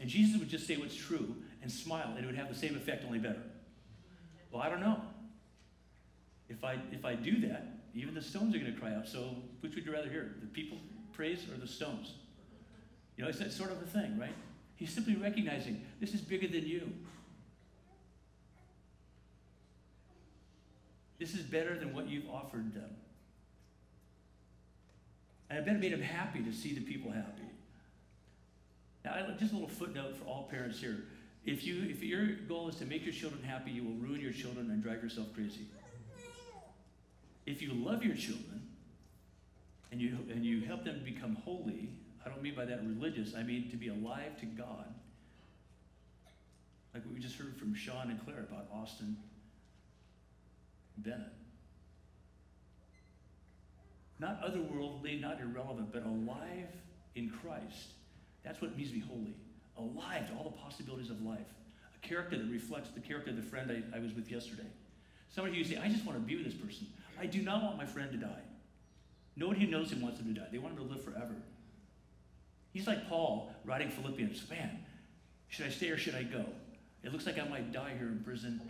And 0.00 0.08
Jesus 0.08 0.38
would 0.38 0.48
just 0.48 0.66
say 0.66 0.76
what's 0.76 0.94
true 0.94 1.36
and 1.62 1.70
smile, 1.70 2.12
and 2.16 2.24
it 2.24 2.26
would 2.26 2.36
have 2.36 2.48
the 2.48 2.54
same 2.54 2.76
effect, 2.76 3.04
only 3.04 3.18
better. 3.18 3.42
Well, 4.50 4.62
I 4.62 4.68
don't 4.68 4.80
know. 4.80 5.00
If 6.48 6.64
I, 6.64 6.78
if 6.92 7.04
I 7.04 7.14
do 7.14 7.40
that, 7.48 7.76
even 7.94 8.14
the 8.14 8.22
stones 8.22 8.54
are 8.54 8.58
going 8.58 8.72
to 8.72 8.78
cry 8.78 8.94
out. 8.94 9.08
So, 9.08 9.36
which 9.60 9.74
would 9.74 9.86
you 9.86 9.92
rather 9.92 10.08
hear? 10.08 10.34
The 10.40 10.46
people 10.46 10.78
praise 11.12 11.46
or 11.50 11.58
the 11.58 11.66
stones? 11.66 12.14
You 13.16 13.24
know, 13.24 13.30
it's 13.30 13.38
that 13.38 13.52
sort 13.52 13.70
of 13.72 13.80
a 13.82 13.86
thing, 13.86 14.18
right? 14.18 14.34
He's 14.76 14.90
simply 14.90 15.16
recognizing 15.16 15.80
this 16.00 16.12
is 16.12 16.20
bigger 16.20 16.46
than 16.46 16.66
you. 16.66 16.92
This 21.18 21.34
is 21.34 21.42
better 21.42 21.78
than 21.78 21.94
what 21.94 22.08
you've 22.08 22.28
offered 22.28 22.74
them. 22.74 22.90
And 25.48 25.66
it 25.66 25.80
made 25.80 25.92
him 25.92 26.02
happy 26.02 26.42
to 26.42 26.52
see 26.52 26.74
the 26.74 26.80
people 26.80 27.10
happy. 27.10 27.42
Now, 29.04 29.14
just 29.38 29.52
a 29.52 29.54
little 29.54 29.68
footnote 29.68 30.16
for 30.16 30.24
all 30.24 30.48
parents 30.50 30.80
here. 30.80 31.04
If, 31.44 31.64
you, 31.64 31.86
if 31.88 32.02
your 32.02 32.26
goal 32.48 32.68
is 32.68 32.76
to 32.76 32.84
make 32.84 33.04
your 33.04 33.14
children 33.14 33.42
happy, 33.44 33.70
you 33.70 33.84
will 33.84 33.94
ruin 33.94 34.20
your 34.20 34.32
children 34.32 34.68
and 34.70 34.82
drive 34.82 35.02
yourself 35.02 35.32
crazy. 35.32 35.66
If 37.46 37.62
you 37.62 37.72
love 37.72 38.04
your 38.04 38.16
children 38.16 38.62
and 39.92 40.00
you, 40.00 40.18
and 40.28 40.44
you 40.44 40.62
help 40.62 40.84
them 40.84 41.02
become 41.04 41.36
holy, 41.44 41.90
I 42.24 42.28
don't 42.28 42.42
mean 42.42 42.56
by 42.56 42.64
that 42.64 42.84
religious, 42.84 43.34
I 43.36 43.44
mean 43.44 43.70
to 43.70 43.76
be 43.76 43.88
alive 43.88 44.38
to 44.40 44.46
God. 44.46 44.92
Like 46.92 47.04
we 47.14 47.20
just 47.20 47.36
heard 47.36 47.56
from 47.56 47.72
Shaun 47.74 48.10
and 48.10 48.22
Claire 48.24 48.40
about 48.40 48.66
Austin 48.74 49.16
Bennett. 50.98 51.32
Not 54.18 54.42
otherworldly, 54.42 55.20
not 55.20 55.40
irrelevant, 55.40 55.92
but 55.92 56.04
alive 56.04 56.70
in 57.14 57.30
Christ. 57.30 57.92
That's 58.44 58.60
what 58.62 58.76
means 58.76 58.88
to 58.88 58.94
be 58.94 59.00
holy. 59.00 59.34
Alive 59.76 60.28
to 60.28 60.36
all 60.36 60.44
the 60.44 60.56
possibilities 60.56 61.10
of 61.10 61.20
life. 61.22 61.46
A 62.02 62.06
character 62.06 62.38
that 62.38 62.50
reflects 62.50 62.90
the 62.90 63.00
character 63.00 63.30
of 63.30 63.36
the 63.36 63.42
friend 63.42 63.70
I, 63.70 63.96
I 63.96 64.00
was 64.00 64.14
with 64.14 64.30
yesterday. 64.30 64.68
Somebody 65.28 65.58
who 65.58 65.64
say, 65.64 65.76
I 65.76 65.88
just 65.88 66.06
want 66.06 66.18
to 66.18 66.24
be 66.24 66.36
with 66.36 66.46
this 66.46 66.54
person. 66.54 66.86
I 67.20 67.26
do 67.26 67.42
not 67.42 67.62
want 67.62 67.76
my 67.76 67.84
friend 67.84 68.10
to 68.12 68.16
die. 68.16 68.42
Nobody 69.36 69.60
who 69.60 69.70
knows 69.70 69.92
him 69.92 70.00
wants 70.00 70.20
him 70.20 70.32
to 70.34 70.40
die. 70.40 70.46
They 70.50 70.58
want 70.58 70.78
him 70.78 70.86
to 70.86 70.94
live 70.94 71.04
forever. 71.04 71.34
He's 72.72 72.86
like 72.86 73.08
Paul 73.08 73.50
writing 73.64 73.90
Philippians. 73.90 74.48
Man, 74.48 74.78
should 75.48 75.66
I 75.66 75.70
stay 75.70 75.90
or 75.90 75.98
should 75.98 76.14
I 76.14 76.22
go? 76.22 76.44
It 77.02 77.12
looks 77.12 77.26
like 77.26 77.38
I 77.38 77.46
might 77.46 77.72
die 77.72 77.92
here 77.98 78.08
in 78.08 78.22
prison. 78.24 78.60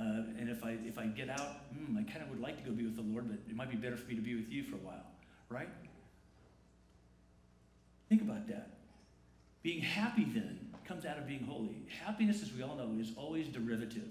Uh, 0.00 0.22
and 0.38 0.48
if 0.48 0.64
I, 0.64 0.78
if 0.86 0.98
I 0.98 1.06
get 1.06 1.28
out, 1.28 1.58
hmm, 1.76 1.98
I 1.98 2.02
kind 2.04 2.22
of 2.22 2.30
would 2.30 2.40
like 2.40 2.56
to 2.56 2.62
go 2.62 2.74
be 2.74 2.84
with 2.84 2.96
the 2.96 3.02
Lord, 3.02 3.28
but 3.28 3.38
it 3.48 3.54
might 3.54 3.70
be 3.70 3.76
better 3.76 3.96
for 3.96 4.08
me 4.08 4.14
to 4.14 4.22
be 4.22 4.34
with 4.34 4.48
you 4.50 4.64
for 4.64 4.76
a 4.76 4.78
while, 4.78 5.04
right? 5.50 5.68
Think 8.08 8.22
about 8.22 8.48
that. 8.48 8.70
Being 9.62 9.82
happy 9.82 10.24
then 10.24 10.58
comes 10.86 11.04
out 11.04 11.18
of 11.18 11.26
being 11.26 11.44
holy. 11.44 11.86
Happiness, 12.02 12.42
as 12.42 12.50
we 12.52 12.62
all 12.62 12.76
know, 12.76 12.96
is 12.98 13.12
always 13.16 13.48
derivative. 13.48 14.08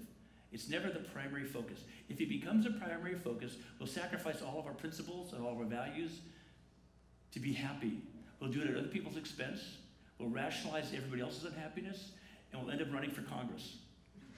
It's 0.52 0.68
never 0.68 0.90
the 0.90 1.00
primary 1.00 1.44
focus. 1.44 1.80
If 2.08 2.20
it 2.20 2.28
becomes 2.28 2.66
a 2.66 2.70
primary 2.70 3.16
focus, 3.16 3.56
we'll 3.78 3.88
sacrifice 3.88 4.42
all 4.42 4.60
of 4.60 4.66
our 4.66 4.72
principles 4.72 5.32
and 5.32 5.44
all 5.44 5.52
of 5.52 5.58
our 5.58 5.64
values 5.64 6.20
to 7.32 7.40
be 7.40 7.52
happy. 7.52 8.00
We'll 8.38 8.50
do 8.50 8.62
it 8.62 8.70
at 8.70 8.76
other 8.76 8.88
people's 8.88 9.16
expense. 9.16 9.60
We'll 10.18 10.30
rationalize 10.30 10.92
everybody 10.94 11.22
else's 11.22 11.44
unhappiness, 11.44 12.12
and 12.52 12.62
we'll 12.62 12.70
end 12.70 12.80
up 12.80 12.92
running 12.92 13.10
for 13.10 13.22
Congress. 13.22 13.76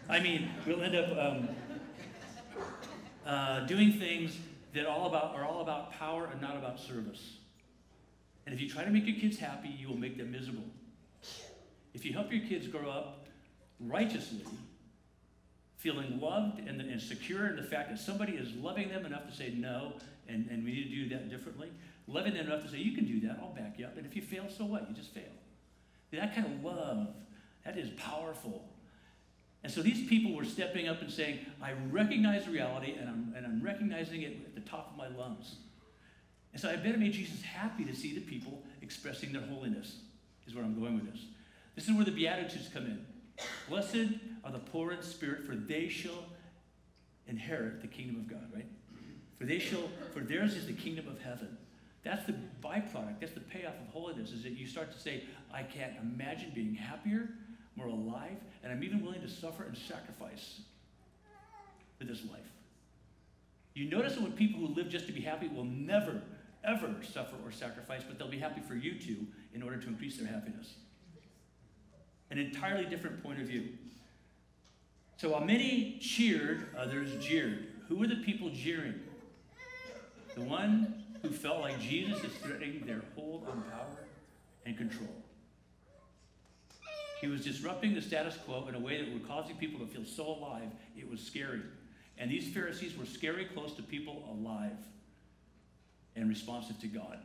I 0.08 0.20
mean, 0.20 0.50
we'll 0.66 0.82
end 0.82 0.96
up 0.96 1.16
um, 1.16 1.48
uh, 3.24 3.60
doing 3.66 3.92
things 3.92 4.36
that 4.74 4.86
all 4.86 5.06
about, 5.06 5.34
are 5.34 5.44
all 5.44 5.60
about 5.60 5.92
power 5.92 6.28
and 6.30 6.40
not 6.40 6.56
about 6.56 6.80
service. 6.80 7.36
And 8.46 8.54
if 8.54 8.60
you 8.60 8.68
try 8.68 8.84
to 8.84 8.90
make 8.90 9.06
your 9.06 9.16
kids 9.16 9.38
happy, 9.38 9.68
you 9.68 9.88
will 9.88 9.98
make 9.98 10.18
them 10.18 10.32
miserable. 10.32 10.64
If 11.94 12.04
you 12.04 12.12
help 12.12 12.32
your 12.32 12.44
kids 12.46 12.66
grow 12.66 12.90
up 12.90 13.26
righteously, 13.78 14.44
feeling 15.76 16.20
loved 16.20 16.58
and, 16.60 16.80
and 16.80 17.00
secure 17.00 17.46
in 17.48 17.56
the 17.56 17.62
fact 17.62 17.90
that 17.90 17.98
somebody 17.98 18.32
is 18.32 18.52
loving 18.54 18.88
them 18.88 19.06
enough 19.06 19.26
to 19.28 19.34
say 19.34 19.50
no, 19.50 19.94
and, 20.28 20.48
and 20.50 20.64
we 20.64 20.72
need 20.72 20.84
to 20.84 21.04
do 21.04 21.08
that 21.10 21.28
differently, 21.28 21.68
loving 22.06 22.34
them 22.34 22.46
enough 22.46 22.62
to 22.62 22.70
say, 22.70 22.78
you 22.78 22.92
can 22.92 23.04
do 23.04 23.20
that, 23.26 23.38
I'll 23.40 23.54
back 23.54 23.78
you 23.78 23.84
up. 23.84 23.96
And 23.96 24.06
if 24.06 24.16
you 24.16 24.22
fail, 24.22 24.46
so 24.48 24.64
what? 24.64 24.88
You 24.88 24.94
just 24.94 25.14
fail. 25.14 25.24
That 26.12 26.34
kind 26.34 26.46
of 26.46 26.64
love, 26.64 27.08
that 27.64 27.78
is 27.78 27.90
powerful. 27.90 28.68
And 29.64 29.72
so 29.72 29.80
these 29.80 30.08
people 30.08 30.34
were 30.34 30.44
stepping 30.44 30.88
up 30.88 31.02
and 31.02 31.10
saying, 31.10 31.38
I 31.62 31.72
recognize 31.90 32.48
reality 32.48 32.94
and 32.98 33.08
I'm, 33.08 33.32
and 33.36 33.46
I'm 33.46 33.62
recognizing 33.62 34.22
it 34.22 34.38
at 34.44 34.54
the 34.54 34.68
top 34.68 34.90
of 34.90 34.96
my 34.96 35.08
lungs. 35.08 35.56
And 36.52 36.60
so 36.60 36.68
I 36.68 36.76
bet 36.76 36.94
it 36.94 36.98
made 36.98 37.12
Jesus 37.12 37.42
happy 37.42 37.84
to 37.84 37.94
see 37.94 38.14
the 38.14 38.20
people 38.20 38.62
expressing 38.82 39.32
their 39.32 39.42
holiness, 39.42 39.98
is 40.46 40.54
where 40.54 40.64
I'm 40.64 40.78
going 40.78 40.94
with 40.94 41.12
this. 41.12 41.24
This 41.76 41.88
is 41.88 41.94
where 41.94 42.04
the 42.04 42.10
Beatitudes 42.10 42.68
come 42.72 42.84
in. 42.84 43.06
Blessed 43.68 44.18
are 44.44 44.52
the 44.52 44.58
poor 44.58 44.92
in 44.92 45.02
spirit, 45.02 45.46
for 45.46 45.54
they 45.54 45.88
shall 45.88 46.24
inherit 47.26 47.80
the 47.80 47.86
kingdom 47.86 48.16
of 48.16 48.28
God, 48.28 48.50
right? 48.54 48.66
For 49.38 49.46
they 49.46 49.58
shall, 49.58 49.88
for 50.12 50.20
theirs 50.20 50.54
is 50.54 50.66
the 50.66 50.72
kingdom 50.72 51.08
of 51.08 51.20
heaven. 51.20 51.56
That's 52.04 52.24
the 52.26 52.34
byproduct, 52.62 53.20
that's 53.20 53.32
the 53.32 53.40
payoff 53.40 53.74
of 53.74 53.92
holiness, 53.92 54.32
is 54.32 54.42
that 54.42 54.52
you 54.52 54.66
start 54.66 54.92
to 54.92 54.98
say, 54.98 55.22
I 55.54 55.62
can't 55.62 55.92
imagine 56.02 56.50
being 56.54 56.74
happier, 56.74 57.30
more 57.76 57.86
alive, 57.86 58.36
and 58.62 58.72
I'm 58.72 58.82
even 58.84 59.02
willing 59.02 59.22
to 59.22 59.28
suffer 59.28 59.64
and 59.64 59.76
sacrifice 59.76 60.60
for 61.98 62.04
this 62.04 62.22
life. 62.30 62.40
You 63.74 63.88
notice 63.88 64.14
that 64.14 64.22
when 64.22 64.32
people 64.32 64.60
who 64.60 64.74
live 64.74 64.88
just 64.88 65.06
to 65.06 65.12
be 65.12 65.20
happy 65.20 65.48
will 65.48 65.64
never, 65.64 66.20
ever 66.64 66.94
suffer 67.02 67.36
or 67.44 67.50
sacrifice, 67.50 68.02
but 68.06 68.18
they'll 68.18 68.28
be 68.28 68.38
happy 68.38 68.60
for 68.60 68.74
you 68.74 68.98
to 68.98 69.26
in 69.54 69.62
order 69.62 69.76
to 69.78 69.88
increase 69.88 70.18
their 70.18 70.26
happiness. 70.26 70.74
an 72.30 72.38
entirely 72.38 72.86
different 72.86 73.22
point 73.22 73.38
of 73.40 73.46
view. 73.46 73.68
So 75.18 75.28
while 75.30 75.44
many 75.44 75.98
cheered, 76.00 76.66
others 76.76 77.22
jeered. 77.22 77.66
Who 77.88 77.96
were 77.96 78.06
the 78.06 78.16
people 78.16 78.48
jeering? 78.48 79.00
The 80.34 80.40
one 80.40 81.04
who 81.20 81.28
felt 81.28 81.60
like 81.60 81.78
Jesus 81.78 82.24
is 82.24 82.32
threatening 82.42 82.84
their 82.86 83.02
hold 83.14 83.46
on 83.48 83.62
power 83.70 84.06
and 84.64 84.76
control. 84.76 85.21
He 87.22 87.28
was 87.28 87.44
disrupting 87.44 87.94
the 87.94 88.02
status 88.02 88.36
quo 88.44 88.66
in 88.68 88.74
a 88.74 88.80
way 88.80 89.00
that 89.00 89.12
was 89.14 89.22
causing 89.28 89.54
people 89.54 89.78
to 89.78 89.86
feel 89.86 90.04
so 90.04 90.26
alive, 90.26 90.68
it 90.98 91.08
was 91.08 91.20
scary. 91.20 91.62
And 92.18 92.28
these 92.28 92.52
Pharisees 92.52 92.98
were 92.98 93.06
scary 93.06 93.44
close 93.44 93.72
to 93.74 93.82
people 93.82 94.28
alive 94.28 94.76
and 96.16 96.28
responsive 96.28 96.80
to 96.80 96.88
God. 96.88 97.20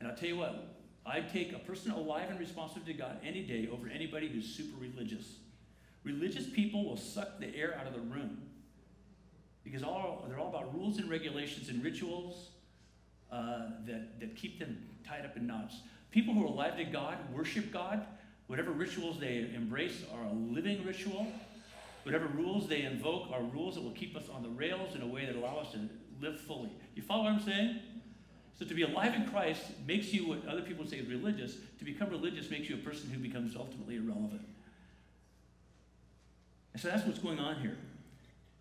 And 0.00 0.08
I'll 0.08 0.16
tell 0.16 0.28
you 0.28 0.38
what, 0.38 0.74
I'd 1.06 1.32
take 1.32 1.52
a 1.52 1.60
person 1.60 1.92
alive 1.92 2.30
and 2.30 2.40
responsive 2.40 2.84
to 2.86 2.92
God 2.92 3.18
any 3.24 3.44
day 3.44 3.68
over 3.72 3.88
anybody 3.88 4.26
who's 4.26 4.44
super 4.44 4.76
religious. 4.80 5.36
Religious 6.02 6.50
people 6.50 6.84
will 6.84 6.96
suck 6.96 7.38
the 7.38 7.54
air 7.54 7.78
out 7.80 7.86
of 7.86 7.92
the 7.92 8.00
room 8.00 8.38
because 9.62 9.84
all, 9.84 10.24
they're 10.28 10.40
all 10.40 10.48
about 10.48 10.74
rules 10.74 10.98
and 10.98 11.08
regulations 11.08 11.68
and 11.68 11.84
rituals 11.84 12.48
uh, 13.30 13.68
that, 13.86 14.18
that 14.18 14.34
keep 14.34 14.58
them 14.58 14.84
tied 15.06 15.24
up 15.24 15.36
in 15.36 15.46
knots. 15.46 15.76
People 16.10 16.34
who 16.34 16.42
are 16.42 16.48
alive 16.48 16.76
to 16.76 16.84
God, 16.84 17.18
worship 17.32 17.72
God, 17.72 18.04
whatever 18.50 18.72
rituals 18.72 19.20
they 19.20 19.48
embrace 19.54 20.02
are 20.12 20.24
a 20.24 20.32
living 20.32 20.84
ritual. 20.84 21.24
Whatever 22.02 22.26
rules 22.26 22.66
they 22.66 22.82
invoke 22.82 23.30
are 23.32 23.42
rules 23.44 23.76
that 23.76 23.84
will 23.84 23.92
keep 23.92 24.16
us 24.16 24.24
on 24.28 24.42
the 24.42 24.48
rails 24.48 24.96
in 24.96 25.02
a 25.02 25.06
way 25.06 25.24
that 25.24 25.36
allow 25.36 25.58
us 25.58 25.70
to 25.70 25.88
live 26.20 26.40
fully. 26.40 26.68
You 26.96 27.02
follow 27.02 27.22
what 27.22 27.32
I'm 27.34 27.42
saying? 27.42 27.78
So 28.58 28.64
to 28.64 28.74
be 28.74 28.82
alive 28.82 29.14
in 29.14 29.28
Christ 29.28 29.62
makes 29.86 30.12
you 30.12 30.26
what 30.26 30.44
other 30.48 30.62
people 30.62 30.84
say 30.84 30.96
is 30.96 31.06
religious. 31.06 31.58
To 31.78 31.84
become 31.84 32.10
religious 32.10 32.50
makes 32.50 32.68
you 32.68 32.74
a 32.74 32.78
person 32.78 33.08
who 33.08 33.20
becomes 33.20 33.54
ultimately 33.54 33.94
irrelevant. 33.94 34.42
And 36.72 36.82
so 36.82 36.88
that's 36.88 37.06
what's 37.06 37.20
going 37.20 37.38
on 37.38 37.60
here. 37.60 37.78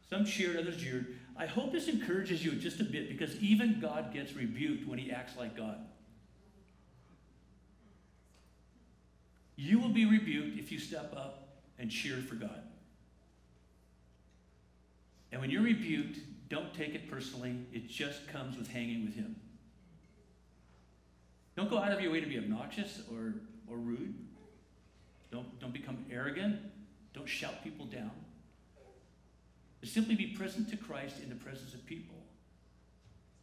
Some 0.07 0.23
cheered, 0.23 0.55
others 0.55 0.77
jeered. 0.77 1.15
I 1.35 1.47
hope 1.47 1.71
this 1.71 1.87
encourages 1.87 2.45
you 2.45 2.51
just 2.51 2.79
a 2.79 2.83
bit 2.83 3.09
because 3.09 3.35
even 3.37 3.79
God 3.79 4.13
gets 4.13 4.33
rebuked 4.33 4.87
when 4.87 4.99
he 4.99 5.09
acts 5.09 5.35
like 5.35 5.57
God. 5.57 5.79
You 9.61 9.77
will 9.77 9.89
be 9.89 10.05
rebuked 10.05 10.57
if 10.57 10.71
you 10.71 10.79
step 10.79 11.13
up 11.17 11.49
and 11.77 11.91
cheer 11.91 12.15
for 12.15 12.35
God. 12.35 12.63
And 15.33 15.41
when 15.41 15.49
you're 15.49 15.63
rebuked, 15.63 16.19
don't 16.47 16.73
take 16.73 16.95
it 16.95 17.11
personally. 17.11 17.57
It 17.73 17.89
just 17.89 18.25
comes 18.29 18.57
with 18.57 18.69
hanging 18.69 19.03
with 19.03 19.15
Him. 19.15 19.35
Don't 21.57 21.69
go 21.69 21.77
out 21.77 21.91
of 21.91 21.99
your 21.99 22.13
way 22.13 22.21
to 22.21 22.25
be 22.25 22.37
obnoxious 22.37 23.01
or, 23.11 23.33
or 23.67 23.75
rude. 23.75 24.15
Don't, 25.29 25.59
don't 25.59 25.73
become 25.73 26.05
arrogant. 26.09 26.61
Don't 27.13 27.27
shout 27.27 27.61
people 27.61 27.85
down. 27.85 28.11
Simply 29.83 30.15
be 30.15 30.27
present 30.27 30.69
to 30.69 30.77
Christ 30.77 31.17
in 31.21 31.27
the 31.27 31.35
presence 31.35 31.73
of 31.73 31.85
people. 31.85 32.15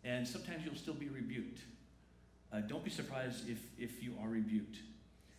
And 0.03 0.27
sometimes 0.27 0.64
you'll 0.64 0.77
still 0.77 0.95
be 0.95 1.11
rebuked. 1.11 1.61
Uh, 2.51 2.61
don't 2.61 2.83
be 2.83 2.91
surprised 2.91 3.51
if, 3.51 3.59
if 3.79 4.03
you 4.03 4.14
are 4.23 4.31
rebuked. 4.31 4.79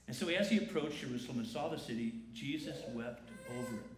And 0.07 0.15
so 0.15 0.29
as 0.29 0.49
he 0.49 0.57
approached 0.57 1.01
Jerusalem 1.01 1.39
and 1.39 1.47
saw 1.47 1.69
the 1.69 1.77
city, 1.77 2.13
Jesus 2.33 2.77
wept 2.93 3.29
over 3.57 3.75
it. 3.75 3.89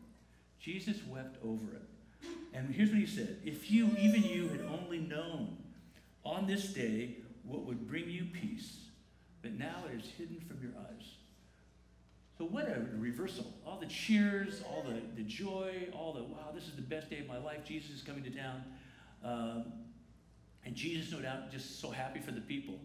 Jesus 0.60 0.98
wept 1.08 1.38
over 1.44 1.72
it. 1.72 2.28
And 2.54 2.74
here's 2.74 2.90
what 2.90 2.98
he 2.98 3.06
said 3.06 3.38
If 3.46 3.72
you, 3.72 3.90
even 4.00 4.24
you, 4.24 4.48
had 4.50 4.62
only 4.62 5.00
known 5.00 5.58
on 6.26 6.48
this 6.48 6.74
day 6.74 7.18
what 7.44 7.64
would 7.66 7.88
bring 7.88 8.10
you 8.10 8.26
peace, 8.26 8.78
but 9.42 9.54
now 9.54 9.84
it 9.92 10.04
is 10.04 10.10
hidden 10.18 10.40
from 10.48 10.62
your 10.62 10.72
eyes. 10.80 11.06
So, 12.38 12.46
what 12.46 12.68
a 12.70 12.86
reversal. 12.98 13.46
All 13.66 13.80
the 13.80 13.86
cheers, 13.86 14.64
all 14.66 14.84
the, 14.84 15.02
the 15.16 15.28
joy, 15.28 15.90
all 15.94 16.14
the, 16.14 16.24
wow, 16.24 16.52
this 16.54 16.66
is 16.66 16.76
the 16.76 16.82
best 16.82 17.10
day 17.10 17.20
of 17.20 17.28
my 17.28 17.38
life. 17.38 17.66
Jesus 17.66 17.92
is 17.92 18.02
coming 18.02 18.24
to 18.24 18.30
town. 18.30 18.64
Um, 19.24 19.66
and 20.66 20.76
Jesus, 20.76 21.12
no 21.12 21.20
doubt, 21.20 21.52
just 21.52 21.82
so 21.82 21.92
happy 21.92 22.20
for 22.20 22.32
the 22.32 22.42
people. 22.42 22.80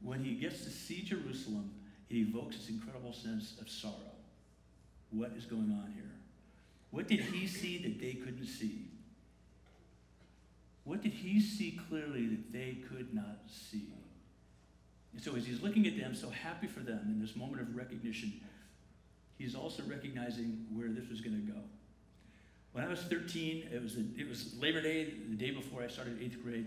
When 0.00 0.22
he 0.22 0.34
gets 0.34 0.64
to 0.64 0.70
see 0.70 1.02
Jerusalem, 1.02 1.70
it 2.12 2.16
evokes 2.18 2.56
this 2.56 2.68
incredible 2.68 3.12
sense 3.12 3.54
of 3.60 3.68
sorrow. 3.70 3.94
What 5.10 5.32
is 5.36 5.44
going 5.44 5.70
on 5.70 5.92
here? 5.94 6.10
What 6.90 7.08
did 7.08 7.20
he 7.20 7.46
see 7.46 7.78
that 7.78 7.98
they 7.98 8.14
couldn't 8.14 8.46
see? 8.46 8.86
What 10.84 11.02
did 11.02 11.12
he 11.12 11.40
see 11.40 11.78
clearly 11.88 12.26
that 12.26 12.52
they 12.52 12.78
could 12.88 13.14
not 13.14 13.38
see? 13.48 13.92
And 15.12 15.22
so, 15.22 15.36
as 15.36 15.46
he's 15.46 15.62
looking 15.62 15.86
at 15.86 15.98
them, 15.98 16.14
so 16.14 16.28
happy 16.30 16.66
for 16.66 16.80
them 16.80 17.00
in 17.06 17.20
this 17.20 17.36
moment 17.36 17.62
of 17.62 17.74
recognition, 17.74 18.32
he's 19.38 19.54
also 19.54 19.82
recognizing 19.84 20.66
where 20.72 20.88
this 20.88 21.08
was 21.08 21.20
going 21.20 21.36
to 21.36 21.52
go. 21.52 21.58
When 22.72 22.84
I 22.84 22.88
was 22.88 23.00
13, 23.00 23.68
it 23.72 23.82
was, 23.82 23.96
a, 23.96 24.00
it 24.18 24.28
was 24.28 24.54
Labor 24.58 24.80
Day, 24.80 25.12
the 25.28 25.36
day 25.36 25.50
before 25.50 25.82
I 25.82 25.88
started 25.88 26.18
eighth 26.22 26.42
grade. 26.42 26.66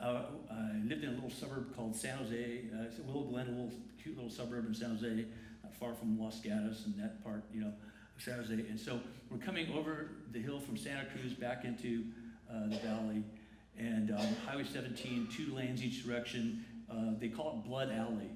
Uh, 0.00 0.22
I 0.50 0.78
lived 0.86 1.02
in 1.02 1.10
a 1.10 1.12
little 1.12 1.30
suburb 1.30 1.74
called 1.74 1.96
San 1.96 2.18
Jose. 2.18 2.60
Uh, 2.72 2.84
it's 2.84 2.98
a 2.98 3.02
Willow 3.02 3.24
Glen, 3.24 3.48
a 3.48 3.50
little 3.50 3.72
cute 4.00 4.14
little 4.14 4.30
suburb 4.30 4.66
in 4.66 4.74
San 4.74 4.90
Jose, 4.90 5.24
not 5.64 5.74
far 5.74 5.92
from 5.94 6.18
Los 6.20 6.40
Gatos 6.40 6.86
and 6.86 6.94
that 7.02 7.22
part, 7.24 7.42
you 7.52 7.60
know, 7.60 7.72
of 8.16 8.22
San 8.22 8.36
Jose. 8.36 8.52
And 8.52 8.78
so 8.78 9.00
we're 9.28 9.38
coming 9.38 9.66
over 9.76 10.10
the 10.32 10.38
hill 10.38 10.60
from 10.60 10.76
Santa 10.76 11.04
Cruz 11.06 11.34
back 11.34 11.64
into 11.64 12.04
uh, 12.48 12.68
the 12.68 12.76
valley, 12.76 13.24
and 13.76 14.12
um, 14.12 14.26
Highway 14.46 14.64
17, 14.64 15.28
two 15.36 15.54
lanes 15.54 15.82
each 15.82 16.06
direction. 16.06 16.64
Uh, 16.90 17.18
they 17.18 17.28
call 17.28 17.58
it 17.58 17.68
Blood 17.68 17.90
Alley 17.90 18.30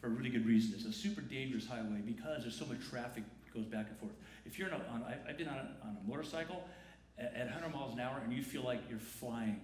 for 0.00 0.08
a 0.08 0.10
really 0.10 0.30
good 0.30 0.46
reason. 0.46 0.74
It's 0.76 0.84
a 0.84 0.92
super 0.92 1.22
dangerous 1.22 1.66
highway 1.66 2.00
because 2.04 2.42
there's 2.42 2.56
so 2.56 2.66
much 2.66 2.78
traffic 2.88 3.24
that 3.44 3.54
goes 3.54 3.64
back 3.64 3.86
and 3.88 3.98
forth. 3.98 4.12
If 4.44 4.58
you're 4.58 4.72
on, 4.72 4.80
on 4.92 5.04
I, 5.04 5.26
have 5.26 5.38
been 5.38 5.48
on 5.48 5.56
a, 5.56 5.86
on 5.86 5.96
a 6.04 6.08
motorcycle 6.08 6.62
at 7.18 7.34
100 7.34 7.74
miles 7.74 7.94
an 7.94 8.00
hour 8.00 8.20
and 8.22 8.32
you 8.32 8.42
feel 8.42 8.62
like 8.62 8.80
you're 8.88 8.98
flying 8.98 9.60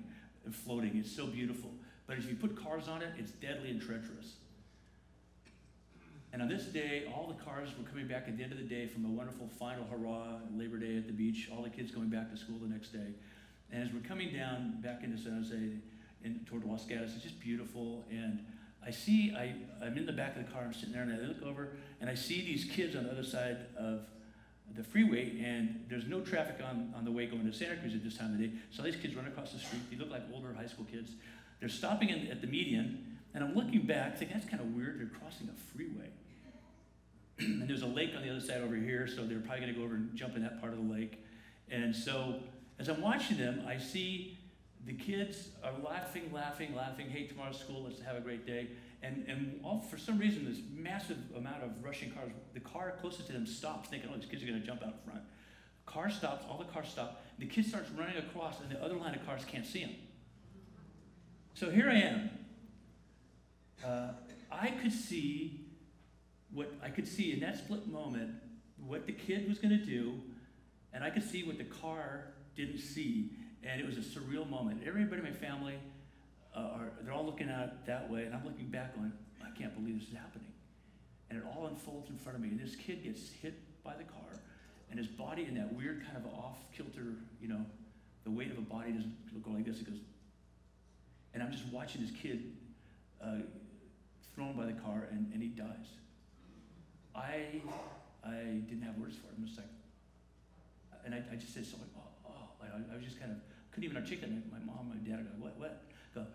and 0.47 0.55
floating. 0.55 0.97
It's 0.97 1.15
so 1.15 1.27
beautiful. 1.27 1.71
But 2.07 2.17
if 2.17 2.29
you 2.29 2.37
put 2.37 2.57
cars 2.57 2.89
on 2.89 3.03
it, 3.03 3.09
it's 3.19 3.33
deadly 3.33 3.71
and 3.71 3.83
treacherous. 3.83 4.37
And 6.33 6.43
on 6.43 6.49
this 6.49 6.65
day, 6.65 7.11
all 7.15 7.27
the 7.27 7.45
cars 7.45 7.71
were 7.79 7.89
coming 7.89 8.07
back 8.07 8.25
at 8.29 8.37
the 8.37 8.43
end 8.43 8.53
of 8.53 8.59
the 8.59 8.65
day 8.65 8.87
from 8.87 9.05
a 9.05 9.09
wonderful 9.09 9.49
final 9.59 9.85
hurrah, 9.85 10.39
Labor 10.55 10.77
Day 10.77 10.97
at 10.97 11.07
the 11.07 11.13
beach, 11.13 11.49
all 11.55 11.63
the 11.63 11.71
kids 11.71 11.91
going 11.91 12.09
back 12.09 12.31
to 12.31 12.37
school 12.37 12.57
the 12.61 12.69
next 12.69 12.93
day. 12.93 13.15
And 13.73 13.83
as 13.83 13.93
we're 13.93 14.07
coming 14.07 14.33
down 14.33 14.81
back 14.81 15.03
into 15.03 15.19
San 15.19 15.43
Jose 15.43 15.57
in, 16.25 16.41
toward 16.47 16.65
Los 16.65 16.85
Gatos, 16.85 17.15
it's 17.15 17.23
just 17.23 17.41
beautiful. 17.41 18.05
And 18.11 18.45
I 18.85 18.91
see, 18.91 19.35
I, 19.37 19.55
I'm 19.85 19.97
in 19.97 20.07
the 20.07 20.13
back 20.13 20.37
of 20.37 20.47
the 20.47 20.53
car, 20.53 20.63
I'm 20.63 20.73
sitting 20.73 20.93
there, 20.93 21.03
and 21.03 21.13
I 21.13 21.27
look 21.27 21.43
over, 21.43 21.71
and 22.01 22.09
I 22.09 22.15
see 22.15 22.43
these 22.43 22.65
kids 22.65 22.95
on 22.95 23.05
the 23.05 23.11
other 23.11 23.25
side 23.25 23.59
of 23.77 24.03
the 24.75 24.83
freeway, 24.83 25.41
and 25.43 25.85
there's 25.89 26.07
no 26.07 26.21
traffic 26.21 26.57
on, 26.63 26.93
on 26.97 27.05
the 27.05 27.13
way 27.13 27.27
going 27.27 27.47
to 27.47 27.53
Santa 27.53 27.77
Cruz 27.77 27.95
at 27.95 28.05
this 28.05 28.17
time 28.17 28.33
of 28.33 28.41
day. 28.41 28.51
So 28.71 28.83
these 28.83 28.97
kids 28.97 29.15
run 29.15 29.27
across 29.27 29.53
the 29.53 29.59
street. 29.59 29.83
They 29.91 29.97
look 29.97 30.11
like 30.11 30.23
older 30.33 30.53
high 30.55 30.67
school 30.67 30.87
kids. 30.91 31.13
They're 31.61 31.69
stopping 31.69 32.11
in, 32.11 32.29
at 32.29 32.41
the 32.41 32.47
median, 32.47 33.19
and 33.35 33.43
I'm 33.43 33.55
looking 33.55 33.87
back, 33.87 34.19
thinking, 34.19 34.37
that's 34.37 34.49
kind 34.49 34.61
of 34.61 34.75
weird. 34.75 35.01
They're 35.01 35.19
crossing 35.19 35.49
a 35.49 35.73
freeway. 35.73 36.11
and 37.39 37.69
there's 37.69 37.83
a 37.83 37.87
lake 37.87 38.11
on 38.17 38.23
the 38.23 38.31
other 38.31 38.41
side 38.41 38.63
over 38.63 38.77
here, 38.77 39.07
so 39.07 39.25
they're 39.25 39.39
probably 39.39 39.61
going 39.61 39.75
to 39.75 39.79
go 39.79 39.85
over 39.85 39.95
and 39.95 40.15
jump 40.15 40.37
in 40.37 40.43
that 40.43 40.61
part 40.61 40.73
of 40.73 40.87
the 40.87 40.93
lake. 40.93 41.25
And 41.71 41.95
so 41.95 42.41
as 42.79 42.89
I'm 42.89 43.01
watching 43.01 43.39
them, 43.39 43.65
I 43.67 43.79
see 43.79 44.39
the 44.87 44.93
kids 44.93 45.49
are 45.65 45.73
laughing, 45.85 46.31
laughing, 46.33 46.75
laughing. 46.75 47.09
Hey, 47.09 47.27
tomorrow's 47.27 47.59
school, 47.59 47.85
let's 47.85 48.01
have 48.01 48.17
a 48.17 48.21
great 48.21 48.47
day. 48.47 48.69
And, 49.03 49.25
and 49.29 49.61
all, 49.63 49.81
for 49.81 49.99
some 49.99 50.19
reason, 50.19 50.45
this 50.45 50.61
massive 50.75 51.19
amount 51.37 51.63
of 51.63 51.71
rushing 51.83 52.11
cars, 52.11 52.31
the 52.55 52.61
car 52.61 52.95
closest 53.01 53.27
to 53.27 53.33
them 53.33 53.47
stops, 53.47 53.89
thinking, 53.89 54.11
oh, 54.13 54.17
these 54.17 54.29
kids 54.29 54.43
are 54.43 54.47
going 54.47 54.61
to 54.61 54.67
jump 54.67 54.83
out 54.83 55.05
front. 55.05 55.21
Car 55.85 56.11
stops, 56.11 56.45
all 56.49 56.59
the 56.59 56.65
cars 56.65 56.89
stop. 56.89 57.23
The 57.39 57.47
kid 57.47 57.67
starts 57.67 57.91
running 57.91 58.17
across, 58.17 58.61
and 58.61 58.71
the 58.71 58.83
other 58.83 58.97
line 58.97 59.15
of 59.15 59.25
cars 59.25 59.45
can't 59.45 59.67
see 59.67 59.81
him. 59.81 59.95
So 61.55 61.71
here 61.71 61.89
I 61.89 61.95
am. 61.95 62.31
Uh, 63.85 64.09
I 64.51 64.69
could 64.71 64.93
see 64.93 65.67
what 66.53 66.73
I 66.83 66.89
could 66.89 67.07
see 67.07 67.33
in 67.33 67.41
that 67.41 67.59
split 67.59 67.87
moment 67.87 68.31
what 68.85 69.07
the 69.07 69.13
kid 69.13 69.49
was 69.49 69.59
going 69.59 69.79
to 69.79 69.85
do, 69.85 70.15
and 70.93 71.05
I 71.05 71.11
could 71.11 71.23
see 71.23 71.45
what 71.45 71.59
the 71.59 71.65
car 71.65 72.33
didn't 72.57 72.79
see, 72.79 73.31
and 73.63 73.81
it 73.81 73.87
was 73.87 73.97
a 73.97 74.01
surreal 74.01 74.49
moment. 74.49 74.83
Everybody 74.87 75.23
in 75.23 75.25
my 75.25 75.33
family 75.33 75.75
uh, 76.57 76.61
are 76.61 76.93
they're 77.03 77.13
all 77.13 77.25
looking 77.25 77.49
it 77.49 77.87
that 77.87 78.11
way, 78.11 78.25
and 78.25 78.35
I'm 78.35 78.45
looking 78.45 78.67
back 78.67 78.95
on, 78.99 79.13
I 79.45 79.57
can't 79.57 79.75
believe 79.75 80.01
this 80.01 80.09
is 80.09 80.15
happening, 80.15 80.53
and 81.31 81.39
it 81.39 81.45
all 81.45 81.67
unfolds 81.67 82.11
in 82.11 82.17
front 82.17 82.37
of 82.37 82.43
me. 82.43 82.49
And 82.49 82.59
this 82.59 82.75
kid 82.75 83.05
gets 83.05 83.31
hit 83.43 83.55
by 83.85 83.95
the 83.95 84.05
car, 84.05 84.41
and 84.91 84.99
his 84.99 85.09
body 85.09 85.45
in 85.45 85.55
that 85.55 85.73
weird 85.73 86.05
kind 86.05 86.17
of 86.17 86.27
off 86.33 86.59
kilter, 86.77 87.15
you 87.41 87.49
know, 87.49 87.65
the 88.25 88.31
weight 88.31 88.51
of 88.51 88.59
a 88.59 88.63
body 88.63 88.93
doesn't 88.93 89.45
go 89.45 89.51
like 89.51 89.65
this. 89.65 89.81
It 89.81 89.87
goes, 89.87 90.01
and 91.35 91.43
I'm 91.43 91.53
just 91.53 91.67
watching 91.67 92.01
this 92.01 92.11
kid 92.11 92.53
uh, 93.23 93.39
thrown 94.35 94.57
by 94.57 94.67
the 94.67 94.73
car, 94.73 95.09
and, 95.11 95.31
and 95.33 95.43
he 95.43 95.49
dies. 95.49 95.87
I 97.15 97.61
I 98.25 98.61
didn't 98.67 98.83
have 98.83 98.99
words 98.99 99.17
for 99.17 99.29
it. 99.29 99.35
I'm 99.39 99.47
just 99.47 99.59
like, 99.59 99.69
and 101.05 101.15
I, 101.15 101.23
I 101.31 101.37
just 101.37 101.55
said 101.55 101.65
something, 101.65 101.89
oh, 101.97 102.29
oh. 102.29 102.65
I, 102.65 102.93
I 102.93 102.97
was 102.97 103.05
just 103.05 103.21
kind 103.21 103.31
of 103.31 103.39
couldn't 103.71 103.85
even 103.85 103.97
articulate. 103.97 104.33
My 104.51 104.59
mom, 104.59 104.89
my 104.89 104.97
dad, 105.09 105.25
go, 105.25 105.45
what, 105.45 105.59
what? 105.59 105.85
Go, 106.15 106.27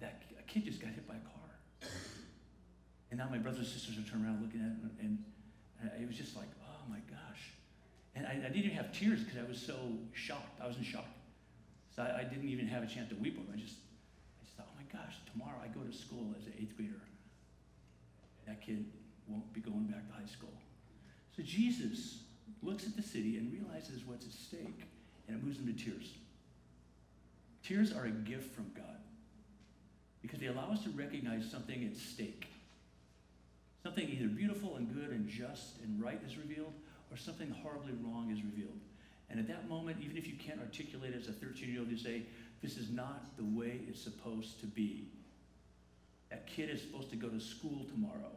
that 0.00 0.22
a 0.38 0.42
kid 0.42 0.64
just 0.64 0.80
got 0.80 0.90
hit 0.90 1.06
by 1.06 1.14
a 1.14 1.18
car. 1.18 1.90
And 3.10 3.18
now 3.18 3.28
my 3.30 3.38
brothers 3.38 3.60
and 3.60 3.68
sisters 3.68 3.98
are 3.98 4.08
turning 4.10 4.26
around 4.26 4.42
looking 4.42 4.60
at 4.60 4.74
it, 4.74 5.04
and, 5.04 5.18
and 5.80 5.90
it 6.00 6.06
was 6.06 6.16
just 6.16 6.36
like, 6.36 6.48
oh 6.66 6.82
my 6.88 6.98
gosh. 7.10 7.54
And 8.14 8.26
I, 8.26 8.32
I 8.32 8.50
didn't 8.50 8.70
even 8.70 8.76
have 8.76 8.92
tears 8.92 9.22
because 9.22 9.38
I 9.38 9.48
was 9.48 9.58
so 9.58 9.74
shocked. 10.12 10.60
I 10.62 10.66
was 10.66 10.76
in 10.76 10.84
shock. 10.84 11.06
So 11.94 12.02
I, 12.02 12.20
I 12.20 12.24
didn't 12.24 12.48
even 12.48 12.66
have 12.66 12.82
a 12.82 12.86
chance 12.86 13.08
to 13.10 13.16
weep 13.16 13.38
over. 13.38 13.50
I 13.52 13.58
just, 13.60 13.76
I 14.40 14.44
just 14.44 14.56
thought, 14.56 14.66
oh 14.70 14.76
my 14.76 14.86
gosh, 14.90 15.14
tomorrow 15.30 15.58
I 15.62 15.68
go 15.68 15.80
to 15.80 15.92
school 15.92 16.34
as 16.38 16.46
an 16.46 16.54
eighth 16.58 16.76
grader. 16.76 17.02
That 18.46 18.62
kid 18.62 18.86
won't 19.28 19.52
be 19.52 19.60
going 19.60 19.86
back 19.86 20.06
to 20.08 20.14
high 20.14 20.30
school. 20.30 20.52
So 21.36 21.42
Jesus 21.42 22.22
looks 22.62 22.84
at 22.84 22.96
the 22.96 23.02
city 23.02 23.36
and 23.36 23.52
realizes 23.52 24.04
what's 24.04 24.26
at 24.26 24.32
stake, 24.32 24.82
and 25.26 25.36
it 25.36 25.44
moves 25.44 25.58
him 25.58 25.66
to 25.66 25.72
tears. 25.72 26.14
Tears 27.62 27.92
are 27.92 28.04
a 28.04 28.10
gift 28.10 28.54
from 28.54 28.70
God 28.76 28.98
because 30.24 30.40
they 30.40 30.46
allow 30.46 30.72
us 30.72 30.82
to 30.82 30.88
recognize 30.90 31.50
something 31.50 31.84
at 31.84 31.94
stake. 31.98 32.46
Something 33.82 34.08
either 34.08 34.26
beautiful 34.26 34.76
and 34.76 34.90
good 34.90 35.10
and 35.10 35.28
just 35.28 35.82
and 35.82 36.02
right 36.02 36.18
is 36.26 36.38
revealed, 36.38 36.72
or 37.10 37.18
something 37.18 37.50
horribly 37.62 37.92
wrong 38.02 38.30
is 38.32 38.42
revealed. 38.42 38.80
And 39.28 39.38
at 39.38 39.46
that 39.48 39.68
moment, 39.68 39.98
even 40.02 40.16
if 40.16 40.26
you 40.26 40.32
can't 40.38 40.60
articulate 40.60 41.12
as 41.14 41.28
a 41.28 41.32
13 41.32 41.68
year 41.68 41.80
old, 41.80 41.90
you 41.90 41.98
say, 41.98 42.22
This 42.62 42.78
is 42.78 42.88
not 42.88 43.36
the 43.36 43.44
way 43.44 43.82
it's 43.86 44.00
supposed 44.00 44.60
to 44.60 44.66
be. 44.66 45.08
That 46.30 46.46
kid 46.46 46.70
is 46.70 46.80
supposed 46.80 47.10
to 47.10 47.16
go 47.16 47.28
to 47.28 47.38
school 47.38 47.84
tomorrow. 47.92 48.32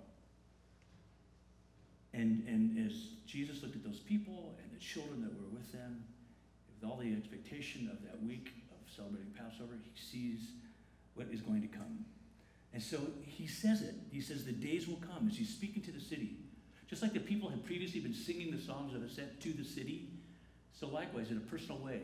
And, 2.13 2.43
and 2.49 2.85
as 2.85 3.11
Jesus 3.25 3.63
looked 3.63 3.77
at 3.77 3.83
those 3.85 3.99
people 3.99 4.55
and 4.61 4.69
the 4.77 4.83
children 4.83 5.21
that 5.21 5.31
were 5.31 5.57
with 5.57 5.71
them, 5.71 6.03
with 6.67 6.89
all 6.89 6.97
the 6.97 7.13
expectation 7.13 7.89
of 7.89 8.03
that 8.03 8.21
week 8.21 8.49
of 8.71 8.93
celebrating 8.93 9.31
Passover, 9.37 9.79
he 9.81 9.91
sees 9.95 10.51
what 11.17 11.27
is 11.31 11.41
going 11.41 11.61
to 11.61 11.67
come. 11.67 12.05
And 12.73 12.81
so 12.81 12.99
he 13.25 13.47
says 13.47 13.81
it. 13.81 13.95
He 14.11 14.21
says, 14.21 14.45
The 14.45 14.51
days 14.51 14.87
will 14.87 15.01
come 15.13 15.27
as 15.27 15.37
he's 15.37 15.49
speaking 15.49 15.81
to 15.83 15.91
the 15.91 15.99
city. 15.99 16.37
Just 16.87 17.01
like 17.01 17.13
the 17.13 17.19
people 17.19 17.49
had 17.49 17.65
previously 17.65 17.99
been 17.99 18.13
singing 18.13 18.51
the 18.51 18.61
songs 18.61 18.95
of 18.95 19.03
ascent 19.03 19.41
to 19.41 19.51
the 19.51 19.63
city, 19.63 20.09
so 20.79 20.87
likewise, 20.87 21.31
in 21.31 21.37
a 21.37 21.41
personal 21.41 21.79
way, 21.79 22.01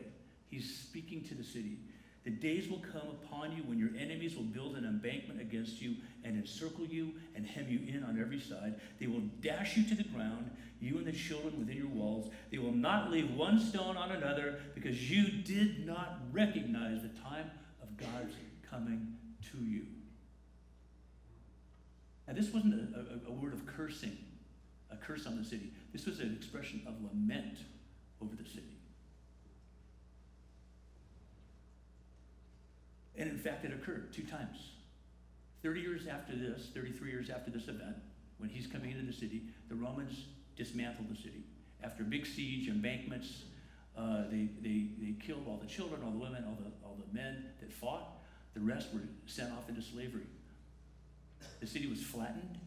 he's 0.50 0.78
speaking 0.78 1.22
to 1.24 1.34
the 1.34 1.44
city. 1.44 1.78
The 2.24 2.30
days 2.30 2.68
will 2.68 2.80
come 2.92 3.08
upon 3.22 3.52
you 3.52 3.62
when 3.64 3.78
your 3.78 3.90
enemies 3.98 4.34
will 4.34 4.44
build 4.44 4.76
an 4.76 4.84
embankment 4.84 5.40
against 5.40 5.80
you 5.80 5.96
and 6.24 6.36
encircle 6.36 6.86
you 6.86 7.12
and 7.36 7.46
hem 7.46 7.66
you 7.68 7.80
in 7.86 8.02
on 8.02 8.18
every 8.18 8.40
side. 8.40 8.80
They 8.98 9.06
will 9.06 9.22
dash 9.42 9.76
you 9.76 9.84
to 9.84 9.94
the 9.94 10.04
ground, 10.04 10.50
you 10.80 10.96
and 10.96 11.06
the 11.06 11.12
children 11.12 11.58
within 11.58 11.76
your 11.76 11.88
walls. 11.88 12.30
They 12.50 12.58
will 12.58 12.72
not 12.72 13.10
leave 13.10 13.30
one 13.34 13.60
stone 13.60 13.96
on 13.96 14.10
another 14.10 14.58
because 14.74 15.10
you 15.10 15.28
did 15.42 15.86
not 15.86 16.18
recognize 16.32 17.02
the 17.02 17.10
time 17.20 17.50
of 17.82 17.94
God's 17.98 18.34
coming 18.74 19.14
to 19.52 19.58
you. 19.58 19.86
Now, 22.26 22.34
this 22.34 22.52
wasn't 22.52 22.74
a, 22.74 23.28
a, 23.28 23.30
a 23.30 23.32
word 23.32 23.52
of 23.52 23.66
cursing, 23.66 24.16
a 24.90 24.96
curse 24.96 25.26
on 25.26 25.36
the 25.36 25.44
city. 25.44 25.72
This 25.92 26.06
was 26.06 26.20
an 26.20 26.34
expression 26.34 26.82
of 26.86 26.94
lament 27.02 27.58
over 28.22 28.34
the 28.34 28.48
city. 28.48 28.78
And 33.16 33.30
in 33.30 33.38
fact, 33.38 33.64
it 33.64 33.72
occurred 33.72 34.12
two 34.12 34.24
times. 34.24 34.56
30 35.62 35.80
years 35.80 36.06
after 36.06 36.34
this, 36.34 36.68
33 36.74 37.10
years 37.10 37.30
after 37.30 37.50
this 37.50 37.64
event, 37.64 37.96
when 38.38 38.50
he's 38.50 38.66
coming 38.66 38.90
into 38.90 39.06
the 39.06 39.12
city, 39.12 39.42
the 39.68 39.74
Romans 39.74 40.24
dismantled 40.56 41.08
the 41.10 41.16
city. 41.16 41.44
After 41.82 42.02
a 42.02 42.06
big 42.06 42.26
siege, 42.26 42.68
embankments, 42.68 43.44
uh, 43.96 44.24
they, 44.30 44.48
they, 44.60 44.88
they 45.00 45.12
killed 45.24 45.44
all 45.46 45.58
the 45.62 45.68
children, 45.68 46.02
all 46.04 46.10
the 46.10 46.18
women, 46.18 46.44
all 46.46 46.58
the, 46.58 46.86
all 46.86 46.96
the 46.96 47.14
men 47.14 47.44
that 47.60 47.72
fought. 47.72 48.23
The 48.54 48.60
rest 48.60 48.88
were 48.94 49.00
sent 49.26 49.52
off 49.52 49.68
into 49.68 49.82
slavery. 49.82 50.26
The 51.60 51.66
city 51.66 51.86
was 51.86 52.02
flattened, 52.02 52.58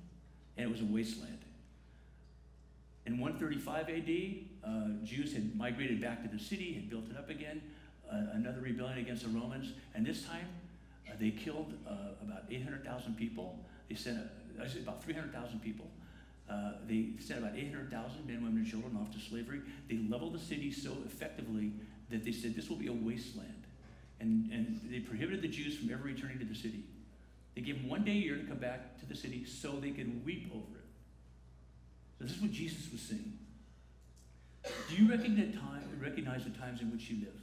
and 0.57 0.67
it 0.67 0.71
was 0.71 0.81
a 0.81 0.85
wasteland. 0.85 1.39
In 3.05 3.19
135 3.19 3.89
AD, 3.89 4.69
uh, 4.69 5.05
Jews 5.05 5.33
had 5.33 5.55
migrated 5.55 6.01
back 6.01 6.23
to 6.23 6.35
the 6.35 6.43
city, 6.43 6.73
had 6.73 6.89
built 6.89 7.09
it 7.09 7.17
up 7.17 7.29
again, 7.29 7.61
uh, 8.11 8.33
another 8.33 8.59
rebellion 8.59 8.97
against 8.97 9.23
the 9.23 9.29
Romans, 9.29 9.71
and 9.95 10.05
this 10.05 10.23
time 10.25 10.47
uh, 11.09 11.13
they 11.19 11.31
killed 11.31 11.73
uh, 11.87 12.21
about 12.21 12.43
800,000 12.49 13.15
people. 13.15 13.59
They 13.87 13.95
sent 13.95 14.17
uh, 14.59 14.63
about 14.81 15.03
300,000 15.03 15.61
people. 15.61 15.87
Uh, 16.49 16.73
they 16.87 17.09
sent 17.19 17.39
about 17.39 17.57
800,000 17.57 18.25
men, 18.25 18.43
women, 18.43 18.57
and 18.57 18.67
children 18.67 18.97
off 19.01 19.13
to 19.13 19.19
slavery. 19.19 19.61
They 19.89 19.99
leveled 20.09 20.33
the 20.33 20.39
city 20.39 20.71
so 20.71 20.91
effectively 21.05 21.71
that 22.09 22.23
they 22.23 22.31
said 22.31 22.55
this 22.55 22.69
will 22.69 22.77
be 22.77 22.87
a 22.87 22.93
wasteland. 22.93 23.56
And, 24.19 24.51
and 24.51 24.81
they 24.89 24.99
prohibited 24.99 25.41
the 25.41 25.47
Jews 25.47 25.77
from 25.77 25.91
ever 25.91 26.03
returning 26.03 26.39
to 26.39 26.45
the 26.45 26.55
city. 26.55 26.83
They 27.55 27.61
gave 27.61 27.81
them 27.81 27.89
one 27.89 28.03
day 28.03 28.11
a 28.11 28.15
year 28.15 28.35
to 28.37 28.43
come 28.43 28.57
back 28.57 28.99
to 28.99 29.05
the 29.05 29.15
city 29.15 29.45
so 29.45 29.73
they 29.73 29.91
could 29.91 30.25
weep 30.25 30.51
over 30.53 30.77
it. 30.77 30.85
So 32.17 32.25
this 32.25 32.35
is 32.35 32.41
what 32.41 32.51
Jesus 32.51 32.91
was 32.91 33.01
saying. 33.01 33.37
Do 34.89 34.95
you 34.95 35.09
recognize, 35.09 35.53
time, 35.55 35.83
recognize 36.01 36.43
the 36.43 36.49
times 36.51 36.81
in 36.81 36.91
which 36.91 37.09
you 37.09 37.19
live? 37.19 37.39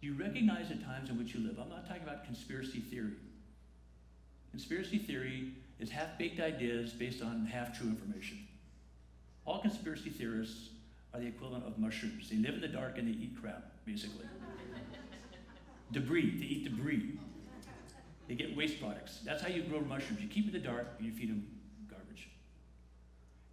Do 0.00 0.08
you 0.08 0.14
recognize 0.14 0.68
the 0.68 0.76
times 0.76 1.10
in 1.10 1.18
which 1.18 1.34
you 1.34 1.40
live? 1.40 1.58
I'm 1.60 1.68
not 1.68 1.86
talking 1.86 2.02
about 2.02 2.24
conspiracy 2.24 2.80
theory. 2.80 3.12
Conspiracy 4.50 4.98
theory 4.98 5.52
is 5.78 5.90
half 5.90 6.18
baked 6.18 6.40
ideas 6.40 6.92
based 6.92 7.22
on 7.22 7.46
half 7.46 7.78
true 7.78 7.88
information. 7.88 8.46
All 9.44 9.60
conspiracy 9.60 10.10
theorists 10.10 10.70
are 11.14 11.20
the 11.20 11.26
equivalent 11.26 11.66
of 11.66 11.78
mushrooms. 11.78 12.30
They 12.30 12.36
live 12.36 12.54
in 12.54 12.60
the 12.60 12.68
dark 12.68 12.98
and 12.98 13.08
they 13.08 13.12
eat 13.12 13.36
crap, 13.40 13.71
basically. 13.84 14.26
debris, 15.92 16.38
they 16.38 16.46
eat 16.46 16.64
debris. 16.64 17.18
They 18.28 18.34
get 18.34 18.56
waste 18.56 18.80
products. 18.80 19.20
That's 19.24 19.42
how 19.42 19.48
you 19.48 19.62
grow 19.62 19.80
mushrooms. 19.80 20.20
You 20.20 20.28
keep 20.28 20.46
in 20.46 20.52
the 20.52 20.58
dark 20.58 20.86
and 20.98 21.06
you 21.06 21.12
feed 21.12 21.30
them 21.30 21.46
garbage. 21.90 22.28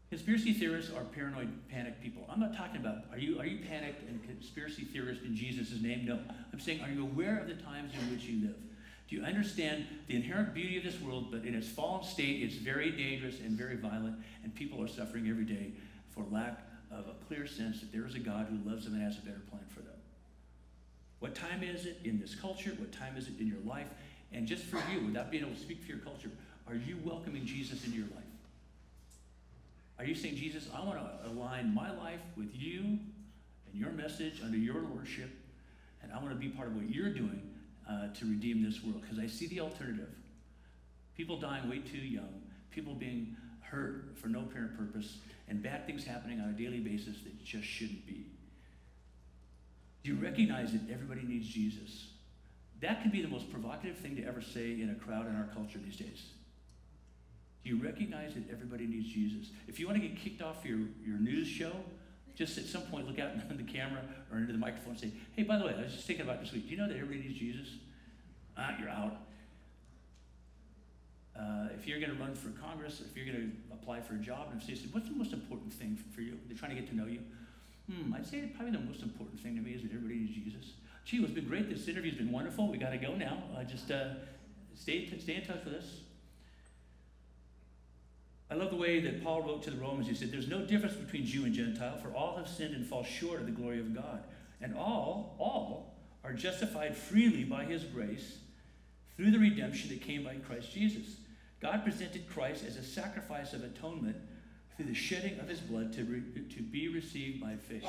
Conspiracy 0.09 0.53
theorists 0.53 0.91
are 0.93 1.03
paranoid, 1.03 1.49
panicked 1.69 2.01
people. 2.01 2.25
I'm 2.29 2.39
not 2.39 2.55
talking 2.55 2.77
about 2.77 3.05
are 3.11 3.17
you 3.17 3.39
are 3.39 3.45
you 3.45 3.65
panicked 3.65 4.07
and 4.07 4.23
conspiracy 4.23 4.83
theorist 4.83 5.23
in 5.23 5.35
Jesus' 5.35 5.81
name? 5.81 6.05
No. 6.05 6.19
I'm 6.53 6.59
saying 6.59 6.81
are 6.81 6.89
you 6.89 7.03
aware 7.03 7.39
of 7.39 7.47
the 7.47 7.55
times 7.55 7.93
in 7.93 8.11
which 8.11 8.23
you 8.23 8.47
live? 8.47 8.55
Do 9.09 9.15
you 9.15 9.23
understand 9.23 9.85
the 10.07 10.15
inherent 10.15 10.53
beauty 10.53 10.77
of 10.77 10.83
this 10.83 11.01
world, 11.01 11.31
but 11.31 11.43
in 11.43 11.55
its 11.55 11.67
fallen 11.67 12.03
state, 12.03 12.43
it's 12.43 12.55
very 12.55 12.91
dangerous 12.91 13.39
and 13.39 13.57
very 13.57 13.75
violent, 13.75 14.17
and 14.43 14.53
people 14.53 14.83
are 14.83 14.87
suffering 14.87 15.27
every 15.27 15.45
day 15.45 15.71
for 16.09 16.23
lack 16.29 16.61
of 16.91 17.07
a 17.07 17.15
clear 17.27 17.47
sense 17.47 17.79
that 17.79 17.91
there 17.91 18.05
is 18.05 18.13
a 18.13 18.19
God 18.19 18.47
who 18.49 18.69
loves 18.69 18.85
them 18.85 18.93
and 18.93 19.01
has 19.01 19.17
a 19.17 19.21
better 19.21 19.41
plan 19.49 19.63
for 19.67 19.81
them. 19.81 19.98
What 21.19 21.35
time 21.35 21.63
is 21.63 21.85
it 21.85 21.99
in 22.03 22.19
this 22.19 22.35
culture? 22.35 22.71
What 22.77 22.91
time 22.91 23.17
is 23.17 23.27
it 23.27 23.39
in 23.39 23.47
your 23.47 23.59
life? 23.65 23.87
And 24.31 24.47
just 24.47 24.63
for 24.63 24.81
you, 24.91 25.05
without 25.05 25.31
being 25.31 25.43
able 25.43 25.55
to 25.55 25.59
speak 25.59 25.81
for 25.81 25.87
your 25.87 25.99
culture, 25.99 26.29
are 26.67 26.75
you 26.75 26.97
welcoming 27.03 27.45
Jesus 27.45 27.83
into 27.85 27.97
your 27.97 28.07
life? 28.07 28.23
Are 29.97 30.05
you 30.05 30.15
saying, 30.15 30.37
Jesus, 30.37 30.69
I 30.73 30.79
want 30.85 30.97
to 30.97 31.29
align 31.29 31.73
my 31.73 31.91
life 31.91 32.21
with 32.37 32.51
you 32.53 32.79
and 32.81 33.73
your 33.73 33.91
message 33.91 34.41
under 34.43 34.57
your 34.57 34.81
lordship, 34.81 35.29
and 36.01 36.13
I 36.13 36.17
want 36.17 36.29
to 36.29 36.35
be 36.35 36.47
part 36.47 36.69
of 36.69 36.75
what 36.75 36.89
you're 36.89 37.13
doing 37.13 37.41
uh, 37.89 38.13
to 38.13 38.25
redeem 38.25 38.63
this 38.63 38.81
world? 38.81 39.01
Because 39.01 39.19
I 39.19 39.27
see 39.27 39.47
the 39.47 39.59
alternative. 39.59 40.09
People 41.17 41.37
dying 41.37 41.69
way 41.69 41.79
too 41.79 41.97
young, 41.97 42.41
people 42.71 42.93
being 42.93 43.35
hurt 43.59 44.15
for 44.15 44.29
no 44.29 44.39
apparent 44.39 44.77
purpose, 44.77 45.17
and 45.49 45.61
bad 45.61 45.85
things 45.85 46.05
happening 46.05 46.39
on 46.39 46.49
a 46.49 46.53
daily 46.53 46.79
basis 46.79 47.17
that 47.23 47.43
just 47.43 47.67
shouldn't 47.67 48.05
be. 48.07 48.25
Do 50.09 50.15
you 50.15 50.21
recognize 50.23 50.71
that 50.71 50.81
everybody 50.91 51.21
needs 51.21 51.47
Jesus? 51.47 52.07
That 52.81 53.03
could 53.03 53.11
be 53.11 53.21
the 53.21 53.27
most 53.27 53.51
provocative 53.51 53.95
thing 53.97 54.15
to 54.15 54.23
ever 54.23 54.41
say 54.41 54.81
in 54.81 54.89
a 54.89 55.05
crowd 55.05 55.27
in 55.27 55.35
our 55.35 55.47
culture 55.53 55.77
these 55.77 55.97
days. 55.97 56.23
Do 57.63 57.69
you 57.69 57.83
recognize 57.83 58.33
that 58.33 58.49
everybody 58.51 58.87
needs 58.87 59.07
Jesus? 59.07 59.51
If 59.67 59.79
you 59.79 59.85
want 59.85 60.01
to 60.01 60.07
get 60.07 60.17
kicked 60.17 60.41
off 60.41 60.65
your, 60.65 60.79
your 61.05 61.19
news 61.19 61.47
show, 61.47 61.73
just 62.35 62.57
at 62.57 62.65
some 62.65 62.81
point 62.83 63.07
look 63.07 63.19
out 63.19 63.33
into 63.33 63.53
the 63.53 63.71
camera 63.71 64.01
or 64.31 64.39
into 64.39 64.51
the 64.51 64.57
microphone 64.57 64.93
and 64.93 64.99
say, 64.99 65.11
hey, 65.35 65.43
by 65.43 65.59
the 65.59 65.65
way, 65.65 65.75
I 65.77 65.83
was 65.83 65.93
just 65.93 66.07
thinking 66.07 66.25
about 66.25 66.41
this 66.41 66.53
week. 66.53 66.63
Do 66.63 66.71
you 66.71 66.77
know 66.77 66.87
that 66.87 66.95
everybody 66.95 67.27
needs 67.27 67.37
Jesus? 67.37 67.67
Ah, 68.57 68.73
you're 68.79 68.89
out. 68.89 69.15
Uh, 71.37 71.67
if 71.77 71.85
you're 71.85 71.99
going 71.99 72.17
to 72.17 72.19
run 72.19 72.33
for 72.33 72.49
Congress, 72.59 73.03
if 73.07 73.15
you're 73.15 73.31
going 73.31 73.51
to 73.51 73.75
apply 73.75 74.01
for 74.01 74.15
a 74.15 74.17
job, 74.17 74.47
and 74.51 74.59
if 74.59 74.67
they 74.67 74.73
say, 74.73 74.87
what's 74.91 75.07
the 75.07 75.15
most 75.15 75.33
important 75.33 75.71
thing 75.71 75.99
for 76.15 76.21
you? 76.21 76.39
They're 76.47 76.57
trying 76.57 76.75
to 76.75 76.81
get 76.81 76.89
to 76.89 76.95
know 76.95 77.05
you. 77.05 77.19
Hmm, 77.89 78.13
I'd 78.13 78.25
say 78.25 78.41
probably 78.55 78.77
the 78.77 78.83
most 78.83 79.01
important 79.01 79.39
thing 79.39 79.55
to 79.55 79.61
me 79.61 79.71
is 79.71 79.81
that 79.81 79.91
everybody 79.91 80.19
needs 80.19 80.35
Jesus. 80.35 80.73
Gee, 81.05 81.17
it's 81.23 81.31
been 81.31 81.47
great. 81.47 81.69
This 81.69 81.87
interview's 81.87 82.15
been 82.15 82.31
wonderful. 82.31 82.69
We 82.69 82.77
got 82.77 82.91
to 82.91 82.97
go 82.97 83.15
now. 83.15 83.43
Uh, 83.57 83.63
just 83.63 83.89
uh, 83.89 84.09
stay, 84.75 85.09
stay 85.17 85.35
in 85.35 85.45
touch 85.45 85.65
with 85.65 85.73
us. 85.73 85.85
I 88.51 88.55
love 88.55 88.69
the 88.71 88.75
way 88.75 88.99
that 88.99 89.23
Paul 89.23 89.43
wrote 89.43 89.63
to 89.63 89.71
the 89.71 89.77
Romans. 89.77 90.07
He 90.07 90.15
said, 90.15 90.31
There's 90.31 90.47
no 90.47 90.65
difference 90.65 90.95
between 90.95 91.25
Jew 91.25 91.45
and 91.45 91.53
Gentile, 91.53 91.97
for 91.97 92.15
all 92.15 92.37
have 92.37 92.47
sinned 92.47 92.75
and 92.75 92.85
fall 92.85 93.03
short 93.03 93.39
of 93.39 93.45
the 93.45 93.51
glory 93.51 93.79
of 93.79 93.95
God. 93.95 94.23
And 94.61 94.75
all, 94.75 95.35
all 95.39 95.95
are 96.23 96.33
justified 96.33 96.95
freely 96.95 97.43
by 97.43 97.63
his 97.63 97.83
grace 97.83 98.37
through 99.15 99.31
the 99.31 99.39
redemption 99.39 99.89
that 99.89 100.01
came 100.01 100.23
by 100.23 100.35
Christ 100.35 100.71
Jesus. 100.71 101.17
God 101.61 101.83
presented 101.83 102.27
Christ 102.29 102.63
as 102.65 102.77
a 102.77 102.83
sacrifice 102.83 103.53
of 103.53 103.63
atonement 103.63 104.15
through 104.79 104.87
the 104.87 104.95
shedding 104.95 105.37
of 105.41 105.49
his 105.49 105.59
blood 105.59 105.91
to, 105.91 106.05
re- 106.05 106.23
to 106.55 106.61
be 106.61 106.87
received 106.87 107.41
by 107.41 107.53
faith. 107.67 107.85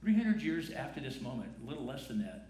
300 0.00 0.40
years 0.40 0.70
after 0.70 1.00
this 1.00 1.20
moment, 1.20 1.50
a 1.60 1.68
little 1.68 1.84
less 1.84 2.06
than 2.06 2.20
that, 2.20 2.46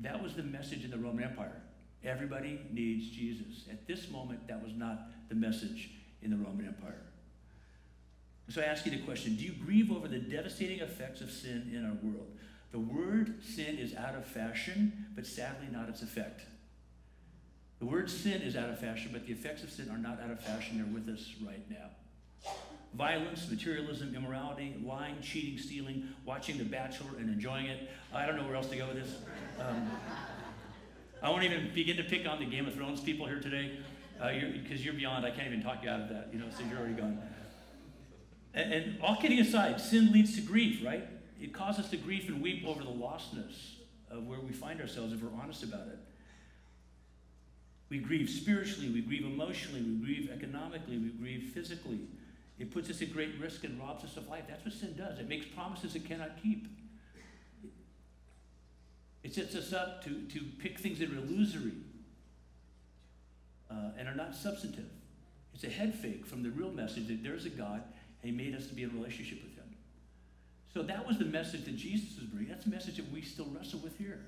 that 0.00 0.22
was 0.22 0.32
the 0.32 0.42
message 0.42 0.86
in 0.86 0.90
the 0.90 0.96
Roman 0.96 1.24
Empire. 1.24 1.60
Everybody 2.02 2.58
needs 2.72 3.10
Jesus. 3.10 3.64
At 3.70 3.86
this 3.86 4.10
moment, 4.10 4.48
that 4.48 4.62
was 4.62 4.72
not 4.72 5.10
the 5.28 5.34
message 5.34 5.90
in 6.22 6.30
the 6.30 6.36
Roman 6.38 6.66
Empire. 6.66 7.02
So 8.48 8.62
I 8.62 8.64
ask 8.64 8.86
you 8.86 8.92
the 8.92 9.02
question 9.02 9.36
Do 9.36 9.44
you 9.44 9.52
grieve 9.52 9.92
over 9.92 10.08
the 10.08 10.18
devastating 10.18 10.80
effects 10.80 11.20
of 11.20 11.30
sin 11.30 11.70
in 11.74 11.84
our 11.84 11.96
world? 12.02 12.30
The 12.70 12.78
word 12.78 13.44
sin 13.44 13.76
is 13.76 13.94
out 13.94 14.14
of 14.14 14.24
fashion, 14.24 15.08
but 15.14 15.26
sadly 15.26 15.68
not 15.70 15.90
its 15.90 16.00
effect. 16.00 16.40
The 17.82 17.88
word 17.88 18.08
sin 18.08 18.42
is 18.42 18.54
out 18.54 18.70
of 18.70 18.78
fashion, 18.78 19.10
but 19.12 19.26
the 19.26 19.32
effects 19.32 19.64
of 19.64 19.70
sin 19.72 19.90
are 19.90 19.98
not 19.98 20.20
out 20.22 20.30
of 20.30 20.38
fashion. 20.38 20.76
They're 20.76 20.94
with 20.94 21.12
us 21.12 21.34
right 21.44 21.68
now. 21.68 22.52
Violence, 22.94 23.50
materialism, 23.50 24.14
immorality, 24.14 24.76
lying, 24.84 25.16
cheating, 25.20 25.58
stealing, 25.58 26.06
watching 26.24 26.58
The 26.58 26.64
Bachelor 26.64 27.18
and 27.18 27.28
enjoying 27.28 27.66
it. 27.66 27.90
I 28.14 28.24
don't 28.24 28.36
know 28.36 28.44
where 28.44 28.54
else 28.54 28.68
to 28.68 28.76
go 28.76 28.86
with 28.86 29.02
this. 29.02 29.16
Um, 29.58 29.90
I 31.24 31.30
won't 31.30 31.42
even 31.42 31.72
begin 31.74 31.96
to 31.96 32.04
pick 32.04 32.24
on 32.24 32.38
the 32.38 32.46
Game 32.46 32.68
of 32.68 32.74
Thrones 32.74 33.00
people 33.00 33.26
here 33.26 33.40
today, 33.40 33.72
because 34.16 34.30
uh, 34.30 34.38
you're, 34.38 34.76
you're, 34.76 34.94
beyond. 34.94 35.26
I 35.26 35.32
can't 35.32 35.48
even 35.48 35.60
talk 35.60 35.82
you 35.82 35.90
out 35.90 36.02
of 36.02 36.08
that, 36.10 36.28
you 36.32 36.38
know, 36.38 36.46
so 36.56 36.62
you're 36.70 36.78
already 36.78 36.94
gone. 36.94 37.20
And, 38.54 38.72
and 38.72 39.02
all 39.02 39.16
kidding 39.16 39.40
aside, 39.40 39.80
sin 39.80 40.12
leads 40.12 40.36
to 40.36 40.40
grief, 40.40 40.86
right? 40.86 41.08
It 41.40 41.52
causes 41.52 41.86
us 41.86 41.90
to 41.90 41.96
grieve 41.96 42.28
and 42.28 42.40
weep 42.40 42.64
over 42.64 42.84
the 42.84 42.90
lostness 42.90 43.80
of 44.08 44.24
where 44.28 44.38
we 44.38 44.52
find 44.52 44.80
ourselves 44.80 45.12
if 45.12 45.20
we're 45.20 45.36
honest 45.42 45.64
about 45.64 45.88
it. 45.88 45.98
We 47.92 47.98
grieve 47.98 48.30
spiritually, 48.30 48.88
we 48.88 49.02
grieve 49.02 49.22
emotionally, 49.22 49.82
we 49.82 49.96
grieve 50.02 50.30
economically, 50.30 50.96
we 50.96 51.10
grieve 51.10 51.50
physically. 51.52 52.00
It 52.58 52.72
puts 52.72 52.88
us 52.88 53.02
at 53.02 53.12
great 53.12 53.38
risk 53.38 53.64
and 53.64 53.78
robs 53.78 54.02
us 54.02 54.16
of 54.16 54.28
life. 54.28 54.44
That's 54.48 54.64
what 54.64 54.72
sin 54.72 54.94
does. 54.96 55.18
It 55.18 55.28
makes 55.28 55.44
promises 55.44 55.94
it 55.94 56.06
cannot 56.06 56.42
keep. 56.42 56.68
It 59.22 59.34
sets 59.34 59.54
us 59.54 59.74
up 59.74 60.02
to, 60.04 60.22
to 60.22 60.40
pick 60.58 60.78
things 60.78 61.00
that 61.00 61.10
are 61.10 61.16
illusory 61.16 61.74
uh, 63.70 63.90
and 63.98 64.08
are 64.08 64.14
not 64.14 64.34
substantive. 64.34 64.88
It's 65.52 65.64
a 65.64 65.68
head 65.68 65.94
fake 65.94 66.24
from 66.24 66.42
the 66.42 66.50
real 66.50 66.70
message 66.70 67.08
that 67.08 67.22
there's 67.22 67.44
a 67.44 67.50
God 67.50 67.82
and 68.22 68.30
He 68.30 68.32
made 68.32 68.56
us 68.56 68.68
to 68.68 68.74
be 68.74 68.84
in 68.84 68.98
relationship 68.98 69.42
with 69.42 69.54
Him. 69.54 69.76
So 70.72 70.82
that 70.82 71.06
was 71.06 71.18
the 71.18 71.26
message 71.26 71.66
that 71.66 71.76
Jesus 71.76 72.18
was 72.18 72.24
bringing. 72.24 72.48
That's 72.48 72.64
the 72.64 72.70
message 72.70 72.96
that 72.96 73.12
we 73.12 73.20
still 73.20 73.48
wrestle 73.54 73.80
with 73.80 73.98
here. 73.98 74.20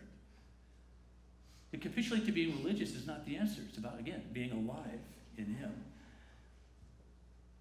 To 1.75 1.81
capitulate 1.81 2.25
to 2.27 2.31
being 2.31 2.57
religious 2.63 2.95
is 2.95 3.05
not 3.05 3.27
the 3.27 3.35
answer. 3.35 3.61
It's 3.69 3.79
about, 3.79 3.99
again, 3.99 4.23
being 4.33 4.53
alive 4.53 5.01
in 5.37 5.47
Him. 5.47 5.73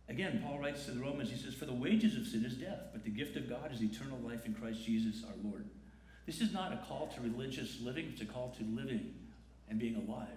Again, 0.07 0.43
Paul 0.45 0.59
writes 0.59 0.85
to 0.85 0.91
the 0.91 0.99
Romans, 0.99 1.31
he 1.31 1.35
says, 1.35 1.55
For 1.55 1.65
the 1.65 1.73
wages 1.73 2.15
of 2.15 2.27
sin 2.27 2.45
is 2.45 2.53
death, 2.53 2.89
but 2.91 3.03
the 3.03 3.09
gift 3.09 3.35
of 3.37 3.49
God 3.49 3.73
is 3.73 3.81
eternal 3.81 4.19
life 4.19 4.45
in 4.45 4.53
Christ 4.53 4.85
Jesus 4.85 5.23
our 5.23 5.33
Lord. 5.43 5.65
This 6.27 6.41
is 6.41 6.53
not 6.53 6.71
a 6.71 6.77
call 6.87 7.07
to 7.07 7.21
religious 7.21 7.81
living, 7.81 8.09
it's 8.11 8.21
a 8.21 8.25
call 8.25 8.53
to 8.59 8.63
living 8.63 9.15
and 9.67 9.79
being 9.79 9.95
alive 9.95 10.27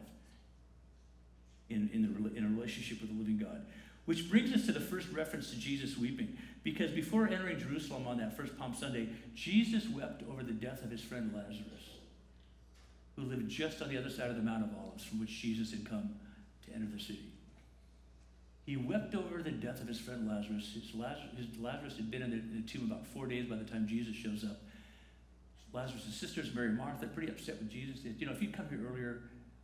in, 1.68 1.91
in, 1.93 2.01
the, 2.01 2.35
in 2.35 2.47
a 2.47 2.49
relationship 2.49 3.03
with 3.03 3.11
the 3.11 3.18
living 3.18 3.37
God. 3.37 3.66
Which 4.07 4.31
brings 4.31 4.55
us 4.55 4.64
to 4.64 4.72
the 4.72 4.81
first 4.81 5.11
reference 5.11 5.51
to 5.51 5.59
Jesus 5.59 5.99
weeping. 5.99 6.39
Because 6.64 6.93
before 6.93 7.29
entering 7.29 7.59
Jerusalem 7.59 8.07
on 8.07 8.16
that 8.18 8.39
first 8.39 8.57
Palm 8.57 8.74
Sunday, 8.74 9.11
Jesus 9.35 9.87
wept 9.87 10.22
over 10.31 10.43
the 10.43 10.53
death 10.53 10.83
of 10.83 10.91
his 10.91 11.03
friend 11.03 11.31
Lazarus, 11.35 11.95
who 13.17 13.23
lived 13.23 13.49
just 13.49 13.83
on 13.83 13.89
the 13.89 13.99
other 13.99 14.11
side 14.11 14.31
of 14.31 14.37
the 14.37 14.43
Mount 14.43 14.62
of 14.62 14.71
Olives 14.79 15.05
from 15.05 15.19
which 15.19 15.31
Jesus 15.31 15.71
had 15.71 15.89
come 15.89 16.14
to 16.67 16.75
enter 16.75 16.87
the 16.95 17.03
city. 17.03 17.33
He 18.64 18.77
wept 18.77 19.14
over 19.14 19.43
the 19.43 19.53
death 19.53 19.81
of 19.81 19.89
his 19.89 19.99
friend 19.99 20.29
Lazarus. 20.29 20.75
His 20.75 20.95
Lazarus, 20.95 21.31
his 21.37 21.59
Lazarus 21.59 21.97
had 21.97 22.11
been 22.11 22.23
in 22.23 22.31
the, 22.31 22.37
in 22.37 22.62
the 22.64 22.69
tomb 22.69 22.91
about 22.91 23.07
four 23.07 23.27
days 23.27 23.47
by 23.47 23.57
the 23.57 23.64
time 23.64 23.87
Jesus 23.87 24.14
shows 24.14 24.45
up. 24.45 24.61
Lazarus' 25.73 26.14
sisters, 26.14 26.55
Mary 26.55 26.69
and 26.69 26.79
Martha, 26.79 27.07
pretty 27.07 27.31
upset 27.31 27.59
with 27.59 27.71
Jesus. 27.71 28.03
They, 28.03 28.11
you 28.19 28.27
know, 28.27 28.33
if 28.33 28.43
you'd 28.43 28.53
come 28.53 28.69
here 28.69 28.81
earlier, 28.91 29.23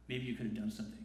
maybe 0.09 0.25
you 0.25 0.35
could 0.35 0.47
have 0.47 0.55
done 0.55 0.71
something. 0.71 1.05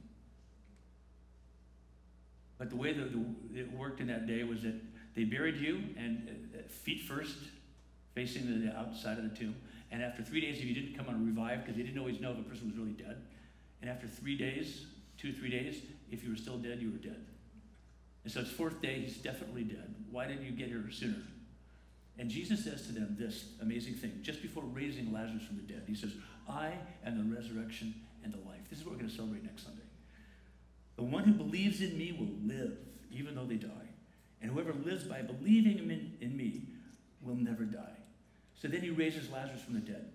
But 2.58 2.70
the 2.70 2.76
way 2.76 2.94
that 2.94 3.08
it 3.56 3.72
worked 3.72 4.00
in 4.00 4.08
that 4.08 4.28
day 4.28 4.44
was 4.44 4.64
that 4.64 4.76
they 5.16 5.24
buried 5.24 5.58
you 5.58 5.82
and 5.98 6.52
uh, 6.56 6.62
feet 6.70 7.02
first, 7.02 7.38
facing 8.14 8.64
the 8.64 8.76
outside 8.76 9.18
of 9.18 9.24
the 9.24 9.36
tomb. 9.36 9.56
And 9.92 10.04
after 10.04 10.22
three 10.22 10.42
days, 10.42 10.58
if 10.58 10.66
you 10.66 10.74
didn't 10.74 10.96
come 10.98 11.08
on 11.08 11.26
revive, 11.26 11.62
because 11.62 11.76
they 11.76 11.84
didn't 11.84 12.00
always 12.00 12.20
know 12.20 12.32
if 12.32 12.40
a 12.40 12.44
person 12.44 12.68
was 12.68 12.78
really 12.78 12.92
dead. 12.92 13.22
And 13.82 13.90
after 13.90 14.08
three 14.08 14.38
days, 14.38 14.86
two, 15.18 15.34
three 15.34 15.50
days, 15.50 15.82
if 16.12 16.24
you 16.24 16.30
were 16.30 16.36
still 16.36 16.58
dead, 16.58 16.82
you 16.82 16.92
were 16.92 16.98
dead. 16.98 17.26
And 18.24 18.34
so 18.34 18.42
it's 18.42 18.52
fourth 18.52 18.82
day, 18.82 19.00
he's 19.02 19.18
definitely 19.18 19.64
dead. 19.64 19.96
Why 20.12 20.28
didn't 20.28 20.46
you 20.46 20.52
get 20.52 20.68
here 20.68 20.84
sooner? 20.92 21.22
And 22.20 22.30
Jesus 22.30 22.64
says 22.64 22.86
to 22.88 22.92
them 22.92 23.16
this 23.18 23.52
amazing 23.62 23.94
thing 23.94 24.20
just 24.22 24.42
before 24.42 24.64
raising 24.64 25.14
Lazarus 25.14 25.44
from 25.44 25.58
the 25.58 25.62
dead. 25.62 25.84
He 25.88 25.96
says, 25.96 26.14
I 26.50 26.74
am 27.06 27.18
the 27.18 27.36
resurrection 27.36 27.94
and 28.24 28.34
the 28.34 28.50
life. 28.50 28.70
This 28.70 28.80
is 28.80 28.86
what 28.86 28.94
we're 28.94 29.00
going 29.00 29.10
to 29.10 29.16
celebrate 29.16 29.44
next 29.44 29.64
Sunday. 29.64 29.84
The 30.96 31.04
one 31.04 31.24
who 31.24 31.34
believes 31.34 31.80
in 31.80 31.98
me 31.98 32.12
will 32.12 32.56
live, 32.56 32.78
even 33.12 33.36
though 33.36 33.46
they 33.46 33.56
die. 33.56 33.70
And 34.42 34.52
whoever 34.52 34.74
lives 34.74 35.04
by 35.04 35.22
believing 35.22 35.78
in, 35.78 36.18
in 36.20 36.36
me 36.36 36.64
will 37.22 37.36
never 37.36 37.64
die. 37.64 37.97
So 38.62 38.68
then 38.68 38.82
he 38.82 38.90
raises 38.90 39.30
Lazarus 39.30 39.62
from 39.62 39.76
the 39.76 39.80
dead. 39.80 40.10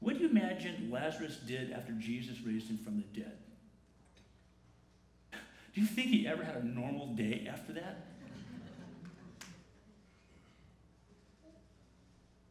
What 0.00 0.16
do 0.16 0.22
you 0.22 0.28
imagine 0.28 0.90
Lazarus 0.90 1.36
did 1.46 1.72
after 1.72 1.92
Jesus 1.92 2.40
raised 2.44 2.68
him 2.68 2.78
from 2.78 2.96
the 2.96 3.20
dead? 3.20 3.36
Do 5.74 5.80
you 5.80 5.86
think 5.86 6.08
he 6.08 6.26
ever 6.26 6.44
had 6.44 6.56
a 6.56 6.64
normal 6.64 7.08
day 7.14 7.48
after 7.50 7.72
that? 7.72 8.06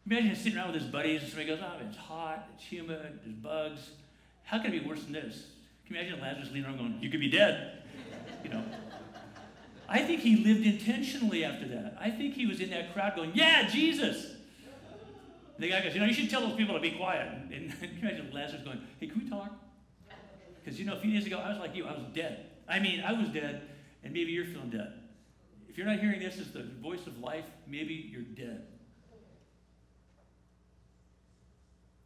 Imagine 0.09 0.35
sitting 0.35 0.57
around 0.57 0.73
with 0.73 0.81
his 0.81 0.89
buddies 0.89 1.21
and 1.21 1.29
somebody 1.29 1.49
goes, 1.49 1.59
Oh, 1.61 1.85
it's 1.85 1.97
hot, 1.97 2.49
it's 2.55 2.63
humid, 2.63 3.19
there's 3.23 3.35
bugs. 3.35 3.91
How 4.43 4.59
can 4.59 4.73
it 4.73 4.81
be 4.81 4.87
worse 4.87 5.03
than 5.03 5.13
this? 5.13 5.47
Can 5.85 5.95
you 5.95 6.01
imagine 6.01 6.21
Lazarus 6.21 6.49
leaning 6.49 6.65
around 6.65 6.77
going, 6.77 6.97
You 7.01 7.09
could 7.09 7.19
be 7.19 7.29
dead? 7.29 7.83
You 8.43 8.51
know? 8.51 8.63
I 9.89 10.03
think 10.03 10.21
he 10.21 10.37
lived 10.37 10.65
intentionally 10.65 11.43
after 11.43 11.67
that. 11.69 11.97
I 11.99 12.11
think 12.11 12.35
he 12.35 12.45
was 12.45 12.61
in 12.61 12.69
that 12.69 12.93
crowd 12.93 13.15
going, 13.15 13.31
Yeah, 13.33 13.67
Jesus. 13.67 14.36
The 15.59 15.69
guy 15.69 15.81
goes, 15.81 15.93
You 15.93 16.01
know, 16.01 16.07
you 16.07 16.13
should 16.13 16.29
tell 16.29 16.41
those 16.41 16.55
people 16.55 16.75
to 16.75 16.81
be 16.81 16.91
quiet. 16.91 17.27
And, 17.51 17.73
you 17.81 17.99
imagine 18.01 18.31
Lazarus 18.33 18.63
going, 18.63 18.81
Hey, 18.99 19.07
can 19.07 19.23
we 19.23 19.29
talk? 19.29 19.51
Because, 20.63 20.79
you 20.79 20.85
know, 20.85 20.95
a 20.95 20.99
few 20.99 21.11
days 21.11 21.25
ago, 21.25 21.39
I 21.39 21.49
was 21.49 21.59
like 21.59 21.75
you, 21.75 21.85
I 21.85 21.93
was 21.93 22.05
dead. 22.13 22.45
I 22.67 22.79
mean, 22.79 23.01
I 23.01 23.13
was 23.13 23.29
dead, 23.29 23.61
and 24.03 24.13
maybe 24.13 24.33
you're 24.33 24.45
feeling 24.45 24.69
dead. 24.69 24.93
If 25.69 25.77
you're 25.77 25.87
not 25.87 25.99
hearing 25.99 26.19
this 26.19 26.39
as 26.39 26.51
the 26.51 26.63
voice 26.63 27.07
of 27.07 27.19
life, 27.19 27.45
maybe 27.65 27.93
you're 28.11 28.21
dead. 28.21 28.63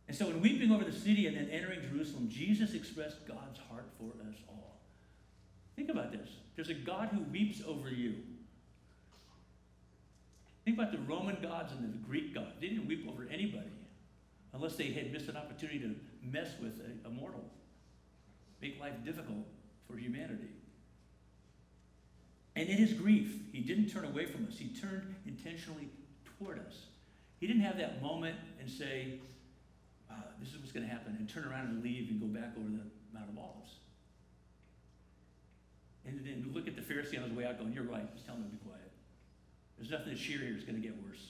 And 0.08 0.16
so, 0.16 0.28
in 0.28 0.42
weeping 0.42 0.72
over 0.72 0.84
the 0.84 0.92
city 0.92 1.26
and 1.26 1.38
then 1.38 1.50
entering 1.50 1.82
Jerusalem, 1.82 2.28
Jesus 2.30 2.74
expressed 2.74 3.26
God's 3.28 3.60
heart 3.70 3.86
for 3.98 4.12
us 4.30 4.36
all. 4.48 4.82
Think 5.76 5.90
about 5.90 6.12
this 6.12 6.30
there's 6.56 6.70
a 6.70 6.74
God 6.74 7.10
who 7.10 7.22
weeps 7.32 7.62
over 7.66 7.90
you. 7.90 8.16
Think 10.64 10.78
about 10.78 10.92
the 10.92 11.00
Roman 11.00 11.38
gods 11.42 11.72
and 11.72 11.84
the 11.84 11.98
Greek 12.08 12.34
gods. 12.34 12.54
They 12.60 12.68
didn't 12.68 12.88
weep 12.88 13.08
over 13.10 13.28
anybody 13.32 13.72
unless 14.54 14.76
they 14.76 14.92
had 14.92 15.12
missed 15.12 15.28
an 15.28 15.38
opportunity 15.38 15.80
to 15.80 15.96
mess 16.24 16.50
with 16.62 16.80
a, 16.82 17.08
a 17.08 17.12
mortal, 17.12 17.44
make 18.62 18.80
life 18.80 18.94
difficult 19.04 19.46
for 19.88 19.98
humanity. 19.98 20.50
And 22.56 22.68
in 22.68 22.78
his 22.78 22.94
grief, 22.94 23.34
he 23.52 23.62
didn't 23.62 23.88
turn 23.88 24.06
away 24.06 24.26
from 24.26 24.46
us, 24.48 24.58
he 24.58 24.68
turned 24.68 25.16
intentionally 25.26 25.88
toward 26.38 26.60
us. 26.60 26.86
He 27.40 27.48
didn't 27.48 27.64
have 27.64 27.78
that 27.78 28.02
moment 28.02 28.36
and 28.60 28.70
say, 28.70 29.20
uh, 30.10 30.16
This 30.40 30.50
is 30.50 30.60
what's 30.60 30.72
going 30.72 30.86
to 30.86 30.92
happen, 30.92 31.16
and 31.18 31.28
turn 31.28 31.46
around 31.46 31.68
and 31.68 31.84
leave 31.84 32.10
and 32.10 32.20
go 32.20 32.28
back 32.28 32.52
over 32.58 32.68
the 32.68 32.84
Mount 33.14 33.30
of 33.30 33.38
Olives. 33.38 33.78
And 36.06 36.20
then 36.26 36.52
look 36.54 36.68
at 36.68 36.76
the 36.76 36.82
Pharisee 36.82 37.18
on 37.18 37.30
his 37.30 37.32
way 37.32 37.46
out 37.46 37.58
going, 37.58 37.74
You're 37.74 37.84
right, 37.84 38.12
just 38.14 38.26
tell 38.26 38.36
him 38.36 38.44
to 38.44 38.50
be 38.50 38.58
quiet. 38.58 38.81
There's 39.82 39.92
nothing 39.92 40.16
to 40.16 40.20
cheer 40.20 40.38
here, 40.38 40.54
going 40.54 40.82
to 40.82 40.88
get 40.88 40.96
worse. 41.04 41.26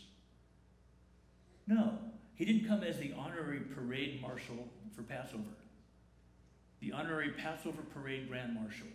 No, 1.67 1.97
he 2.35 2.43
didn't 2.43 2.67
come 2.67 2.83
as 2.83 2.97
the 2.99 3.13
honorary 3.17 3.61
parade 3.61 4.21
marshal 4.21 4.67
for 4.93 5.03
Passover 5.03 5.43
the 6.81 6.91
honorary 6.91 7.29
Passover 7.29 7.83
parade 7.93 8.27
grand 8.27 8.55
marshal. 8.55 8.87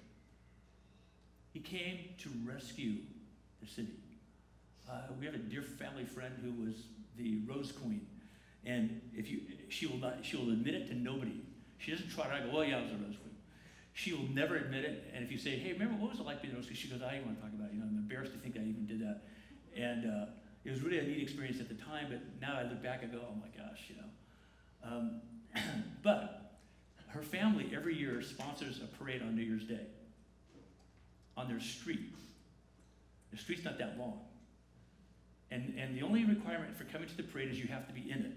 He 1.53 1.61
came 1.61 2.11
to 2.19 2.29
rescue 2.45 2.97
the 3.61 3.67
city. 3.67 3.95
Uh, 4.91 5.03
we 5.19 5.25
have 5.25 5.35
a 5.35 5.39
dear 5.39 5.63
family 5.63 6.05
friend 6.05 6.35
who 6.43 6.65
was 6.65 6.75
the 7.17 7.41
Rose 7.49 7.73
Queen, 7.73 8.07
and 8.65 9.01
if 9.15 9.31
you, 9.31 9.41
she 9.69 9.87
will 9.87 9.97
not, 9.97 10.19
she 10.23 10.37
will 10.37 10.51
admit 10.51 10.75
it 10.75 10.89
to 10.89 10.95
nobody. 10.95 11.41
She 11.79 11.93
doesn't 11.93 12.11
try 12.11 12.25
to 12.39 12.47
go, 12.47 12.53
well, 12.53 12.65
yeah, 12.65 12.79
I 12.79 12.83
was 12.83 12.91
a 12.91 12.95
Rose 12.95 13.17
Queen. 13.17 13.37
She 13.95 14.13
will 14.13 14.29
never 14.35 14.57
admit 14.57 14.85
it. 14.85 15.11
And 15.15 15.25
if 15.25 15.33
you 15.33 15.39
say, 15.39 15.57
hey, 15.57 15.73
remember 15.73 15.95
what 15.95 16.11
was 16.11 16.21
it 16.21 16.27
like 16.27 16.43
being 16.43 16.53
a 16.53 16.57
Rose 16.57 16.67
Queen? 16.67 16.77
She 16.77 16.89
goes, 16.89 17.03
I 17.03 17.15
don't 17.15 17.27
want 17.27 17.39
to 17.39 17.43
talk 17.43 17.53
about 17.55 17.69
it. 17.69 17.75
You 17.75 17.81
know, 17.81 17.87
I'm 17.87 17.97
embarrassed 17.97 18.33
to 18.33 18.39
think 18.39 18.57
I 18.57 18.61
even 18.61 18.87
did 18.87 19.01
that. 19.01 19.23
And 19.77 20.07
uh, 20.07 20.27
it 20.65 20.71
was 20.71 20.83
really 20.83 20.99
a 20.99 21.03
neat 21.03 21.23
experience 21.23 21.61
at 21.61 21.69
the 21.69 21.75
time, 21.75 22.07
but 22.11 22.21
now 22.41 22.59
I 22.59 22.63
look 22.63 22.83
back 22.83 23.03
and 23.03 23.13
go, 23.13 23.21
oh 23.21 23.35
my 23.35 23.49
gosh, 23.57 23.85
you 23.89 23.97
know. 23.97 24.09
Um, 24.83 25.21
but 26.03 26.53
her 27.09 27.23
family 27.23 27.71
every 27.75 27.97
year 27.97 28.23
sponsors 28.23 28.81
a 28.81 28.87
parade 28.97 29.23
on 29.23 29.35
New 29.35 29.43
Year's 29.43 29.65
Day 29.65 29.87
on 31.37 31.49
their 31.49 31.61
street. 31.61 32.15
The 33.31 33.37
street's 33.37 33.65
not 33.65 33.79
that 33.79 33.99
long. 33.99 34.21
And, 35.51 35.75
and 35.79 35.97
the 35.97 36.03
only 36.03 36.25
requirement 36.25 36.77
for 36.77 36.85
coming 36.85 37.09
to 37.09 37.17
the 37.17 37.23
parade 37.23 37.51
is 37.51 37.59
you 37.59 37.69
have 37.69 37.87
to 37.87 37.95
be 37.95 38.11
in 38.11 38.19
it. 38.19 38.33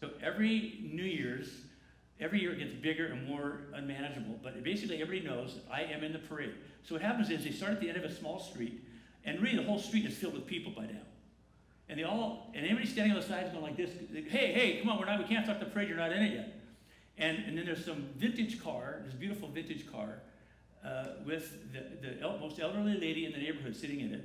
So 0.00 0.10
every 0.22 0.80
New 0.92 1.04
Year's, 1.04 1.48
Every 2.20 2.40
year 2.40 2.52
it 2.52 2.58
gets 2.58 2.74
bigger 2.74 3.06
and 3.06 3.26
more 3.26 3.62
unmanageable, 3.72 4.38
but 4.42 4.62
basically 4.62 5.00
everybody 5.00 5.26
knows 5.26 5.60
I 5.72 5.82
am 5.84 6.04
in 6.04 6.12
the 6.12 6.18
parade. 6.18 6.52
So 6.84 6.94
what 6.94 7.02
happens 7.02 7.30
is 7.30 7.44
they 7.44 7.50
start 7.50 7.72
at 7.72 7.80
the 7.80 7.88
end 7.88 7.96
of 7.96 8.04
a 8.04 8.14
small 8.14 8.38
street, 8.38 8.84
and 9.24 9.40
really 9.40 9.56
the 9.56 9.62
whole 9.62 9.78
street 9.78 10.04
is 10.06 10.16
filled 10.16 10.34
with 10.34 10.46
people 10.46 10.72
by 10.72 10.84
now. 10.84 11.02
And 11.88 11.98
they 11.98 12.04
all, 12.04 12.50
and 12.54 12.64
everybody 12.64 12.86
standing 12.86 13.12
on 13.12 13.20
the 13.20 13.26
sides 13.26 13.50
going 13.50 13.62
like 13.62 13.76
this, 13.76 13.90
hey, 14.12 14.52
hey, 14.52 14.78
come 14.80 14.90
on, 14.90 14.98
we're 14.98 15.06
not, 15.06 15.18
we 15.18 15.24
can't 15.24 15.44
start 15.44 15.58
the 15.58 15.66
parade, 15.66 15.88
you're 15.88 15.98
not 15.98 16.12
in 16.12 16.22
it 16.22 16.32
yet. 16.34 16.60
And, 17.18 17.38
and 17.38 17.58
then 17.58 17.66
there's 17.66 17.84
some 17.84 18.08
vintage 18.16 18.62
car, 18.62 19.02
this 19.04 19.14
beautiful 19.14 19.48
vintage 19.48 19.90
car, 19.90 20.20
uh, 20.84 21.04
with 21.26 21.72
the, 21.72 22.06
the 22.06 22.22
el- 22.22 22.38
most 22.38 22.60
elderly 22.60 22.98
lady 22.98 23.26
in 23.26 23.32
the 23.32 23.38
neighborhood 23.38 23.76
sitting 23.76 24.00
in 24.00 24.14
it, 24.14 24.24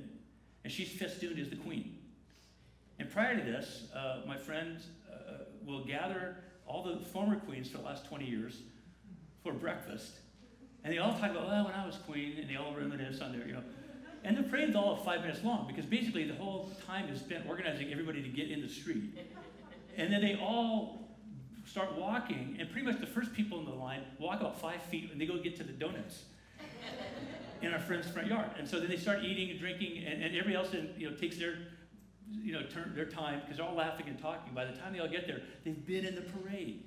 and 0.64 0.72
she's 0.72 0.90
festooned 0.90 1.38
as 1.38 1.50
the 1.50 1.56
queen. 1.56 1.98
And 2.98 3.10
prior 3.10 3.36
to 3.36 3.42
this, 3.42 3.88
uh, 3.94 4.20
my 4.26 4.38
friends 4.38 4.86
uh, 5.12 5.44
will 5.66 5.84
gather 5.84 6.36
all 6.66 6.82
the 6.82 7.04
former 7.06 7.36
queens 7.36 7.68
for 7.68 7.78
the 7.78 7.84
last 7.84 8.06
20 8.06 8.24
years 8.24 8.62
for 9.42 9.52
breakfast, 9.52 10.12
and 10.82 10.92
they 10.92 10.98
all 10.98 11.12
talk 11.18 11.32
about, 11.32 11.48
well, 11.48 11.64
when 11.64 11.74
I 11.74 11.84
was 11.84 11.96
queen, 12.06 12.38
and 12.40 12.48
they 12.48 12.56
all 12.56 12.72
reminisce 12.72 13.20
on 13.20 13.36
their, 13.36 13.46
you 13.46 13.54
know. 13.54 13.62
And 14.26 14.36
the 14.36 14.42
parade's 14.42 14.74
all 14.74 14.96
five 14.96 15.20
minutes 15.20 15.44
long 15.44 15.68
because 15.68 15.86
basically 15.86 16.24
the 16.24 16.34
whole 16.34 16.72
time 16.84 17.08
is 17.08 17.20
spent 17.20 17.46
organizing 17.48 17.92
everybody 17.92 18.22
to 18.22 18.28
get 18.28 18.50
in 18.50 18.60
the 18.60 18.68
street. 18.68 19.16
And 19.96 20.12
then 20.12 20.20
they 20.20 20.34
all 20.34 21.16
start 21.64 21.96
walking, 21.96 22.56
and 22.58 22.68
pretty 22.70 22.84
much 22.84 22.98
the 22.98 23.06
first 23.06 23.32
people 23.32 23.60
in 23.60 23.64
the 23.64 23.70
line 23.70 24.02
walk 24.18 24.40
about 24.40 24.60
five 24.60 24.82
feet 24.82 25.12
and 25.12 25.20
they 25.20 25.26
go 25.26 25.38
get 25.38 25.56
to 25.58 25.62
the 25.62 25.72
donuts 25.72 26.24
in 27.62 27.72
our 27.72 27.78
friend's 27.78 28.08
front 28.08 28.26
yard. 28.26 28.50
And 28.58 28.68
so 28.68 28.80
then 28.80 28.88
they 28.88 28.96
start 28.96 29.22
eating 29.22 29.50
and 29.50 29.60
drinking, 29.60 30.04
and, 30.04 30.20
and 30.20 30.36
everybody 30.36 30.56
else 30.56 30.74
in, 30.74 30.92
you 30.98 31.08
know, 31.08 31.16
takes 31.16 31.38
their 31.38 31.58
you 32.28 32.52
know, 32.52 32.62
turn 32.66 32.92
their 32.96 33.04
time 33.04 33.40
because 33.40 33.58
they're 33.58 33.66
all 33.66 33.76
laughing 33.76 34.08
and 34.08 34.18
talking. 34.18 34.52
By 34.52 34.64
the 34.64 34.72
time 34.72 34.92
they 34.92 34.98
all 34.98 35.08
get 35.08 35.28
there, 35.28 35.42
they've 35.64 35.86
been 35.86 36.04
in 36.04 36.16
the 36.16 36.22
parade. 36.22 36.82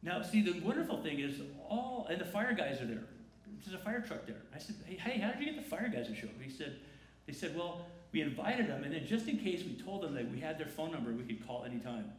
Now, 0.00 0.22
see, 0.22 0.42
the 0.42 0.60
wonderful 0.60 1.02
thing 1.02 1.18
is 1.18 1.40
all, 1.68 2.06
and 2.08 2.20
the 2.20 2.24
fire 2.24 2.54
guys 2.54 2.80
are 2.80 2.86
there. 2.86 3.04
There's 3.64 3.80
a 3.80 3.84
fire 3.84 4.00
truck 4.00 4.26
there. 4.26 4.42
I 4.54 4.58
said, 4.58 4.76
hey, 4.86 4.96
hey, 4.96 5.18
how 5.18 5.32
did 5.32 5.40
you 5.40 5.52
get 5.52 5.56
the 5.56 5.68
fire 5.68 5.88
guys 5.88 6.08
to 6.08 6.14
show 6.14 6.26
up? 6.26 6.34
He 6.40 6.50
said, 6.50 6.76
they 7.26 7.32
said, 7.32 7.56
well, 7.56 7.86
we 8.12 8.20
invited 8.20 8.68
them, 8.68 8.84
and 8.84 8.92
then 8.92 9.06
just 9.06 9.28
in 9.28 9.38
case 9.38 9.62
we 9.64 9.74
told 9.74 10.02
them 10.02 10.14
that 10.14 10.30
we 10.30 10.38
had 10.40 10.58
their 10.58 10.66
phone 10.66 10.92
number, 10.92 11.12
we 11.12 11.22
could 11.22 11.46
call 11.46 11.64
anytime. 11.64 12.12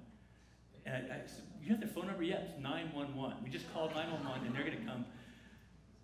And 0.85 0.95
I, 0.95 1.15
I 1.15 1.19
said, 1.27 1.43
you 1.61 1.69
have 1.69 1.79
their 1.79 1.89
phone 1.89 2.07
number? 2.07 2.23
Yes, 2.23 2.43
911. 2.59 3.37
We 3.43 3.49
just 3.49 3.71
called 3.73 3.93
911, 3.93 4.47
and 4.47 4.55
they're 4.55 4.65
going 4.65 4.77
to 4.77 4.85
come. 4.85 5.05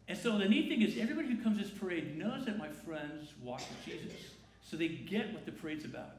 And 0.08 0.18
so 0.18 0.38
the 0.38 0.48
neat 0.48 0.70
thing 0.70 0.82
is, 0.82 0.98
everybody 0.98 1.28
who 1.28 1.42
comes 1.44 1.58
to 1.58 1.64
this 1.64 1.72
parade 1.72 2.18
knows 2.18 2.46
that 2.46 2.58
my 2.58 2.70
friends 2.70 3.34
walk 3.42 3.60
with 3.60 3.86
Jesus. 3.86 4.18
So 4.64 4.78
they 4.78 4.88
get 4.88 5.34
what 5.34 5.46
the 5.46 5.52
parade's 5.52 5.86
about. 5.86 6.16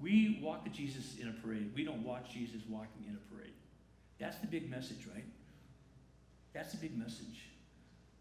We 0.00 0.40
walk 0.42 0.64
with 0.64 0.74
Jesus 0.74 1.16
in 1.20 1.28
a 1.28 1.32
parade. 1.32 1.72
We 1.74 1.84
don't 1.84 2.02
watch 2.04 2.32
Jesus 2.32 2.62
walking 2.68 3.04
in 3.08 3.14
a 3.14 3.34
parade. 3.34 3.52
That's 4.18 4.36
the 4.38 4.46
big 4.46 4.70
message, 4.70 5.06
right? 5.12 5.24
That's 6.54 6.72
the 6.72 6.78
big 6.78 6.96
message. 6.96 7.48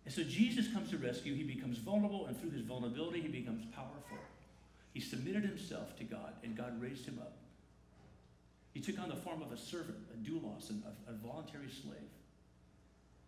And 0.06 0.14
so 0.14 0.24
Jesus 0.24 0.68
comes 0.72 0.92
to 0.92 0.98
rescue. 0.98 1.34
He 1.34 1.44
becomes 1.44 1.80
vulnerable, 1.80 2.28
and 2.28 2.40
through 2.40 2.52
his 2.52 2.62
vulnerability, 2.62 3.22
he 3.22 3.28
becomes 3.28 3.66
powerful. 3.76 4.18
He 4.94 5.00
submitted 5.00 5.44
himself 5.44 5.98
to 5.98 6.04
God, 6.04 6.34
and 6.44 6.56
God 6.56 6.80
raised 6.82 7.06
him 7.06 7.20
up. 7.20 7.34
He 8.74 8.82
took 8.82 9.00
on 9.00 9.10
the 9.10 9.16
form 9.16 9.42
of 9.42 9.52
a 9.52 9.58
servant, 9.58 9.98
a 10.14 10.18
doulos, 10.30 10.70
a, 10.70 11.12
a 11.12 11.14
voluntary 11.14 11.70
slave. 11.70 12.12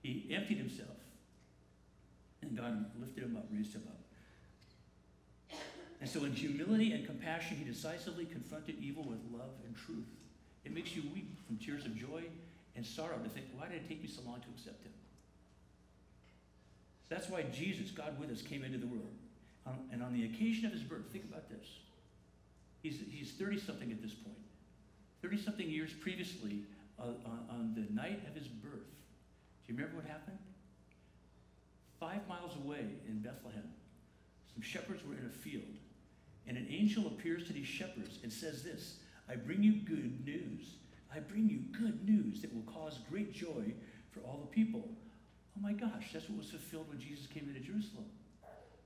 He 0.03 0.29
emptied 0.31 0.57
himself, 0.57 0.97
and 2.41 2.55
God 2.55 2.85
lifted 2.99 3.23
him 3.23 3.35
up, 3.35 3.47
raised 3.51 3.73
him 3.73 3.83
up. 3.87 5.59
And 5.99 6.07
so, 6.07 6.25
in 6.25 6.33
humility 6.33 6.91
and 6.91 7.05
compassion, 7.05 7.57
he 7.57 7.63
decisively 7.63 8.25
confronted 8.25 8.75
evil 8.79 9.03
with 9.03 9.19
love 9.33 9.55
and 9.65 9.75
truth. 9.75 10.05
It 10.63 10.73
makes 10.73 10.95
you 10.95 11.03
weep 11.13 11.35
from 11.47 11.57
tears 11.57 11.85
of 11.85 11.95
joy 11.95 12.23
and 12.75 12.85
sorrow 12.85 13.17
to 13.17 13.29
think, 13.29 13.47
why 13.57 13.67
did 13.67 13.77
it 13.77 13.87
take 13.87 14.01
me 14.01 14.07
so 14.07 14.21
long 14.25 14.39
to 14.41 14.47
accept 14.55 14.83
him? 14.83 14.91
That's 17.09 17.29
why 17.29 17.43
Jesus, 17.43 17.91
God 17.91 18.19
with 18.19 18.31
us, 18.31 18.41
came 18.41 18.63
into 18.63 18.77
the 18.77 18.87
world. 18.87 19.13
Um, 19.65 19.79
and 19.91 20.01
on 20.01 20.13
the 20.13 20.25
occasion 20.25 20.65
of 20.65 20.71
his 20.71 20.83
birth, 20.83 21.11
think 21.11 21.25
about 21.25 21.49
this. 21.49 21.65
He's, 22.81 22.99
he's 23.09 23.31
30 23.31 23.59
something 23.59 23.91
at 23.91 24.01
this 24.01 24.13
point. 24.13 24.37
30 25.21 25.41
something 25.41 25.69
years 25.69 25.91
previously, 25.93 26.63
uh, 26.99 27.03
on, 27.25 27.45
on 27.49 27.73
the 27.75 27.93
night 27.93 28.21
of 28.27 28.35
his 28.35 28.47
birth. 28.47 28.71
Do 29.65 29.73
you 29.73 29.75
remember 29.75 29.97
what 29.97 30.05
happened? 30.05 30.37
Five 31.99 32.27
miles 32.27 32.55
away 32.63 32.85
in 33.07 33.19
Bethlehem, 33.19 33.69
some 34.53 34.61
shepherds 34.61 35.03
were 35.05 35.15
in 35.15 35.25
a 35.25 35.37
field, 35.37 35.63
and 36.47 36.57
an 36.57 36.67
angel 36.69 37.07
appears 37.07 37.47
to 37.47 37.53
these 37.53 37.67
shepherds 37.67 38.19
and 38.23 38.31
says 38.31 38.63
this 38.63 38.99
I 39.29 39.35
bring 39.35 39.63
you 39.63 39.73
good 39.73 40.25
news. 40.25 40.75
I 41.13 41.19
bring 41.19 41.49
you 41.49 41.59
good 41.77 42.07
news 42.07 42.41
that 42.41 42.53
will 42.53 42.71
cause 42.71 42.99
great 43.09 43.33
joy 43.33 43.73
for 44.11 44.19
all 44.21 44.39
the 44.39 44.47
people. 44.47 44.87
Oh 45.57 45.63
my 45.63 45.73
gosh, 45.73 46.09
that's 46.13 46.29
what 46.29 46.37
was 46.37 46.51
fulfilled 46.51 46.89
when 46.89 46.99
Jesus 46.99 47.25
came 47.25 47.47
into 47.47 47.59
Jerusalem. 47.59 48.05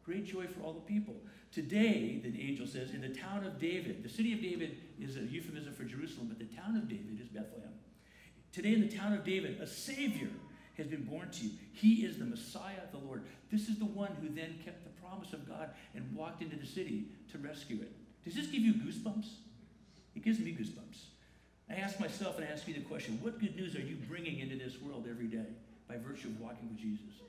Great 0.06 0.26
joy 0.26 0.48
for 0.48 0.62
all 0.62 0.74
the 0.74 0.80
people. 0.82 1.16
Today, 1.52 2.22
the 2.24 2.42
angel 2.42 2.66
says, 2.66 2.92
in 2.92 3.02
the 3.02 3.10
town 3.10 3.46
of 3.46 3.60
David, 3.60 4.04
the 4.04 4.10
city 4.10 4.34
of 4.34 4.42
David 4.42 4.78
is 5.00 5.18
a 5.18 5.22
euphemism 5.22 5.74
for 5.74 5.84
Jerusalem, 5.84 6.28
but 6.30 6.40
the 6.40 6.56
town 6.56 6.78
of 6.78 6.88
David 6.88 7.20
is 7.22 7.28
Bethlehem. 7.28 7.74
Today, 8.54 8.74
in 8.74 8.82
the 8.82 8.96
town 8.96 9.14
of 9.14 9.26
David, 9.26 9.60
a 9.60 9.68
Savior 9.68 10.30
has 10.78 10.88
been 10.88 11.04
born 11.04 11.30
to 11.32 11.46
you. 11.46 11.52
He 11.74 12.06
is 12.06 12.18
the 12.18 12.26
Messiah, 12.26 12.88
the 12.92 12.98
Lord. 12.98 13.24
This 13.52 13.68
is 13.68 13.78
the 13.78 13.86
one 13.86 14.16
who 14.22 14.30
then 14.30 14.60
kept 14.64 14.84
the 14.84 15.02
promise 15.02 15.34
of 15.34 15.48
God 15.48 15.72
and 15.94 16.16
walked 16.16 16.42
into 16.42 16.56
the 16.56 16.66
city 16.66 17.06
to 17.32 17.38
rescue 17.38 17.82
it. 17.82 17.92
Does 18.24 18.36
this 18.36 18.48
give 18.48 18.62
you 18.62 18.74
goosebumps? 18.74 19.28
It 20.16 20.24
gives 20.24 20.40
me 20.40 20.52
goosebumps. 20.52 21.04
I 21.70 21.76
ask 21.76 22.00
myself 22.00 22.38
and 22.38 22.46
I 22.46 22.50
ask 22.50 22.68
you 22.68 22.74
the 22.74 22.82
question 22.82 23.20
what 23.22 23.40
good 23.40 23.56
news 23.56 23.76
are 23.76 23.82
you 23.82 23.98
bringing 24.08 24.40
into 24.40 24.58
this 24.58 24.82
world 24.82 25.08
every 25.10 25.28
day 25.28 25.46
by 25.92 25.98
virtue 25.98 26.30
of 26.30 26.39
walking 26.39 26.70
with 26.70 26.78
Jesus? 26.78 27.20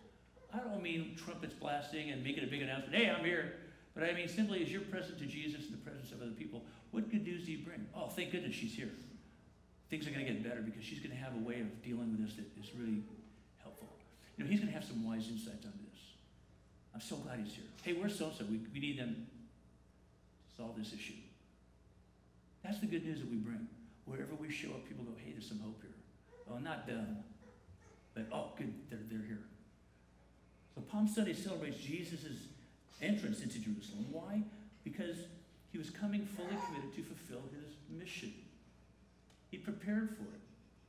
I 0.55 0.59
don't 0.59 0.83
mean 0.83 1.17
trumpets 1.17 1.55
blasting 1.55 2.11
and 2.11 2.23
making 2.23 2.45
a 2.45 2.47
big 2.47 2.63
announcement, 2.63 2.95
hey, 2.95 3.11
I'm 3.11 3.25
here. 3.25 3.55
But 3.95 4.05
I 4.05 4.13
mean 4.13 4.29
simply 4.29 4.63
as 4.63 4.71
you're 4.71 4.83
present 4.83 5.19
to 5.19 5.27
Jesus 5.27 5.67
in 5.67 5.73
the 5.73 5.79
presence 5.79 6.13
of 6.13 6.23
other 6.23 6.31
people, 6.31 6.63
what 6.93 7.11
good 7.11 7.25
news 7.25 7.45
do 7.45 7.53
you 7.53 7.65
bring? 7.65 7.87
Oh, 7.95 8.09
thank 8.09 8.31
goodness 8.31 8.55
she's 8.55 8.75
here. 8.75 8.91
Things 9.91 10.07
are 10.07 10.11
going 10.11 10.25
to 10.25 10.33
get 10.33 10.43
better 10.43 10.63
because 10.63 10.85
she's 10.85 11.01
going 11.01 11.11
to 11.11 11.17
have 11.17 11.35
a 11.35 11.45
way 11.45 11.61
of 11.61 11.83
dealing 11.83 12.13
with 12.13 12.25
this 12.25 12.37
that 12.37 12.47
is 12.61 12.71
really 12.79 13.03
helpful. 13.63 13.89
You 14.37 14.45
know, 14.45 14.51
he's 14.51 14.61
going 14.61 14.73
to 14.73 14.75
have 14.75 14.85
some 14.85 15.05
wise 15.05 15.29
insights 15.29 15.67
on 15.67 15.73
this. 15.91 16.01
I'm 16.95 17.01
so 17.01 17.17
glad 17.17 17.41
he's 17.41 17.55
here. 17.55 17.65
Hey, 17.83 17.95
where's 17.95 18.17
so 18.17 18.31
so? 18.37 18.45
We 18.45 18.61
we 18.73 18.81
need 18.81 18.99
them 18.99 19.27
to 20.49 20.57
solve 20.57 20.77
this 20.77 20.93
issue. 20.93 21.21
That's 22.63 22.79
the 22.79 22.87
good 22.87 23.05
news 23.05 23.21
that 23.21 23.31
we 23.31 23.37
bring. 23.37 23.67
Wherever 24.05 24.35
we 24.35 24.51
show 24.51 24.69
up, 24.69 24.87
people 24.87 25.05
go, 25.05 25.13
hey, 25.17 25.33
there's 25.33 25.49
some 25.49 25.61
hope 25.61 25.81
here. 25.83 25.91
Oh, 26.51 26.59
not 26.59 26.87
them. 26.87 27.25
But, 28.15 28.27
oh, 28.33 28.53
good, 28.57 28.73
they're, 28.91 28.99
they're 29.11 29.27
here. 29.27 29.41
So 30.75 30.81
Palm 30.83 31.09
Sunday 31.09 31.35
celebrates 31.35 31.79
Jesus' 31.79 32.49
entrance 33.01 33.43
into 33.43 33.59
Jerusalem. 33.59 34.07
Why? 34.11 34.43
Because 34.85 35.17
he 35.71 35.79
was 35.79 35.91
coming 35.91 36.27
fully 36.27 36.57
committed 36.67 36.95
to 36.95 37.03
fulfill 37.03 37.43
his 37.55 37.75
mission. 37.91 38.33
He 39.51 39.59
prepared 39.59 40.11
for 40.11 40.25
it. 40.25 40.41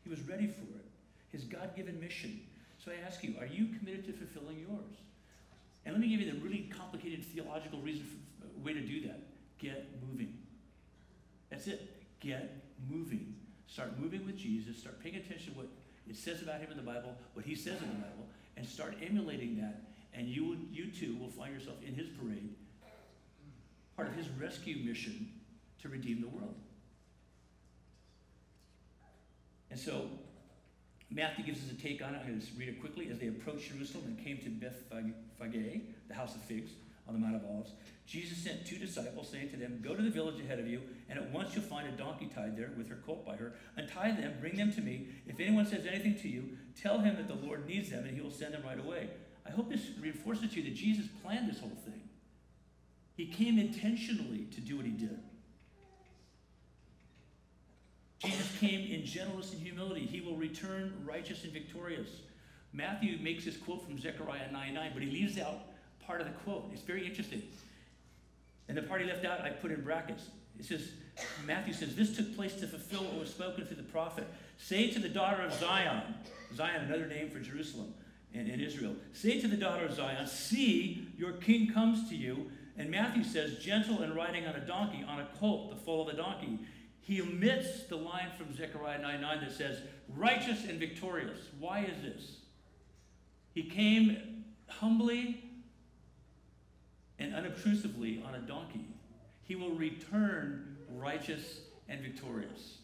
He 0.04 0.10
was 0.10 0.22
ready 0.22 0.48
for 0.48 0.64
it. 0.78 0.86
His 1.32 1.44
God-given 1.44 2.00
mission. 2.00 2.42
So 2.84 2.92
I 2.92 2.96
ask 3.06 3.24
you, 3.24 3.36
are 3.40 3.46
you 3.46 3.68
committed 3.78 4.06
to 4.06 4.14
fulfilling 4.14 4.60
yours? 4.60 4.96
And 5.86 5.94
let 5.94 6.02
me 6.02 6.10
give 6.10 6.22
you 6.22 6.32
the 6.32 6.40
really 6.40 6.70
complicated 6.78 7.26
theological 7.26 7.80
reason 7.80 8.06
for, 8.06 8.46
uh, 8.46 8.64
way 8.64 8.74
to 8.74 8.82
do 8.82 9.08
that. 9.08 9.20
Get 9.60 9.90
moving. 10.08 10.38
That's 11.50 11.68
it. 11.68 11.90
Get 12.20 12.64
moving. 12.90 13.36
Start 13.68 14.00
moving 14.00 14.26
with 14.26 14.38
Jesus. 14.38 14.78
Start 14.78 15.02
paying 15.02 15.16
attention 15.16 15.54
to 15.54 15.60
what 15.60 15.68
it 16.10 16.18
says 16.18 16.42
about 16.42 16.60
him 16.60 16.72
in 16.72 16.78
the 16.78 16.84
Bible, 16.84 17.16
what 17.34 17.46
he 17.46 17.56
says 17.56 17.82
in 17.82 17.88
the 17.88 17.96
Bible, 17.96 18.28
and 18.58 18.68
start 18.68 18.96
emulating 19.02 19.56
that. 19.58 19.82
And 20.14 20.28
you, 20.28 20.58
you 20.72 20.92
too 20.92 21.18
will 21.20 21.30
find 21.30 21.54
yourself 21.54 21.78
in 21.86 21.96
his 21.96 22.08
parade, 22.08 22.50
part 23.96 24.08
of 24.10 24.16
his 24.16 24.28
rescue 24.30 24.86
mission 24.86 25.30
to 25.82 25.90
redeem 25.90 26.22
the 26.22 26.28
world. 26.28 26.56
And 29.72 29.80
so 29.80 30.08
Matthew 31.10 31.46
gives 31.46 31.64
us 31.66 31.72
a 31.72 31.82
take 31.82 32.04
on 32.04 32.14
it. 32.14 32.20
I'm 32.22 32.28
going 32.28 32.42
to 32.42 32.48
read 32.58 32.70
it 32.70 32.80
quickly. 32.80 33.10
As 33.12 33.18
they 33.18 33.28
approached 33.28 33.72
Jerusalem 33.72 34.06
and 34.08 34.24
came 34.24 34.38
to 34.38 34.50
Bethphage, 34.50 35.14
the 36.08 36.14
house 36.14 36.36
of 36.36 36.42
figs, 36.42 36.72
on 37.08 37.14
the 37.14 37.20
Mount 37.20 37.36
of 37.36 37.46
Olives, 37.46 37.72
Jesus 38.06 38.38
sent 38.38 38.66
two 38.66 38.78
disciples, 38.78 39.30
saying 39.30 39.50
to 39.50 39.58
them, 39.58 39.80
Go 39.82 39.96
to 39.96 40.02
the 40.02 40.10
village 40.10 40.40
ahead 40.40 40.60
of 40.60 40.68
you, 40.68 40.82
and 41.10 41.20
at 41.20 41.32
once 41.32 41.54
you'll 41.54 41.64
find 41.64 41.88
a 41.88 41.92
donkey 41.92 42.30
tied 42.34 42.58
there 42.58 42.72
with 42.78 42.90
her 42.90 43.00
colt 43.06 43.26
by 43.26 43.36
her. 43.36 43.54
Untie 43.76 44.12
them, 44.12 44.34
bring 44.40 44.56
them 44.56 44.72
to 44.74 44.82
me. 44.82 45.08
If 45.28 45.40
anyone 45.40 45.66
says 45.66 45.86
anything 45.86 46.18
to 46.20 46.30
you, 46.30 46.58
tell 46.82 47.00
him 47.00 47.16
that 47.16 47.28
the 47.28 47.46
Lord 47.46 47.68
needs 47.68 47.90
them, 47.90 48.06
and 48.06 48.16
he 48.16 48.22
will 48.22 48.32
send 48.32 48.54
them 48.54 48.64
right 48.64 48.80
away. 48.80 49.10
I 49.46 49.52
hope 49.52 49.70
this 49.70 49.88
reinforces 50.00 50.52
to 50.52 50.62
you 50.62 50.64
that 50.64 50.76
Jesus 50.76 51.06
planned 51.22 51.50
this 51.50 51.60
whole 51.60 51.78
thing. 51.86 52.02
He 53.16 53.28
came 53.28 53.60
intentionally 53.60 54.48
to 54.54 54.62
do 54.62 54.78
what 54.78 54.86
he 54.86 54.92
did. 54.92 55.20
Jesus 58.24 58.58
came 58.58 58.90
in 58.90 59.06
gentleness 59.06 59.52
and 59.52 59.62
humility. 59.62 60.06
He 60.06 60.22
will 60.22 60.38
return 60.38 60.94
righteous 61.06 61.44
and 61.44 61.52
victorious. 61.52 62.10
Matthew 62.72 63.18
makes 63.22 63.46
this 63.46 63.58
quote 63.58 63.84
from 63.84 64.00
Zechariah 64.00 64.52
9 64.52 64.74
9, 64.74 64.92
but 64.94 65.04
he 65.04 65.10
leaves 65.10 65.38
out 65.38 65.60
part 66.06 66.22
of 66.22 66.28
the 66.28 66.34
quote. 66.44 66.70
It's 66.74 66.82
very 66.82 67.06
interesting. 67.06 67.44
And 68.68 68.78
the 68.78 68.82
part 68.82 69.02
he 69.02 69.08
left 69.08 69.26
out, 69.26 69.42
I 69.42 69.50
put 69.50 69.72
in 69.72 69.82
brackets. 69.82 70.24
It 70.60 70.66
says, 70.66 70.90
Matthew 71.46 71.74
says, 71.74 71.96
This 71.96 72.16
took 72.16 72.36
place 72.36 72.56
to 72.56 72.68
fulfill 72.68 73.04
what 73.04 73.20
was 73.20 73.30
spoken 73.30 73.66
through 73.66 73.78
the 73.78 73.84
prophet. 73.84 74.28
Say 74.58 74.90
to 74.92 75.00
the 75.00 75.10
daughter 75.10 75.42
of 75.42 75.54
Zion, 75.54 76.02
Zion, 76.56 76.86
another 76.86 77.08
name 77.08 77.30
for 77.30 77.40
Jerusalem 77.40 77.94
in, 78.34 78.48
in 78.48 78.60
Israel. 78.60 78.96
Say 79.14 79.40
to 79.42 79.48
the 79.48 79.58
daughter 79.58 79.86
of 79.86 79.94
Zion, 79.94 80.28
See, 80.28 81.08
your 81.18 81.34
king 81.34 81.72
comes 81.74 82.10
to 82.10 82.16
you. 82.16 82.50
And 82.78 82.90
Matthew 82.90 83.24
says, 83.24 83.60
gentle 83.60 84.02
and 84.02 84.16
riding 84.16 84.48
on 84.48 84.56
a 84.56 84.66
donkey, 84.66 85.06
on 85.08 85.20
a 85.20 85.28
colt, 85.40 85.70
the 85.70 85.76
foal 85.76 86.08
of 86.08 86.14
a 86.14 86.18
donkey. 86.18 86.58
He 87.02 87.22
omits 87.22 87.84
the 87.84 87.98
line 87.98 88.32
from 88.38 88.56
Zechariah 88.56 89.00
9 89.00 89.22
9 89.22 89.42
that 89.42 89.52
says, 89.52 89.80
righteous 90.16 90.66
and 90.66 90.80
victorious. 90.80 91.38
Why 91.60 91.82
is 91.82 92.02
this? 92.02 92.38
He 93.54 93.64
came 93.64 94.46
humbly 94.68 95.44
and 97.24 97.34
unobtrusively 97.34 98.22
on 98.28 98.36
a 98.36 98.40
donkey. 98.40 98.86
He 99.44 99.56
will 99.56 99.72
return 99.72 100.78
righteous 100.96 101.62
and 101.88 102.02
victorious. 102.02 102.78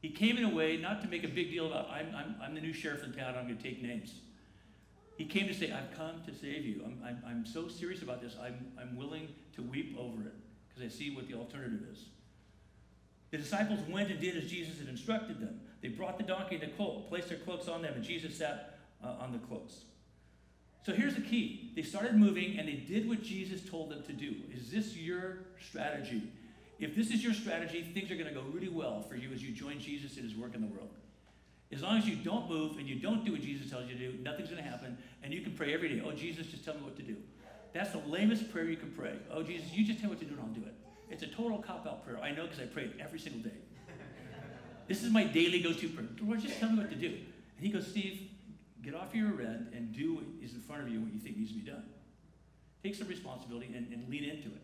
He 0.00 0.10
came 0.10 0.36
in 0.36 0.44
a 0.44 0.54
way 0.54 0.76
not 0.76 1.00
to 1.02 1.08
make 1.08 1.22
a 1.22 1.28
big 1.28 1.50
deal 1.50 1.66
about, 1.66 1.88
I'm, 1.88 2.12
I'm, 2.14 2.34
I'm 2.42 2.54
the 2.54 2.60
new 2.60 2.72
sheriff 2.72 3.04
in 3.04 3.12
town, 3.12 3.36
I'm 3.38 3.46
going 3.46 3.56
to 3.56 3.62
take 3.62 3.80
names. 3.80 4.14
He 5.16 5.24
came 5.26 5.46
to 5.46 5.54
say, 5.54 5.70
I've 5.70 5.96
come 5.96 6.22
to 6.26 6.34
save 6.34 6.64
you. 6.64 6.82
I'm, 6.84 7.00
I'm, 7.04 7.22
I'm 7.24 7.46
so 7.46 7.68
serious 7.68 8.02
about 8.02 8.20
this, 8.20 8.34
I'm, 8.42 8.72
I'm 8.80 8.96
willing 8.96 9.28
to 9.54 9.62
weep 9.62 9.96
over 9.98 10.22
it 10.22 10.34
because 10.68 10.92
I 10.92 10.96
see 10.96 11.14
what 11.14 11.28
the 11.28 11.34
alternative 11.34 11.86
is. 11.92 12.06
The 13.30 13.38
disciples 13.38 13.78
went 13.88 14.10
and 14.10 14.20
did 14.20 14.36
as 14.36 14.50
Jesus 14.50 14.78
had 14.78 14.88
instructed 14.88 15.40
them. 15.40 15.60
They 15.80 15.88
brought 15.88 16.18
the 16.18 16.24
donkey 16.24 16.56
and 16.56 16.64
the 16.64 16.76
colt, 16.76 17.08
placed 17.08 17.28
their 17.28 17.38
cloaks 17.38 17.68
on 17.68 17.82
them, 17.82 17.94
and 17.94 18.02
Jesus 18.02 18.36
sat 18.36 18.78
uh, 19.02 19.14
on 19.20 19.32
the 19.32 19.38
cloaks. 19.38 19.84
So 20.84 20.92
here's 20.92 21.14
the 21.14 21.20
key 21.20 21.70
they 21.76 21.82
started 21.82 22.16
moving 22.16 22.58
and 22.58 22.68
they 22.68 22.74
did 22.74 23.08
what 23.08 23.22
Jesus 23.22 23.68
told 23.68 23.90
them 23.90 24.02
to 24.04 24.12
do. 24.12 24.34
Is 24.54 24.70
this 24.70 24.96
your 24.96 25.38
strategy? 25.60 26.22
If 26.78 26.96
this 26.96 27.10
is 27.10 27.22
your 27.22 27.34
strategy, 27.34 27.82
things 27.94 28.10
are 28.10 28.16
going 28.16 28.26
to 28.26 28.34
go 28.34 28.42
really 28.52 28.68
well 28.68 29.02
for 29.02 29.14
you 29.14 29.32
as 29.32 29.42
you 29.42 29.52
join 29.52 29.78
Jesus 29.78 30.16
in 30.16 30.24
his 30.24 30.34
work 30.34 30.54
in 30.54 30.60
the 30.60 30.66
world. 30.66 30.90
As 31.70 31.80
long 31.80 31.96
as 31.96 32.06
you 32.06 32.16
don't 32.16 32.48
move 32.48 32.76
and 32.78 32.88
you 32.88 32.96
don't 32.96 33.24
do 33.24 33.32
what 33.32 33.40
Jesus 33.40 33.70
tells 33.70 33.88
you 33.88 33.94
to 33.94 34.12
do, 34.12 34.18
nothing's 34.22 34.50
going 34.50 34.62
to 34.62 34.68
happen. 34.68 34.98
And 35.22 35.32
you 35.32 35.40
can 35.40 35.52
pray 35.52 35.72
every 35.72 35.88
day, 35.88 36.02
oh, 36.04 36.10
Jesus, 36.12 36.48
just 36.48 36.64
tell 36.64 36.74
me 36.74 36.80
what 36.80 36.96
to 36.96 37.02
do. 37.02 37.16
That's 37.72 37.92
the 37.92 38.02
lamest 38.06 38.52
prayer 38.52 38.64
you 38.64 38.76
can 38.76 38.90
pray. 38.90 39.14
Oh, 39.30 39.42
Jesus, 39.42 39.72
you 39.72 39.86
just 39.86 40.00
tell 40.00 40.10
me 40.10 40.16
what 40.16 40.20
to 40.20 40.26
do 40.26 40.34
and 40.34 40.40
I'll 40.40 40.48
do 40.48 40.66
it. 40.66 40.74
It's 41.08 41.22
a 41.22 41.28
total 41.28 41.58
cop 41.58 41.86
out 41.86 42.04
prayer. 42.04 42.18
I 42.20 42.32
know 42.32 42.42
because 42.42 42.60
I 42.60 42.66
pray 42.66 42.84
it 42.84 42.94
every 43.00 43.18
single 43.18 43.42
day. 43.42 43.56
this 44.88 45.02
is 45.02 45.10
my 45.10 45.24
daily 45.24 45.62
go 45.62 45.72
to 45.72 45.88
prayer. 45.88 46.08
Lord, 46.20 46.40
just 46.40 46.58
tell 46.58 46.70
me 46.70 46.78
what 46.78 46.90
to 46.90 46.96
do. 46.96 47.06
And 47.06 47.66
he 47.66 47.68
goes, 47.68 47.86
Steve, 47.86 48.28
get 48.82 48.94
off 48.94 49.14
your 49.14 49.40
end 49.40 49.68
and 49.74 49.92
do 49.92 50.14
what 50.14 50.24
is 50.42 50.54
in 50.54 50.60
front 50.60 50.82
of 50.82 50.88
you 50.88 51.00
what 51.00 51.12
you 51.12 51.18
think 51.18 51.36
needs 51.36 51.52
to 51.52 51.58
be 51.58 51.70
done. 51.70 51.84
Take 52.82 52.94
some 52.94 53.08
responsibility 53.08 53.72
and, 53.74 53.92
and 53.92 54.08
lean 54.08 54.24
into 54.24 54.48
it. 54.48 54.62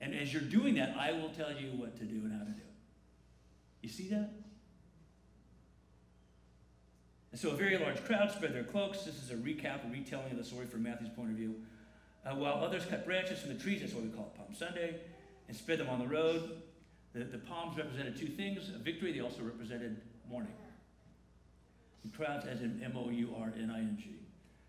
And 0.00 0.14
as 0.14 0.32
you're 0.32 0.42
doing 0.42 0.74
that, 0.76 0.94
I 0.96 1.12
will 1.12 1.30
tell 1.30 1.50
you 1.50 1.70
what 1.70 1.96
to 1.98 2.04
do 2.04 2.16
and 2.16 2.32
how 2.32 2.44
to 2.44 2.50
do 2.50 2.60
it. 2.60 2.74
You 3.82 3.88
see 3.88 4.08
that? 4.08 4.30
And 7.32 7.40
so 7.40 7.50
a 7.50 7.54
very 7.54 7.76
large 7.78 8.02
crowd 8.04 8.30
spread 8.30 8.54
their 8.54 8.64
cloaks. 8.64 9.02
This 9.02 9.22
is 9.22 9.30
a 9.30 9.34
recap, 9.34 9.86
a 9.86 9.92
retelling 9.92 10.30
of 10.30 10.38
the 10.38 10.44
story 10.44 10.66
from 10.66 10.82
Matthew's 10.82 11.10
point 11.10 11.30
of 11.30 11.36
view. 11.36 11.56
Uh, 12.24 12.34
while 12.34 12.54
others 12.54 12.84
cut 12.84 13.06
branches 13.06 13.40
from 13.40 13.56
the 13.56 13.62
trees, 13.62 13.80
that's 13.80 13.92
what 13.92 14.02
we 14.02 14.10
call 14.10 14.32
it 14.34 14.36
Palm 14.36 14.54
Sunday, 14.54 14.96
and 15.46 15.56
spread 15.56 15.78
them 15.78 15.88
on 15.88 15.98
the 15.98 16.06
road. 16.06 16.62
The, 17.14 17.24
the 17.24 17.38
palms 17.38 17.76
represented 17.76 18.18
two 18.18 18.26
things 18.26 18.68
victory, 18.82 19.12
they 19.12 19.20
also 19.20 19.42
represented 19.42 20.00
mourning. 20.28 20.52
The 22.04 22.16
crowds, 22.16 22.46
as 22.46 22.60
in 22.60 22.80
M 22.84 22.92
O 22.96 23.10
U 23.10 23.34
R 23.38 23.52
N 23.56 23.70
I 23.70 23.78
N 23.78 23.98
G. 24.00 24.16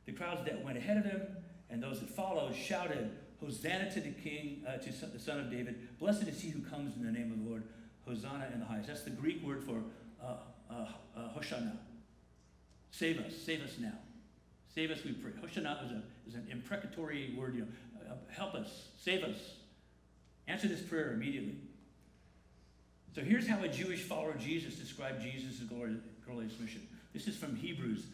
The 0.06 0.12
crowds 0.14 0.44
that 0.46 0.64
went 0.64 0.78
ahead 0.78 0.98
of 0.98 1.06
him 1.06 1.22
and 1.70 1.82
those 1.82 2.00
that 2.00 2.10
followed 2.10 2.56
shouted, 2.56 3.12
Hosanna 3.40 3.92
to 3.94 4.02
the 4.02 4.12
King, 4.12 4.64
uh, 4.68 4.78
to 4.78 4.92
the 5.06 5.20
Son 5.20 5.40
of 5.40 5.52
David. 5.52 5.98
Blessed 6.00 6.24
is 6.24 6.42
he 6.42 6.50
who 6.50 6.62
comes 6.62 6.96
in 6.96 7.06
the 7.06 7.12
name 7.12 7.32
of 7.32 7.44
the 7.44 7.50
Lord. 7.50 7.64
Hosanna 8.06 8.50
in 8.54 8.60
the 8.60 8.66
highest. 8.66 8.88
That's 8.88 9.04
the 9.04 9.12
Greek 9.12 9.46
word 9.46 9.64
for 9.64 9.82
uh, 10.22 10.38
uh, 10.70 10.88
uh 11.16 11.30
Hosanna. 11.30 11.78
Save 12.92 13.20
us, 13.20 13.34
save 13.36 13.62
us 13.62 13.76
now. 13.80 13.94
Save 14.74 14.92
us, 14.92 15.04
we 15.06 15.14
pray. 15.14 15.32
Hosanna 15.40 15.80
is, 15.86 15.92
a, 15.92 16.02
is 16.28 16.36
an 16.36 16.48
imprecatory 16.52 17.36
word, 17.38 17.56
you 17.56 17.62
know. 17.62 17.68
Uh, 18.10 18.16
help 18.30 18.56
us, 18.56 18.88
save 18.98 19.24
us. 19.24 19.38
Answer 20.48 20.68
this 20.68 20.82
prayer 20.82 21.14
immediately. 21.14 21.56
So 23.14 23.22
here's 23.22 23.48
how 23.48 23.62
a 23.64 23.68
Jewish 23.68 24.02
follower 24.02 24.32
of 24.32 24.40
Jesus 24.40 24.76
described 24.76 25.22
Jesus' 25.22 25.60
glorious 25.60 26.60
mission. 26.60 26.88
This 27.14 27.28
is 27.28 27.36
from 27.36 27.56
Hebrews, 27.56 28.06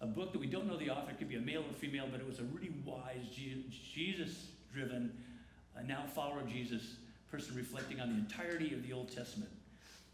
a 0.00 0.06
book 0.06 0.32
that 0.32 0.38
we 0.38 0.46
don't 0.46 0.66
know 0.66 0.76
the 0.76 0.90
author. 0.90 1.10
It 1.10 1.18
could 1.18 1.28
be 1.28 1.36
a 1.36 1.40
male 1.40 1.62
or 1.62 1.74
female, 1.74 2.06
but 2.10 2.20
it 2.20 2.26
was 2.26 2.38
a 2.38 2.44
really 2.44 2.72
wise, 2.84 3.24
Jesus 3.34 4.48
driven, 4.72 5.12
uh, 5.76 5.82
now 5.82 6.04
follower 6.14 6.40
of 6.40 6.48
Jesus 6.48 6.96
person 7.30 7.56
reflecting 7.56 8.00
on 8.00 8.10
the 8.10 8.14
entirety 8.14 8.72
of 8.72 8.86
the 8.86 8.92
Old 8.92 9.14
Testament. 9.14 9.50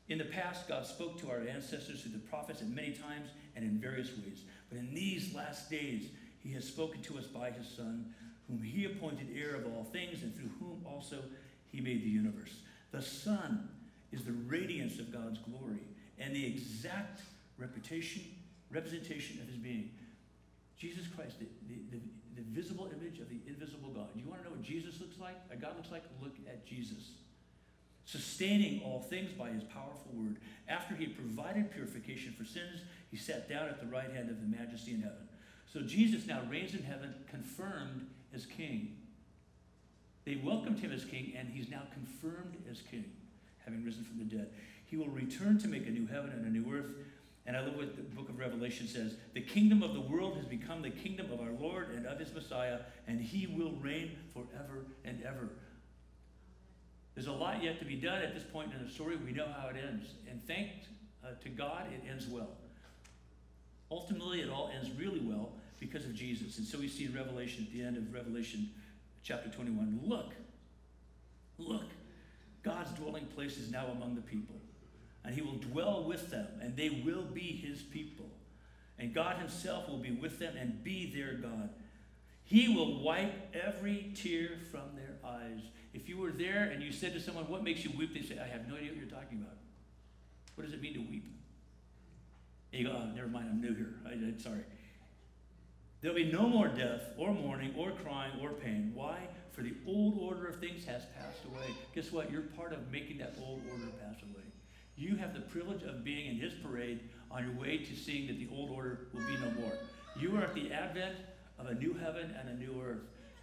In 0.08 0.18
the 0.18 0.24
past, 0.24 0.66
God 0.68 0.86
spoke 0.86 1.20
to 1.20 1.30
our 1.30 1.40
ancestors 1.40 2.02
through 2.02 2.12
the 2.12 2.18
prophets 2.18 2.60
at 2.60 2.68
many 2.68 2.92
times 2.92 3.30
and 3.54 3.64
in 3.64 3.78
various 3.78 4.08
ways. 4.08 4.42
But 4.68 4.78
in 4.78 4.94
these 4.94 5.34
last 5.34 5.70
days, 5.70 6.08
he 6.42 6.52
has 6.54 6.66
spoken 6.66 7.02
to 7.02 7.18
us 7.18 7.26
by 7.26 7.50
his 7.50 7.68
Son, 7.68 8.12
whom 8.48 8.62
he 8.62 8.86
appointed 8.86 9.28
heir 9.36 9.54
of 9.54 9.66
all 9.66 9.84
things, 9.84 10.22
and 10.22 10.34
through 10.34 10.50
whom 10.58 10.84
also 10.86 11.18
he 11.70 11.80
made 11.80 12.02
the 12.02 12.08
universe. 12.08 12.56
The 12.90 13.02
Son 13.02 13.68
is 14.10 14.24
the 14.24 14.32
radiance 14.32 14.98
of 14.98 15.12
God's 15.12 15.38
glory 15.38 15.80
and 16.18 16.34
the 16.34 16.44
exact 16.44 17.22
reputation, 17.62 18.22
representation 18.70 19.40
of 19.40 19.48
his 19.48 19.56
being. 19.56 19.90
Jesus 20.76 21.06
Christ, 21.06 21.38
the, 21.38 21.46
the, 21.68 21.96
the, 21.96 22.00
the 22.36 22.42
visible 22.50 22.90
image 22.92 23.20
of 23.20 23.28
the 23.28 23.40
invisible 23.46 23.90
God. 23.90 24.08
You 24.14 24.28
want 24.28 24.42
to 24.42 24.48
know 24.48 24.54
what 24.54 24.62
Jesus 24.62 25.00
looks 25.00 25.18
like? 25.18 25.36
A 25.50 25.56
God 25.56 25.76
looks 25.76 25.90
like? 25.90 26.02
Look 26.20 26.34
at 26.46 26.66
Jesus 26.66 27.12
sustaining 28.04 28.82
all 28.82 29.00
things 29.00 29.30
by 29.32 29.50
his 29.50 29.62
powerful 29.64 30.10
word. 30.12 30.36
After 30.68 30.94
he 30.94 31.04
had 31.04 31.16
provided 31.16 31.70
purification 31.70 32.32
for 32.32 32.44
sins, 32.44 32.80
he 33.10 33.16
sat 33.16 33.48
down 33.48 33.68
at 33.68 33.80
the 33.80 33.86
right 33.86 34.10
hand 34.10 34.30
of 34.30 34.40
the 34.40 34.56
majesty 34.56 34.92
in 34.92 35.02
heaven. 35.02 35.28
So 35.72 35.80
Jesus 35.80 36.26
now 36.26 36.42
reigns 36.50 36.74
in 36.74 36.82
heaven, 36.82 37.14
confirmed 37.30 38.06
as 38.34 38.46
king. 38.46 38.96
They 40.24 40.36
welcomed 40.36 40.80
him 40.80 40.92
as 40.92 41.04
king, 41.04 41.34
and 41.36 41.48
he's 41.48 41.70
now 41.70 41.82
confirmed 41.92 42.56
as 42.70 42.82
king, 42.82 43.04
having 43.64 43.84
risen 43.84 44.04
from 44.04 44.18
the 44.18 44.24
dead. 44.24 44.50
He 44.86 44.96
will 44.96 45.08
return 45.08 45.58
to 45.60 45.68
make 45.68 45.86
a 45.86 45.90
new 45.90 46.06
heaven 46.06 46.30
and 46.30 46.44
a 46.44 46.50
new 46.50 46.70
earth. 46.74 46.90
And 47.44 47.56
I 47.56 47.60
love 47.60 47.74
what 47.74 47.96
the 47.96 48.02
book 48.02 48.28
of 48.28 48.38
Revelation 48.38 48.86
says 48.86 49.16
the 49.34 49.40
kingdom 49.40 49.82
of 49.82 49.94
the 49.94 50.00
world 50.00 50.36
has 50.36 50.46
become 50.46 50.82
the 50.82 50.90
kingdom 50.90 51.32
of 51.32 51.40
our 51.40 51.50
Lord 51.50 51.90
and 51.90 52.06
of 52.06 52.18
his 52.18 52.32
Messiah, 52.32 52.78
and 53.08 53.20
he 53.20 53.46
will 53.46 53.72
reign 53.80 54.16
forever 54.32 54.86
and 55.04 55.22
ever. 55.24 55.48
There's 57.14 57.26
a 57.26 57.32
lot 57.32 57.62
yet 57.62 57.78
to 57.80 57.84
be 57.84 57.96
done 57.96 58.22
at 58.22 58.34
this 58.34 58.44
point 58.44 58.72
in 58.72 58.84
the 58.84 58.90
story. 58.90 59.16
We 59.16 59.32
know 59.32 59.48
how 59.58 59.68
it 59.68 59.76
ends. 59.76 60.06
And 60.30 60.42
thanks 60.46 60.86
uh, 61.24 61.30
to 61.42 61.48
God, 61.48 61.86
it 61.92 62.08
ends 62.08 62.26
well. 62.26 62.50
Ultimately, 63.90 64.40
it 64.40 64.48
all 64.48 64.70
ends 64.74 64.90
really 64.98 65.20
well 65.20 65.50
because 65.78 66.04
of 66.04 66.14
Jesus. 66.14 66.56
And 66.58 66.66
so 66.66 66.78
we 66.78 66.88
see 66.88 67.04
in 67.04 67.14
Revelation, 67.14 67.66
at 67.66 67.72
the 67.72 67.82
end 67.82 67.98
of 67.98 68.14
Revelation 68.14 68.70
chapter 69.22 69.50
21, 69.50 70.00
look, 70.04 70.32
look, 71.58 71.90
God's 72.62 72.92
dwelling 72.92 73.26
place 73.26 73.58
is 73.58 73.70
now 73.70 73.88
among 73.88 74.14
the 74.14 74.22
people. 74.22 74.56
And 75.24 75.34
he 75.34 75.42
will 75.42 75.56
dwell 75.56 76.04
with 76.04 76.30
them, 76.30 76.48
and 76.60 76.76
they 76.76 77.02
will 77.04 77.22
be 77.22 77.52
his 77.52 77.80
people. 77.82 78.30
And 78.98 79.14
God 79.14 79.36
himself 79.36 79.88
will 79.88 79.98
be 79.98 80.10
with 80.10 80.38
them 80.38 80.56
and 80.56 80.82
be 80.82 81.12
their 81.14 81.34
God. 81.34 81.70
He 82.44 82.68
will 82.68 83.02
wipe 83.02 83.54
every 83.54 84.12
tear 84.14 84.58
from 84.70 84.96
their 84.96 85.16
eyes. 85.24 85.60
If 85.94 86.08
you 86.08 86.18
were 86.18 86.32
there 86.32 86.64
and 86.64 86.82
you 86.82 86.92
said 86.92 87.12
to 87.14 87.20
someone, 87.20 87.48
What 87.48 87.62
makes 87.62 87.84
you 87.84 87.92
weep? 87.96 88.14
They 88.14 88.22
say, 88.22 88.40
I 88.40 88.48
have 88.48 88.68
no 88.68 88.74
idea 88.74 88.90
what 88.90 88.98
you're 88.98 89.06
talking 89.06 89.38
about. 89.38 89.56
What 90.54 90.64
does 90.64 90.74
it 90.74 90.82
mean 90.82 90.94
to 90.94 91.00
weep? 91.00 91.24
And 92.72 92.82
you 92.82 92.88
go, 92.88 92.94
oh, 92.94 93.14
never 93.14 93.28
mind, 93.28 93.48
I'm 93.50 93.60
new 93.60 93.74
here. 93.74 93.94
I, 94.06 94.12
am 94.12 94.38
sorry. 94.40 94.64
There'll 96.00 96.16
be 96.16 96.32
no 96.32 96.48
more 96.48 96.68
death 96.68 97.02
or 97.16 97.32
mourning 97.32 97.74
or 97.76 97.90
crying 97.90 98.32
or 98.42 98.50
pain. 98.50 98.92
Why? 98.94 99.18
For 99.52 99.62
the 99.62 99.74
old 99.86 100.18
order 100.18 100.46
of 100.46 100.56
things 100.56 100.84
has 100.86 101.02
passed 101.16 101.44
away. 101.46 101.74
Guess 101.94 102.10
what? 102.10 102.30
You're 102.30 102.42
part 102.42 102.72
of 102.72 102.90
making 102.90 103.18
that 103.18 103.34
old 103.40 103.60
order 103.70 103.86
pass 104.00 104.16
away. 104.22 104.42
You 105.02 105.16
have 105.16 105.34
the 105.34 105.40
privilege 105.40 105.82
of 105.82 106.04
being 106.04 106.28
in 106.28 106.36
his 106.36 106.54
parade 106.54 107.00
on 107.28 107.42
your 107.44 107.60
way 107.60 107.78
to 107.78 107.96
seeing 107.96 108.28
that 108.28 108.38
the 108.38 108.46
old 108.54 108.70
order 108.70 109.08
will 109.12 109.26
be 109.26 109.36
no 109.42 109.50
more. 109.60 109.72
You 110.16 110.36
are 110.36 110.42
at 110.42 110.54
the 110.54 110.72
advent 110.72 111.16
of 111.58 111.66
a 111.66 111.74
new 111.74 111.94
heaven 111.94 112.32
and 112.38 112.48
a 112.48 112.54
new 112.54 112.80
earth. 112.80 113.00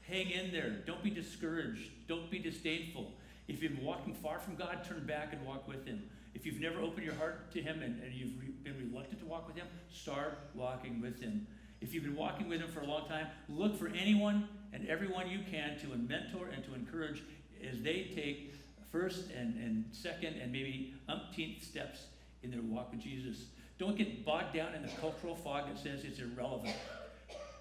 Hang 0.08 0.30
in 0.30 0.54
there. 0.54 0.78
Don't 0.88 1.04
be 1.04 1.10
discouraged. 1.10 2.08
Don't 2.08 2.32
be 2.32 2.40
disdainful. 2.40 3.12
If 3.50 3.62
you've 3.62 3.76
been 3.76 3.84
walking 3.84 4.14
far 4.14 4.40
from 4.40 4.56
God, 4.56 4.86
turn 4.88 5.06
back 5.06 5.34
and 5.34 5.46
walk 5.46 5.68
with 5.68 5.86
Him. 5.86 6.10
If 6.34 6.46
you've 6.46 6.62
never 6.62 6.80
opened 6.80 7.06
your 7.06 7.16
heart 7.16 7.52
to 7.52 7.62
Him 7.62 7.82
and, 7.82 8.02
and 8.04 8.14
you've 8.14 8.40
re- 8.40 8.54
been 8.64 8.78
reluctant 8.90 9.20
to 9.20 9.26
walk 9.26 9.46
with 9.46 9.58
Him, 9.58 9.68
start 9.92 10.38
walking 10.56 11.02
with 11.02 11.20
Him. 11.22 11.46
If 11.82 11.94
you've 11.94 12.06
been 12.06 12.16
walking 12.16 12.48
with 12.48 12.62
Him 12.62 12.72
for 12.72 12.80
a 12.80 12.86
long 12.86 13.06
time, 13.10 13.28
look 13.50 13.78
for 13.78 13.90
anyone 13.90 14.48
and 14.72 14.88
everyone 14.88 15.30
you 15.30 15.40
can 15.52 15.78
to 15.80 15.88
mentor 15.88 16.48
and 16.56 16.64
to 16.64 16.74
encourage 16.74 17.22
as 17.70 17.82
they 17.82 18.10
take 18.16 18.54
first 18.92 19.32
and, 19.32 19.56
and 19.56 19.86
second 19.92 20.36
and 20.42 20.52
maybe 20.52 20.94
umpteenth 21.08 21.64
steps 21.64 22.06
in 22.44 22.52
their 22.52 22.62
walk 22.62 22.92
with 22.92 23.02
Jesus. 23.02 23.46
Don't 23.78 23.98
get 23.98 24.26
bogged 24.26 24.56
down 24.56 24.74
in 24.74 24.82
the 24.82 24.90
cultural 25.00 25.36
fog 25.36 25.68
that 25.68 25.82
says 25.82 26.04
it's 26.04 26.20
irrelevant. 26.20 26.76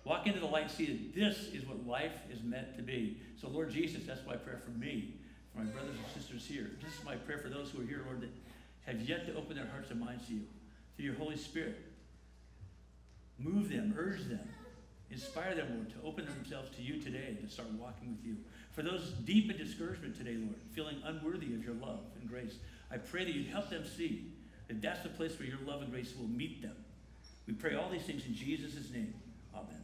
Walk 0.05 0.27
into 0.27 0.41
the 0.41 0.47
light 0.47 0.71
see 0.71 0.87
that 0.87 1.15
this 1.15 1.49
is 1.53 1.67
what 1.67 1.87
life 1.87 2.15
is 2.33 2.43
meant 2.43 2.77
to 2.77 2.83
be. 2.83 3.21
So, 3.41 3.49
Lord 3.49 3.71
Jesus, 3.71 4.05
that's 4.07 4.25
my 4.27 4.37
prayer 4.37 4.61
for 4.65 4.71
me, 4.71 5.15
for 5.53 5.63
my 5.63 5.71
brothers 5.71 5.97
and 5.97 6.23
sisters 6.23 6.47
here. 6.47 6.71
This 6.83 6.95
is 6.95 7.05
my 7.05 7.17
prayer 7.17 7.39
for 7.39 7.49
those 7.49 7.71
who 7.71 7.83
are 7.83 7.87
here, 7.87 8.03
Lord, 8.07 8.23
that 8.23 8.31
have 8.87 9.01
yet 9.03 9.27
to 9.27 9.37
open 9.37 9.57
their 9.57 9.67
hearts 9.67 9.91
and 9.91 10.01
minds 10.01 10.27
to 10.29 10.35
you 10.35 10.41
through 10.97 11.05
your 11.05 11.15
Holy 11.15 11.37
Spirit. 11.37 11.77
Move 13.39 13.69
them, 13.69 13.95
urge 13.97 14.25
them, 14.29 14.49
inspire 15.11 15.55
them, 15.55 15.69
Lord, 15.75 15.91
to 15.91 15.97
open 16.05 16.25
themselves 16.25 16.75
to 16.77 16.83
you 16.83 17.01
today 17.01 17.27
and 17.29 17.41
to 17.41 17.53
start 17.53 17.69
walking 17.79 18.17
with 18.17 18.25
you. 18.25 18.37
For 18.79 18.85
those 18.85 19.11
deep 19.25 19.51
in 19.51 19.57
discouragement 19.57 20.17
today, 20.17 20.37
Lord, 20.37 20.55
feeling 20.71 21.03
unworthy 21.05 21.47
of 21.47 21.65
your 21.65 21.75
love 21.75 21.99
and 22.21 22.31
grace, 22.31 22.55
I 22.93 22.97
pray 22.97 23.25
that 23.25 23.35
you'd 23.35 23.49
help 23.49 23.71
them 23.71 23.83
see 23.85 24.27
that 24.69 24.81
that's 24.81 25.03
the 25.03 25.09
place 25.09 25.37
where 25.37 25.49
your 25.49 25.59
love 25.67 25.83
and 25.83 25.91
grace 25.91 26.15
will 26.17 26.29
meet 26.29 26.63
them. 26.63 26.77
We 27.49 27.55
pray 27.55 27.75
all 27.75 27.91
these 27.91 28.05
things 28.05 28.25
in 28.25 28.37
Jesus' 28.37 28.89
name. 28.93 29.15
Amen. 29.53 29.83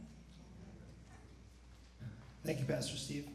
Thank 2.45 2.59
you, 2.59 2.65
Pastor 2.65 2.95
Steve. 2.95 3.27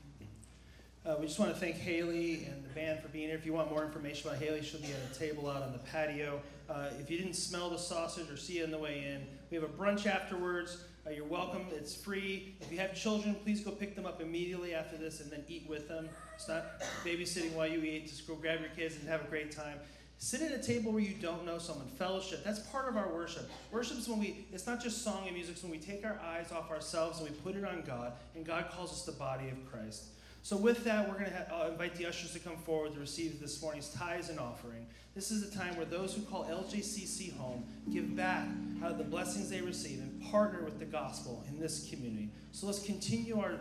Uh, 1.05 1.17
we 1.21 1.27
just 1.27 1.39
want 1.39 1.53
to 1.53 1.61
thank 1.61 1.77
Haley 1.77 2.47
and 2.51 2.65
the 2.65 2.71
band 2.71 3.01
for 3.01 3.09
being 3.09 3.29
here. 3.29 3.37
If 3.37 3.45
you 3.45 3.53
want 3.53 3.69
more 3.69 3.85
information 3.85 4.31
about 4.31 4.41
Haley, 4.41 4.63
she'll 4.63 4.81
be 4.81 4.87
at 4.87 5.15
a 5.15 5.19
table 5.19 5.51
out 5.51 5.63
on 5.63 5.73
the 5.73 5.79
patio. 5.81 6.41
Uh, 6.71 6.89
if 6.99 7.11
you 7.11 7.19
didn't 7.19 7.35
smell 7.35 7.69
the 7.69 7.79
sausage 7.79 8.31
or 8.31 8.39
see 8.39 8.61
it 8.61 8.65
on 8.65 8.71
the 8.71 8.79
way 8.79 9.05
in, 9.05 9.27
we 9.51 9.57
have 9.57 9.65
a 9.65 9.73
brunch 9.75 10.07
afterwards. 10.07 10.79
Uh, 11.07 11.11
you're 11.11 11.25
welcome. 11.25 11.65
It's 11.73 11.95
free. 11.95 12.55
If 12.61 12.71
you 12.71 12.79
have 12.79 12.95
children, 12.95 13.35
please 13.43 13.63
go 13.63 13.71
pick 13.71 13.97
them 13.97 14.05
up 14.05 14.21
immediately 14.21 14.75
after 14.75 14.99
this 14.99 15.21
and 15.21 15.31
then 15.31 15.43
eat 15.49 15.65
with 15.67 15.89
them. 15.89 16.11
It's 16.35 16.47
not 16.47 16.81
babysitting 17.05 17.55
while 17.55 17.67
you 17.67 17.81
eat. 17.81 18.09
Just 18.09 18.29
go 18.29 18.35
grab 18.35 18.61
your 18.61 18.69
kids 18.71 18.97
and 18.97 19.09
have 19.09 19.23
a 19.23 19.29
great 19.29 19.51
time. 19.51 19.79
Sit 20.19 20.43
at 20.43 20.53
a 20.53 20.63
table 20.63 20.93
where 20.93 21.01
you 21.01 21.15
don't 21.15 21.47
know 21.47 21.57
someone. 21.57 21.87
Fellowship. 21.87 22.45
That's 22.45 22.59
part 22.59 22.87
of 22.87 22.99
our 22.99 23.09
worship. 23.09 23.51
Worship 23.73 23.97
is 23.97 24.09
when 24.09 24.19
we, 24.19 24.45
it's 24.53 24.67
not 24.67 24.83
just 24.83 25.03
song 25.03 25.23
and 25.25 25.35
music, 25.35 25.55
it's 25.55 25.63
when 25.63 25.73
we 25.73 25.79
take 25.79 26.05
our 26.05 26.21
eyes 26.23 26.53
off 26.53 26.71
ourselves 26.71 27.21
and 27.21 27.31
we 27.31 27.35
put 27.37 27.57
it 27.57 27.65
on 27.65 27.83
God, 27.87 28.13
and 28.35 28.45
God 28.45 28.67
calls 28.71 28.93
us 28.93 29.03
the 29.05 29.13
body 29.13 29.49
of 29.49 29.73
Christ. 29.73 30.05
So, 30.43 30.57
with 30.57 30.85
that, 30.85 31.07
we're 31.07 31.15
going 31.15 31.31
to 31.31 31.37
ha- 31.37 31.65
uh, 31.65 31.69
invite 31.71 31.95
the 31.97 32.07
ushers 32.07 32.33
to 32.33 32.39
come 32.39 32.57
forward 32.57 32.95
to 32.95 33.01
receive 33.01 33.41
this 33.41 33.61
morning's 33.61 33.91
tithes 33.91 34.31
and 34.31 34.41
offering. 34.41 34.87
This 35.15 35.31
is 35.31 35.53
a 35.53 35.57
time 35.57 35.77
where 35.77 35.85
those 35.85 36.15
who 36.15 36.23
call 36.23 36.45
LJCC 36.45 37.37
home 37.37 37.65
give 37.93 38.17
back 38.17 38.47
out 38.83 38.93
of 38.93 38.99
the 38.99 39.05
blessings 39.05 39.51
they 39.51 39.61
receive 39.61 39.99
and 39.99 40.23
partner 40.31 40.65
with 40.65 40.79
the 40.79 40.87
gospel 40.87 41.45
in 41.49 41.59
this 41.59 41.91
community. 41.91 42.31
So, 42.53 42.67
let's 42.67 42.83
continue 42.85 43.39
our 43.39 43.53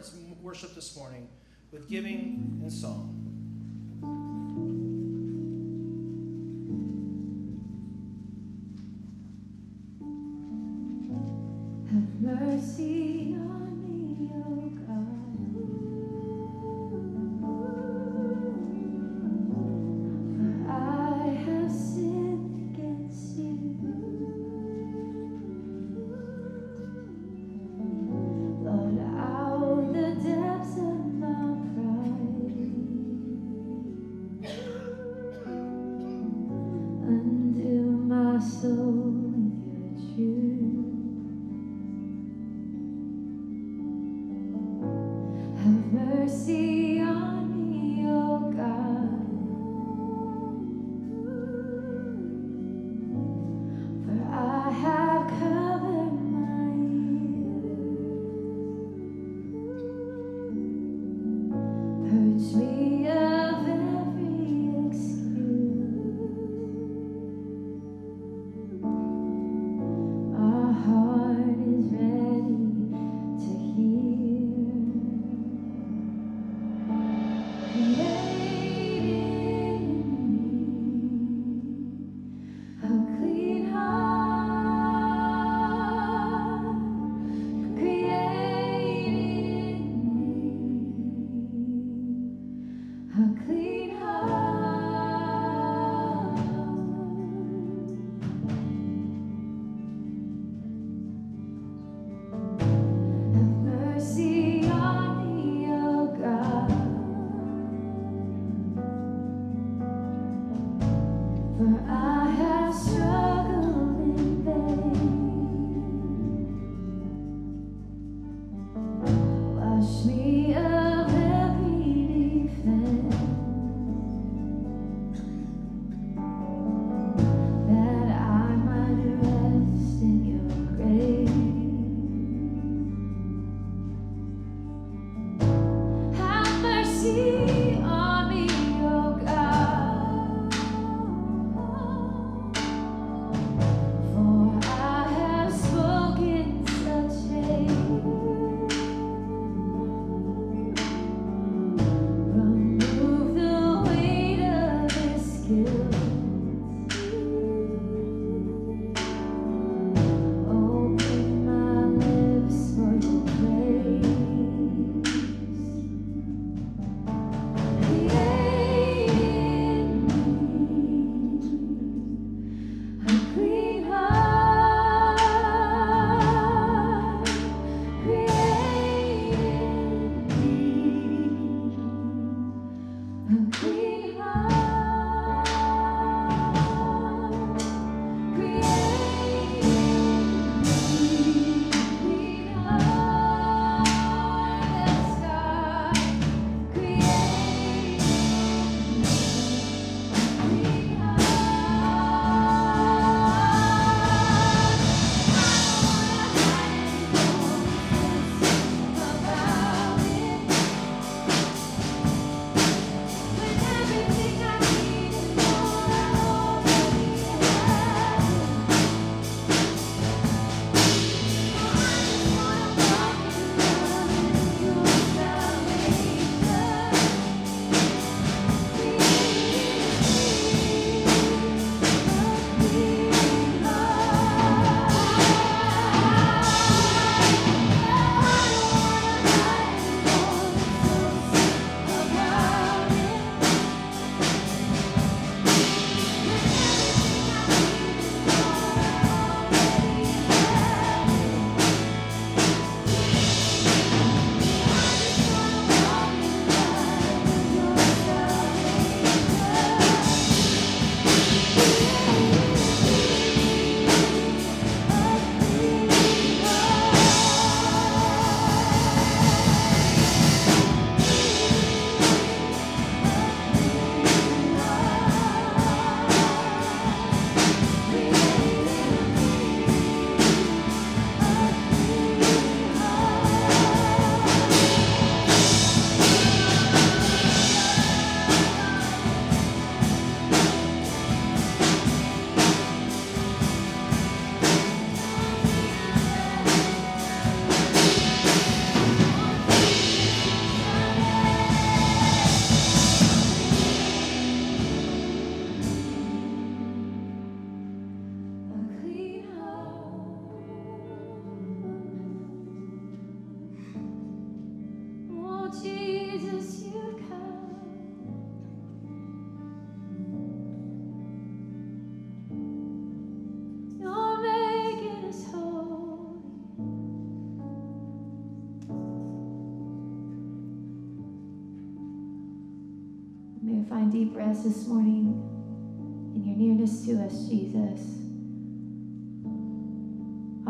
worship 0.41 0.73
this 0.73 0.95
morning 0.95 1.27
with 1.71 1.89
giving 1.89 2.59
and 2.61 2.71
song. 2.71 3.38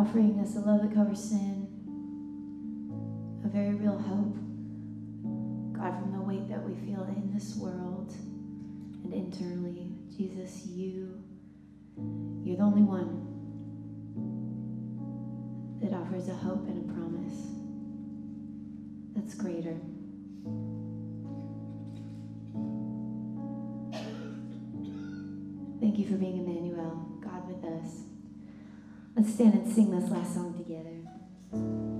Offering 0.09 0.39
us 0.39 0.55
a 0.55 0.59
love 0.61 0.81
that 0.81 0.91
covers 0.95 1.23
sin, 1.23 1.67
a 3.45 3.47
very 3.47 3.75
real 3.75 3.95
hope. 3.95 4.33
God, 5.77 6.01
from 6.01 6.13
the 6.13 6.21
weight 6.21 6.49
that 6.49 6.67
we 6.67 6.73
feel 6.83 7.03
in 7.03 7.31
this 7.31 7.55
world 7.57 8.11
and 9.03 9.13
internally, 9.13 9.91
Jesus, 10.17 10.65
you, 10.65 11.21
you're 12.43 12.57
the 12.57 12.63
only 12.63 12.81
one 12.81 13.21
that 15.79 15.93
offers 15.93 16.27
a 16.27 16.33
hope 16.33 16.65
and 16.67 16.89
a 16.89 16.93
promise 16.95 17.45
that's 19.15 19.35
greater. 19.35 19.77
Thank 25.79 25.99
you 25.99 26.07
for 26.07 26.15
being 26.15 26.39
Emmanuel, 26.39 27.07
God 27.21 27.47
with 27.47 27.63
us. 27.63 28.09
Let's 29.15 29.33
stand 29.33 29.53
and 29.53 29.73
sing 29.73 29.91
this 29.91 30.09
last 30.09 30.33
song 30.33 30.53
together. 30.57 31.98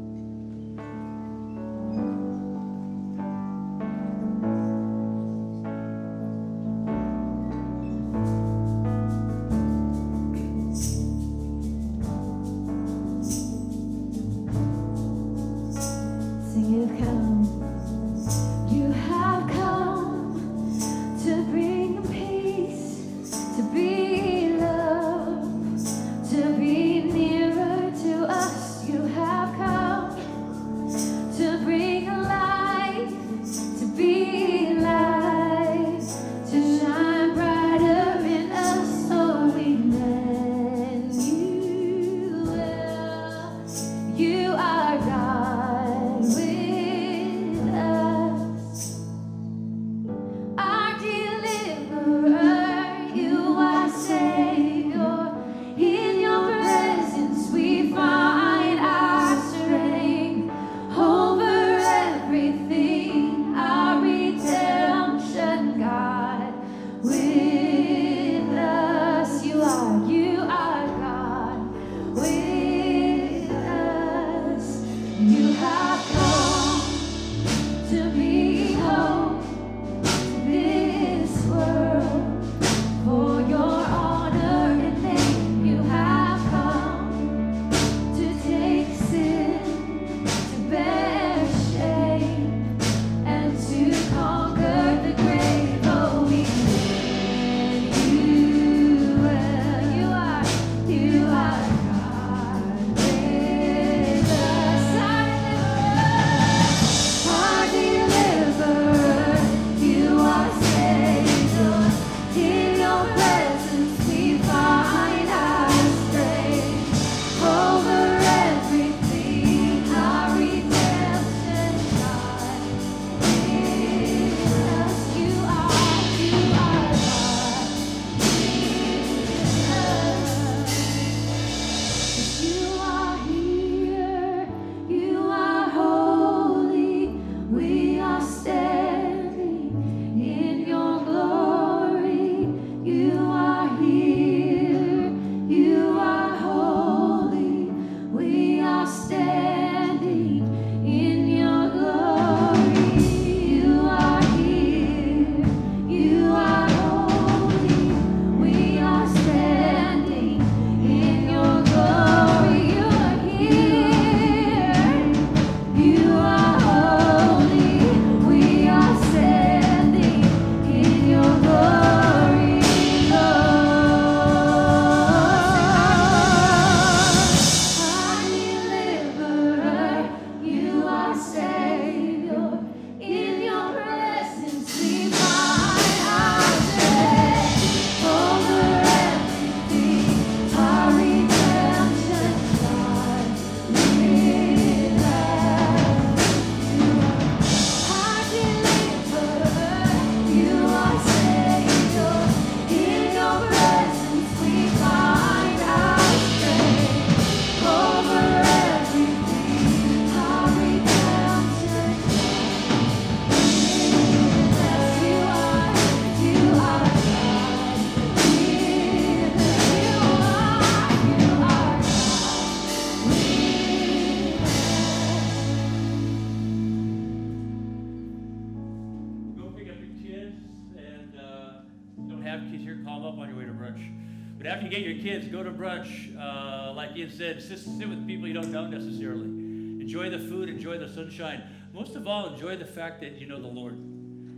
Sunshine. 240.99 241.43
Most 241.73 241.95
of 241.95 242.07
all, 242.07 242.34
enjoy 242.34 242.57
the 242.57 242.65
fact 242.65 242.99
that 243.01 243.15
you 243.15 243.27
know 243.27 243.41
the 243.41 243.47
Lord. 243.47 243.73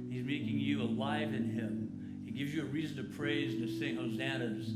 He's 0.09 0.23
making 0.23 0.59
you 0.59 0.83
alive 0.83 1.33
in 1.33 1.49
Him. 1.49 2.21
He 2.23 2.31
gives 2.31 2.53
you 2.53 2.61
a 2.61 2.65
reason 2.65 2.97
to 2.97 3.03
praise 3.03 3.59
to 3.59 3.79
sing 3.79 3.95
hosannas 3.95 4.67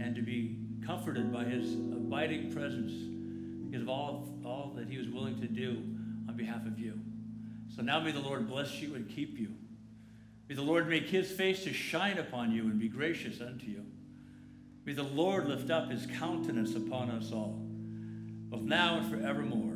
and 0.00 0.14
to 0.14 0.22
be 0.22 0.56
comforted 0.86 1.32
by 1.32 1.44
His 1.44 1.74
abiding 1.74 2.52
presence 2.52 2.92
because 3.66 3.82
of 3.82 3.88
all, 3.88 4.28
all 4.44 4.72
that 4.76 4.88
He 4.88 4.98
was 4.98 5.08
willing 5.08 5.40
to 5.40 5.48
do 5.48 5.82
on 6.28 6.36
behalf 6.36 6.64
of 6.64 6.78
you. 6.78 6.98
So 7.74 7.82
now 7.82 7.98
may 7.98 8.12
the 8.12 8.20
Lord 8.20 8.46
bless 8.46 8.80
you 8.80 8.94
and 8.94 9.08
keep 9.08 9.36
you. 9.36 9.48
May 10.48 10.54
the 10.54 10.62
Lord 10.62 10.88
make 10.88 11.08
his 11.08 11.28
face 11.32 11.64
to 11.64 11.72
shine 11.72 12.18
upon 12.18 12.52
you 12.52 12.62
and 12.62 12.78
be 12.78 12.88
gracious 12.88 13.40
unto 13.40 13.66
you. 13.66 13.84
May 14.84 14.92
the 14.92 15.02
Lord 15.02 15.48
lift 15.48 15.70
up 15.70 15.90
his 15.90 16.06
countenance 16.06 16.76
upon 16.76 17.10
us 17.10 17.32
all, 17.32 17.58
both 18.48 18.62
now 18.62 18.98
and 18.98 19.10
forevermore. 19.10 19.75